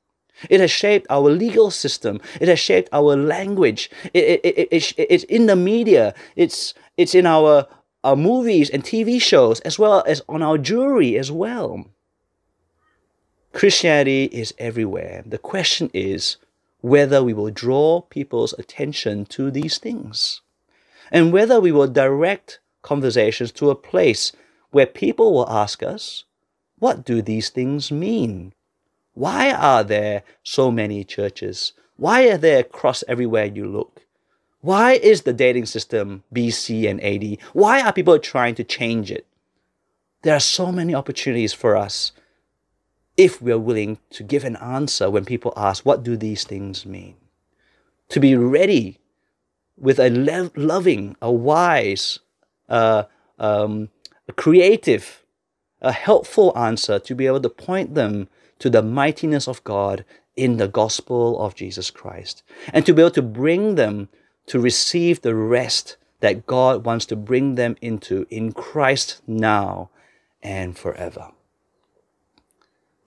It 0.49 0.59
has 0.59 0.71
shaped 0.71 1.05
our 1.11 1.29
legal 1.29 1.69
system. 1.69 2.19
It 2.41 2.47
has 2.47 2.59
shaped 2.59 2.89
our 2.91 3.15
language. 3.15 3.91
It, 4.15 4.41
it, 4.43 4.45
it, 4.45 4.67
it, 4.71 4.95
it's 4.97 5.23
in 5.25 5.45
the 5.45 5.55
media. 5.55 6.15
It's, 6.35 6.73
it's 6.97 7.13
in 7.13 7.27
our 7.27 7.67
our 8.07 8.15
movies 8.15 8.69
and 8.69 8.85
TV 8.85 9.21
shows, 9.21 9.59
as 9.61 9.77
well 9.77 10.01
as 10.07 10.21
on 10.29 10.41
our 10.41 10.57
jewelry 10.57 11.17
as 11.17 11.29
well. 11.29 11.87
Christianity 13.51 14.29
is 14.31 14.53
everywhere. 14.57 15.23
The 15.25 15.37
question 15.37 15.91
is 15.93 16.37
whether 16.79 17.21
we 17.21 17.33
will 17.33 17.51
draw 17.51 17.99
people's 17.99 18.53
attention 18.53 19.25
to 19.25 19.51
these 19.51 19.77
things 19.77 20.39
and 21.11 21.33
whether 21.33 21.59
we 21.59 21.73
will 21.73 21.87
direct 21.87 22.61
conversations 22.81 23.51
to 23.51 23.69
a 23.69 23.75
place 23.75 24.31
where 24.71 24.85
people 24.85 25.33
will 25.33 25.49
ask 25.49 25.83
us, 25.83 26.23
What 26.79 27.03
do 27.03 27.21
these 27.21 27.49
things 27.49 27.91
mean? 27.91 28.53
Why 29.15 29.51
are 29.51 29.83
there 29.83 30.23
so 30.43 30.71
many 30.71 31.03
churches? 31.03 31.73
Why 31.97 32.29
are 32.29 32.37
there 32.37 32.63
cross 32.63 33.03
everywhere 33.05 33.45
you 33.45 33.65
look? 33.67 34.06
Why 34.67 34.95
is 34.95 35.21
the 35.21 35.31
dating 35.31 35.67
system 35.67 36.25
BC 36.35 36.89
and 36.89 37.01
AD? 37.01 37.37
Why 37.53 37.81
are 37.81 37.93
people 37.93 38.19
trying 38.19 38.53
to 38.55 38.65
change 38.65 39.09
it? 39.09 39.25
There 40.23 40.35
are 40.35 40.41
so 40.41 40.73
many 40.73 40.93
opportunities 40.93 41.53
for 41.53 41.77
us 41.77 42.11
if 43.15 43.41
we're 43.41 43.57
willing 43.57 43.99
to 44.09 44.23
give 44.23 44.43
an 44.43 44.57
answer 44.57 45.09
when 45.09 45.23
people 45.23 45.53
ask, 45.55 45.85
What 45.85 46.03
do 46.03 46.17
these 46.17 46.43
things 46.43 46.85
mean? 46.85 47.15
To 48.09 48.19
be 48.19 48.35
ready 48.35 48.99
with 49.77 49.99
a 49.99 50.09
lo- 50.09 50.51
loving, 50.57 51.15
a 51.21 51.31
wise, 51.31 52.19
uh, 52.67 53.03
um, 53.39 53.87
a 54.27 54.33
creative, 54.33 55.23
a 55.81 55.93
helpful 55.93 56.51
answer 56.57 56.99
to 56.99 57.15
be 57.15 57.25
able 57.25 57.39
to 57.39 57.49
point 57.49 57.95
them 57.95 58.27
to 58.59 58.69
the 58.69 58.83
mightiness 58.83 59.47
of 59.47 59.63
God 59.63 60.03
in 60.35 60.57
the 60.57 60.67
gospel 60.67 61.39
of 61.39 61.55
Jesus 61.55 61.89
Christ 61.89 62.43
and 62.73 62.85
to 62.85 62.93
be 62.93 63.01
able 63.01 63.11
to 63.11 63.21
bring 63.21 63.75
them 63.75 64.09
to 64.47 64.59
receive 64.59 65.21
the 65.21 65.35
rest 65.35 65.97
that 66.19 66.47
God 66.47 66.85
wants 66.85 67.05
to 67.07 67.15
bring 67.15 67.55
them 67.55 67.75
into 67.81 68.25
in 68.29 68.51
Christ 68.51 69.21
now 69.27 69.89
and 70.41 70.77
forever. 70.77 71.31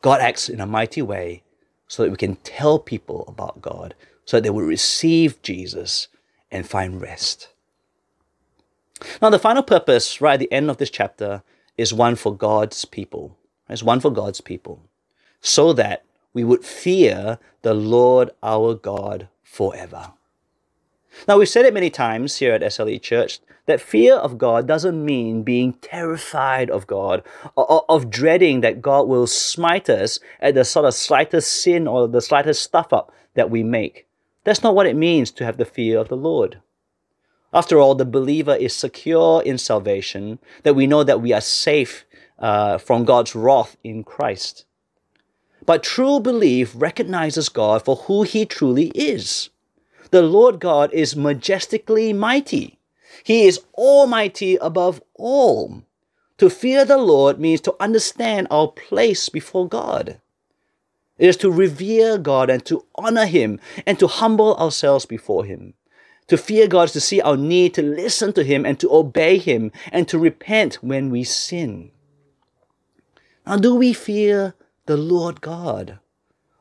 God 0.03 0.21
acts 0.21 0.49
in 0.49 0.61
a 0.61 0.67
mighty 0.67 1.03
way 1.03 1.43
so 1.89 2.03
that 2.03 2.11
we 2.11 2.17
can 2.17 2.37
tell 2.37 2.79
people 2.79 3.25
about 3.27 3.61
God, 3.61 3.95
so 4.25 4.37
that 4.37 4.43
they 4.43 4.51
will 4.51 4.63
receive 4.63 5.43
Jesus 5.43 6.09
and 6.51 6.69
find 6.69 7.01
rest. 7.01 7.49
Now, 9.21 9.31
the 9.31 9.39
final 9.39 9.63
purpose, 9.63 10.21
right 10.21 10.35
at 10.35 10.41
the 10.41 10.53
end 10.53 10.71
of 10.71 10.77
this 10.77 10.91
chapter, 10.91 11.43
is 11.77 11.93
one 11.93 12.17
for 12.17 12.35
God's 12.37 12.85
people. 12.85 13.37
It's 13.69 13.83
one 13.83 14.01
for 14.01 14.11
God's 14.11 14.41
people, 14.41 14.83
so 15.41 15.73
that 15.73 16.05
we 16.33 16.45
would 16.45 16.65
fear 16.65 17.39
the 17.63 17.75
Lord 17.75 18.31
our 18.43 18.75
God 18.75 19.29
forever. 19.43 20.13
Now, 21.27 21.39
we've 21.39 21.49
said 21.49 21.65
it 21.65 21.75
many 21.75 21.91
times 21.91 22.37
here 22.37 22.55
at 22.55 22.63
SLE 22.63 23.01
Church 23.01 23.41
that 23.67 23.81
fear 23.81 24.17
of 24.17 24.39
God 24.39 24.67
doesn't 24.67 25.05
mean 25.05 25.43
being 25.43 25.75
terrified 25.75 26.71
of 26.71 26.87
God 26.87 27.23
or, 27.57 27.85
of 27.89 28.11
dreading 28.11 28.61
that 28.61 28.83
God 28.83 29.07
will 29.07 29.27
smite 29.27 29.89
us 29.89 30.19
at 30.41 30.55
the 30.55 30.65
sort 30.65 30.87
of 30.87 30.95
slightest 30.95 31.63
sin 31.63 31.87
or 31.87 32.09
the 32.09 32.21
slightest 32.21 32.63
stuff 32.63 32.93
up 32.93 33.13
that 33.35 33.51
we 33.51 33.63
make. 33.63 34.07
That's 34.45 34.63
not 34.63 34.75
what 34.75 34.87
it 34.87 34.97
means 34.97 35.31
to 35.33 35.45
have 35.45 35.57
the 35.57 35.65
fear 35.65 35.99
of 35.99 36.09
the 36.09 36.17
Lord. 36.17 36.61
After 37.53 37.79
all, 37.79 37.95
the 37.95 38.05
believer 38.05 38.55
is 38.55 38.75
secure 38.75 39.43
in 39.43 39.59
salvation, 39.59 40.39
that 40.63 40.75
we 40.75 40.87
know 40.87 41.03
that 41.03 41.21
we 41.21 41.33
are 41.33 41.41
safe 41.41 42.07
uh, 42.39 42.79
from 42.79 43.05
God's 43.05 43.35
wrath 43.35 43.77
in 43.83 44.05
Christ. 44.05 44.65
But 45.67 45.83
true 45.83 46.21
belief 46.21 46.73
recognizes 46.75 47.49
God 47.49 47.85
for 47.85 47.97
who 47.97 48.23
He 48.23 48.47
truly 48.47 48.89
is. 48.95 49.51
The 50.11 50.23
Lord 50.23 50.59
God 50.59 50.93
is 50.93 51.15
majestically 51.15 52.13
mighty. 52.13 52.79
He 53.23 53.47
is 53.47 53.61
almighty 53.75 54.57
above 54.57 55.03
all. 55.15 55.83
To 56.39 56.51
fear 56.51 56.85
the 56.85 56.99
Lord 56.99 57.39
means 57.39 57.61
to 57.63 57.77
understand 57.79 58.49
our 58.51 58.69
place 58.69 59.29
before 59.29 59.69
God. 59.69 60.21
It 61.19 61.29
is 61.29 61.37
to 61.39 61.51
revere 61.51 62.17
God 62.17 62.49
and 62.49 62.65
to 62.65 62.87
honor 62.95 63.27
Him 63.27 63.61
and 63.87 63.99
to 63.99 64.07
humble 64.07 64.57
ourselves 64.57 65.05
before 65.05 65.45
Him. 65.45 65.75
To 66.29 66.39
fear 66.39 66.67
God 66.67 66.85
is 66.85 66.93
to 66.93 67.01
see 67.01 67.21
our 67.21 67.37
need 67.37 67.75
to 67.75 67.83
listen 67.83 68.33
to 68.33 68.43
Him 68.43 68.65
and 68.65 68.81
to 68.81 68.93
obey 68.93 69.37
Him 69.37 69.71
and 69.93 70.09
to 70.09 70.19
repent 70.19 70.77
when 70.77 71.11
we 71.11 71.25
sin. 71.25 71.91
Now, 73.47 73.59
do 73.59 73.75
we 73.75 73.93
fear 73.93 74.55
the 74.87 74.97
Lord 74.97 75.41
God? 75.41 75.99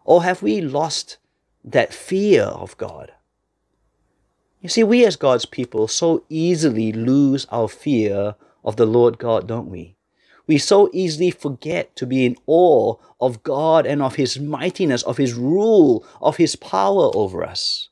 Or 0.03 0.23
have 0.23 0.41
we 0.41 0.59
lost 0.59 1.17
that 1.63 1.93
fear 1.93 2.43
of 2.43 2.75
God? 2.77 3.13
You 4.61 4.69
see, 4.69 4.83
we 4.83 5.05
as 5.05 5.15
God's 5.15 5.45
people 5.45 5.87
so 5.87 6.23
easily 6.27 6.91
lose 6.91 7.45
our 7.49 7.69
fear 7.69 8.35
of 8.63 8.75
the 8.75 8.85
Lord 8.85 9.17
God, 9.17 9.47
don't 9.47 9.69
we? 9.69 9.95
We 10.47 10.57
so 10.57 10.89
easily 10.91 11.31
forget 11.31 11.95
to 11.95 12.05
be 12.05 12.25
in 12.25 12.35
awe 12.45 12.95
of 13.21 13.43
God 13.43 13.85
and 13.85 14.01
of 14.01 14.15
His 14.15 14.39
mightiness, 14.39 15.03
of 15.03 15.17
His 15.17 15.33
rule, 15.33 16.05
of 16.21 16.37
His 16.37 16.55
power 16.55 17.09
over 17.13 17.43
us. 17.43 17.89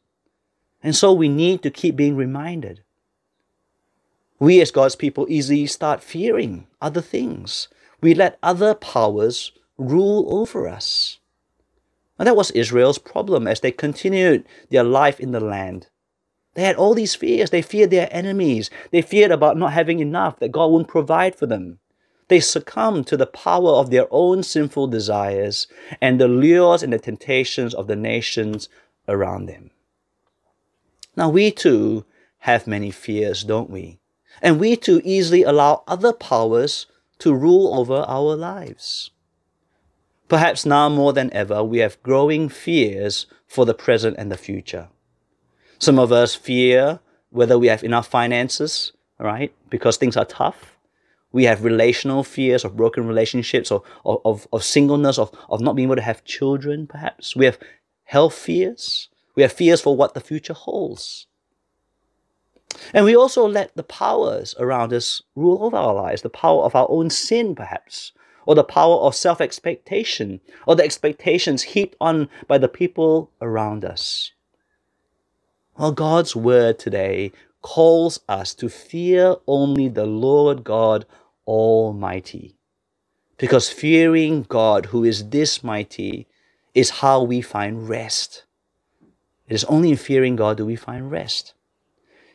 And 0.83 0.95
so 0.95 1.13
we 1.13 1.29
need 1.29 1.63
to 1.63 1.69
keep 1.69 1.95
being 1.95 2.15
reminded. 2.15 2.81
We 4.39 4.59
as 4.61 4.71
God's 4.71 4.95
people 4.95 5.25
easily 5.29 5.67
start 5.67 6.03
fearing 6.03 6.67
other 6.81 7.01
things. 7.01 7.69
We 8.01 8.13
let 8.13 8.37
other 8.43 8.75
powers 8.75 9.51
rule 9.77 10.25
over 10.29 10.67
us. 10.67 11.19
And 12.19 12.27
that 12.27 12.35
was 12.35 12.51
Israel's 12.51 12.97
problem 12.97 13.47
as 13.47 13.61
they 13.61 13.71
continued 13.71 14.45
their 14.69 14.83
life 14.83 15.19
in 15.19 15.31
the 15.31 15.39
land. 15.39 15.87
They 16.57 16.63
had 16.63 16.75
all 16.75 16.95
these 16.95 17.13
fears. 17.13 17.51
They 17.51 17.61
feared 17.61 17.91
their 17.91 18.09
enemies. 18.11 18.71
They 18.89 19.03
feared 19.03 19.29
about 19.29 19.57
not 19.57 19.73
having 19.73 19.99
enough, 19.99 20.39
that 20.39 20.51
God 20.51 20.71
wouldn't 20.71 20.89
provide 20.89 21.35
for 21.35 21.45
them. 21.45 21.77
They 22.29 22.39
succumbed 22.39 23.05
to 23.07 23.15
the 23.15 23.27
power 23.27 23.73
of 23.73 23.91
their 23.91 24.07
own 24.09 24.41
sinful 24.41 24.87
desires 24.87 25.67
and 26.01 26.19
the 26.19 26.27
lures 26.27 26.81
and 26.81 26.91
the 26.91 26.97
temptations 26.97 27.75
of 27.75 27.85
the 27.85 27.95
nations 27.95 28.69
around 29.07 29.45
them. 29.45 29.69
Now, 31.15 31.29
we 31.29 31.51
too 31.51 32.05
have 32.39 32.65
many 32.65 32.89
fears, 32.89 33.43
don't 33.43 33.69
we? 33.69 33.99
And 34.41 34.59
we 34.59 34.75
too 34.75 34.99
easily 35.03 35.43
allow 35.43 35.83
other 35.87 36.11
powers 36.11 36.87
to 37.19 37.35
rule 37.35 37.79
over 37.79 38.03
our 38.07 38.35
lives. 38.35 39.11
Perhaps 40.27 40.65
now 40.65 40.89
more 40.89 41.13
than 41.13 41.31
ever, 41.33 41.63
we 41.63 41.77
have 41.77 42.01
growing 42.01 42.49
fears 42.49 43.27
for 43.45 43.63
the 43.63 43.75
present 43.75 44.15
and 44.17 44.31
the 44.31 44.37
future. 44.37 44.89
Some 45.79 45.99
of 45.99 46.11
us 46.11 46.35
fear 46.35 46.99
whether 47.29 47.59
we 47.59 47.67
have 47.67 47.83
enough 47.83 48.07
finances, 48.07 48.93
right? 49.19 49.53
Because 49.69 49.97
things 49.97 50.17
are 50.17 50.25
tough. 50.25 50.77
We 51.31 51.43
have 51.43 51.63
relational 51.63 52.23
fears 52.23 52.65
of 52.65 52.77
broken 52.77 53.05
relationships 53.07 53.71
or, 53.71 53.83
of, 54.03 54.47
of 54.51 54.63
singleness, 54.63 55.19
of, 55.19 55.31
of 55.49 55.61
not 55.61 55.75
being 55.75 55.87
able 55.87 55.97
to 55.97 56.01
have 56.01 56.23
children, 56.23 56.87
perhaps. 56.87 57.35
We 57.35 57.45
have 57.45 57.59
health 58.05 58.33
fears. 58.33 59.09
We 59.35 59.43
have 59.43 59.51
fears 59.51 59.81
for 59.81 59.95
what 59.95 60.13
the 60.13 60.21
future 60.21 60.53
holds. 60.53 61.27
And 62.93 63.05
we 63.05 63.15
also 63.15 63.47
let 63.47 63.75
the 63.75 63.83
powers 63.83 64.55
around 64.59 64.93
us 64.93 65.21
rule 65.35 65.63
over 65.63 65.77
our 65.77 65.93
lives, 65.93 66.21
the 66.21 66.29
power 66.29 66.63
of 66.63 66.75
our 66.75 66.87
own 66.89 67.09
sin, 67.09 67.55
perhaps, 67.55 68.13
or 68.45 68.55
the 68.55 68.63
power 68.63 68.95
of 68.95 69.15
self 69.15 69.41
expectation, 69.41 70.39
or 70.65 70.75
the 70.75 70.83
expectations 70.83 71.63
heaped 71.63 71.95
on 72.01 72.29
by 72.47 72.57
the 72.57 72.67
people 72.67 73.31
around 73.41 73.85
us. 73.85 74.31
Well, 75.77 75.91
God's 75.91 76.35
word 76.35 76.79
today 76.79 77.31
calls 77.61 78.19
us 78.27 78.55
to 78.55 78.67
fear 78.67 79.35
only 79.45 79.89
the 79.89 80.07
Lord 80.07 80.63
God 80.63 81.05
Almighty. 81.45 82.55
Because 83.37 83.69
fearing 83.69 84.41
God, 84.49 84.87
who 84.87 85.03
is 85.03 85.29
this 85.29 85.63
mighty, 85.63 86.25
is 86.73 86.89
how 86.89 87.21
we 87.21 87.41
find 87.41 87.87
rest. 87.87 88.45
It 89.47 89.53
is 89.53 89.65
only 89.65 89.91
in 89.91 89.97
fearing 89.97 90.35
God 90.35 90.57
do 90.57 90.65
we 90.65 90.75
find 90.75 91.11
rest. 91.11 91.53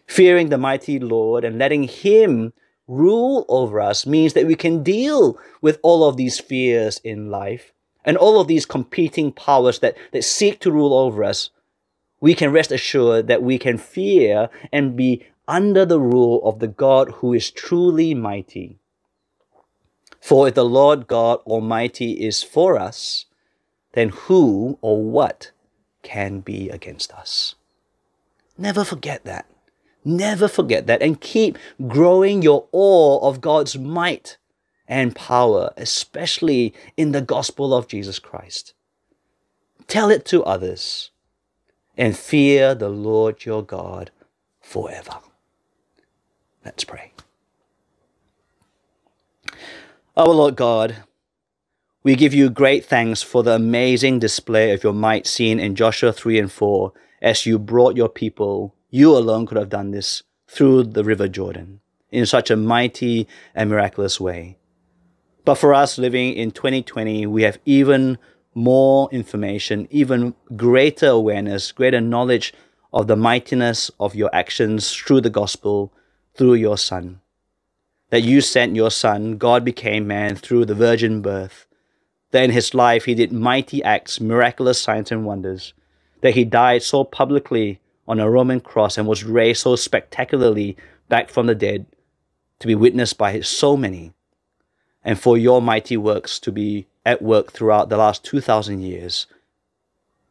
Fearing 0.07 0.51
the 0.51 0.59
mighty 0.59 1.01
Lord 1.01 1.43
and 1.43 1.59
letting 1.59 1.83
Him 1.83 2.53
rule 2.87 3.45
over 3.49 3.81
us 3.81 4.07
means 4.07 4.35
that 4.35 4.47
we 4.47 4.55
can 4.55 4.85
deal 4.85 5.37
with 5.61 5.81
all 5.83 6.09
of 6.09 6.17
these 6.17 6.39
fears 6.39 7.01
in 7.03 7.29
life 7.29 7.73
and 8.05 8.17
all 8.17 8.41
of 8.41 8.47
these 8.47 8.67
competing 8.67 9.33
powers 9.33 9.81
that, 9.81 9.97
that 10.13 10.23
seek 10.23 10.61
to 10.61 10.71
rule 10.71 10.95
over 10.95 11.25
us 11.25 11.51
we 12.23 12.37
can 12.37 12.53
rest 12.53 12.71
assured 12.71 13.27
that 13.27 13.43
we 13.43 13.59
can 13.59 13.77
fear 13.77 14.49
and 14.71 14.97
be 14.97 15.27
under 15.49 15.85
the 15.85 15.99
rule 15.99 16.41
of 16.45 16.61
the 16.61 16.69
God 16.69 17.11
who 17.17 17.35
is 17.35 17.51
truly 17.51 18.15
mighty. 18.15 18.79
For 20.21 20.47
if 20.47 20.55
the 20.55 20.65
Lord 20.65 21.09
God 21.09 21.41
Almighty 21.41 22.13
is 22.25 22.41
for 22.41 22.79
us, 22.79 23.27
then 23.95 24.11
who 24.11 24.79
or 24.81 25.03
what 25.03 25.51
can 26.05 26.39
be 26.39 26.71
against 26.71 27.13
us? 27.13 27.57
Never 28.57 28.85
forget 28.85 29.25
that. 29.25 29.47
Never 30.05 30.47
forget 30.47 30.87
that 30.87 31.03
and 31.03 31.21
keep 31.21 31.59
growing 31.89 32.41
your 32.41 32.69
awe 32.71 33.29
of 33.29 33.41
God's 33.41 33.77
might 33.77 34.37
and 34.87 35.17
power, 35.17 35.73
especially 35.77 36.73
in 36.97 37.11
the 37.11 37.21
gospel 37.21 37.75
of 37.75 37.89
Jesus 37.89 38.21
Christ. 38.21 38.75
Tell 39.89 40.09
it 40.09 40.25
to 40.27 40.45
others 40.45 41.11
and 41.97 42.17
fear 42.17 42.75
the 42.75 42.89
Lord 42.89 43.45
your 43.45 43.63
God 43.63 44.11
forever. 44.61 45.19
Let's 46.65 46.85
pray. 46.85 47.13
Our 50.17 50.29
Lord 50.29 50.57
God, 50.57 50.97
we 52.03 52.17
give 52.17 52.35
you 52.35 52.51
great 52.51 52.85
thanks 52.85 53.23
for 53.23 53.43
the 53.43 53.55
amazing 53.55 54.19
display 54.19 54.73
of 54.73 54.83
your 54.83 54.93
might 54.93 55.27
seen 55.27 55.59
in 55.59 55.75
Joshua 55.75 56.13
3 56.13 56.39
and 56.39 56.53
4 56.53 56.93
as 57.21 57.47
you 57.47 57.59
brought 57.59 57.97
your 57.97 58.09
people. 58.09 58.75
You 58.91 59.17
alone 59.17 59.47
could 59.47 59.57
have 59.57 59.69
done 59.69 59.91
this 59.91 60.23
through 60.47 60.85
the 60.85 61.05
river 61.05 61.29
Jordan 61.29 61.81
in 62.11 62.27
such 62.27 62.51
a 62.51 62.57
mighty 62.57 63.27
and 63.55 63.71
miraculous 63.71 64.21
way. 64.21 64.59
But 65.45 65.55
for 65.55 65.75
us 65.75 65.99
living 65.99 66.35
in 66.35 66.51
2020, 66.51 67.27
we 67.27 67.43
have 67.43 67.59
even 67.65 68.19
more 68.55 69.09
information, 69.13 69.89
even 69.91 70.35
greater 70.57 71.09
awareness, 71.09 71.73
greater 71.73 72.01
knowledge 72.01 72.53
of 72.93 73.07
the 73.07 73.17
mightiness 73.17 73.91
of 73.99 74.15
your 74.15 74.35
actions 74.35 74.93
through 74.93 75.21
the 75.21 75.31
gospel, 75.31 75.93
through 76.35 76.55
your 76.55 76.77
Son. 76.77 77.21
That 78.11 78.23
you 78.23 78.41
sent 78.41 78.77
your 78.77 78.91
Son, 78.91 79.39
God 79.39 79.65
became 79.65 80.07
man 80.07 80.37
through 80.37 80.67
the 80.67 80.75
virgin 80.75 81.23
birth. 81.23 81.67
That 82.31 82.45
in 82.45 82.51
his 82.51 82.75
life 82.75 83.07
he 83.07 83.15
did 83.15 83.33
mighty 83.33 83.83
acts, 83.83 84.21
miraculous 84.21 84.81
signs 84.81 85.11
and 85.11 85.25
wonders. 85.25 85.73
That 86.21 86.35
he 86.35 86.45
died 86.45 86.83
so 86.83 87.05
publicly 87.05 87.81
on 88.07 88.21
a 88.21 88.29
Roman 88.29 88.61
cross 88.61 88.99
and 88.99 89.07
was 89.07 89.25
raised 89.25 89.63
so 89.63 89.77
spectacularly 89.77 90.77
back 91.09 91.31
from 91.31 91.47
the 91.47 91.55
dead 91.55 91.87
to 92.59 92.67
be 92.67 92.75
witnessed 92.75 93.17
by 93.17 93.41
so 93.41 93.77
many. 93.77 94.13
And 95.05 95.19
for 95.19 95.37
your 95.37 95.61
mighty 95.61 95.97
works 95.97 96.39
to 96.41 96.53
be 96.53 96.87
at 97.05 97.23
work 97.23 97.53
throughout 97.53 97.89
the 97.89 97.97
last 97.97 98.25
2,000 98.25 98.81
years. 98.81 99.27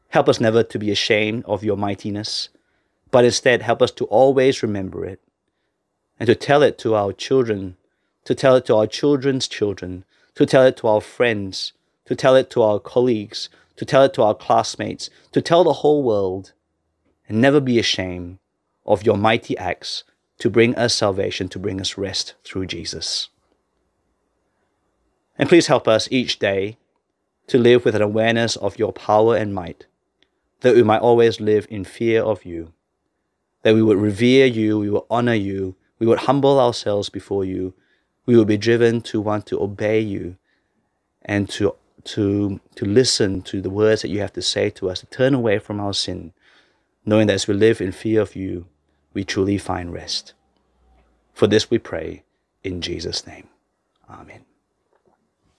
Help 0.10 0.28
us 0.28 0.40
never 0.40 0.64
to 0.64 0.80
be 0.80 0.92
ashamed 0.92 1.44
of 1.46 1.64
your 1.64 1.78
mightiness, 1.78 2.50
but 3.12 3.26
instead 3.26 3.62
help 3.62 3.82
us 3.82 3.92
to 3.92 4.06
always 4.06 4.62
remember 4.64 5.06
it 5.06 5.22
and 6.20 6.28
to 6.28 6.36
tell 6.36 6.62
it 6.62 6.78
to 6.78 6.94
our 6.96 7.14
children, 7.14 7.78
to 8.26 8.36
tell 8.36 8.56
it 8.56 8.66
to 8.66 8.76
our 8.76 8.88
children's 8.88 9.48
children, 9.48 10.06
to 10.36 10.46
tell 10.46 10.66
it 10.66 10.78
to 10.78 10.88
our 10.88 11.02
friends, 11.02 11.74
to 12.06 12.16
tell 12.16 12.36
it 12.36 12.50
to 12.52 12.62
our 12.62 12.80
colleagues, 12.80 13.50
to 13.76 13.86
tell 13.86 14.04
it 14.04 14.14
to 14.14 14.22
our 14.22 14.36
classmates, 14.36 15.10
to 15.32 15.42
tell 15.42 15.64
the 15.64 15.82
whole 15.82 16.04
world, 16.04 16.54
and 17.28 17.42
never 17.42 17.60
be 17.60 17.80
ashamed 17.80 18.38
of 18.86 19.06
your 19.06 19.18
mighty 19.18 19.58
acts 19.58 20.04
to 20.38 20.50
bring 20.50 20.76
us 20.76 20.94
salvation, 20.94 21.48
to 21.50 21.60
bring 21.60 21.82
us 21.82 21.98
rest 21.98 22.36
through 22.44 22.68
Jesus. 22.68 23.30
And 25.42 25.50
please 25.50 25.66
help 25.66 25.88
us 25.88 26.08
each 26.12 26.38
day 26.38 26.78
to 27.48 27.58
live 27.58 27.84
with 27.84 27.96
an 27.96 28.02
awareness 28.04 28.56
of 28.58 28.78
your 28.78 28.94
power 28.94 29.36
and 29.36 29.56
might, 29.56 29.88
that 30.60 30.76
we 30.76 30.84
might 30.84 31.02
always 31.02 31.42
live 31.42 31.66
in 31.68 31.84
fear 31.84 32.22
of 32.22 32.46
you, 32.46 32.74
that 33.64 33.74
we 33.74 33.82
would 33.82 33.98
revere 33.98 34.46
you, 34.46 34.78
we 34.78 34.92
would 34.92 35.02
honor 35.10 35.34
you, 35.34 35.76
we 35.98 36.06
would 36.06 36.20
humble 36.20 36.60
ourselves 36.60 37.10
before 37.10 37.44
you, 37.44 37.74
we 38.28 38.38
would 38.38 38.48
be 38.48 38.56
driven 38.56 39.02
to 39.02 39.20
want 39.20 39.48
to 39.48 39.60
obey 39.60 40.00
you 40.00 40.38
and 41.24 41.50
to, 41.50 41.74
to, 42.04 42.60
to 42.76 42.86
listen 42.86 43.42
to 43.42 43.64
the 43.64 43.72
words 43.72 44.04
that 44.04 44.10
you 44.10 44.20
have 44.20 44.34
to 44.34 44.44
say 44.44 44.70
to 44.70 44.92
us, 44.92 45.00
to 45.00 45.08
turn 45.08 45.34
away 45.34 45.58
from 45.58 45.80
our 45.80 45.96
sin, 45.96 46.34
knowing 47.04 47.26
that 47.26 47.34
as 47.34 47.48
we 47.48 47.56
live 47.56 47.82
in 47.82 47.92
fear 47.92 48.22
of 48.22 48.36
you, 48.36 48.68
we 49.16 49.24
truly 49.24 49.58
find 49.58 49.92
rest. 49.92 50.36
For 51.34 51.48
this 51.48 51.72
we 51.72 51.80
pray 51.80 52.22
in 52.64 52.80
Jesus' 52.80 53.26
name. 53.26 53.48
Amen. 54.08 54.46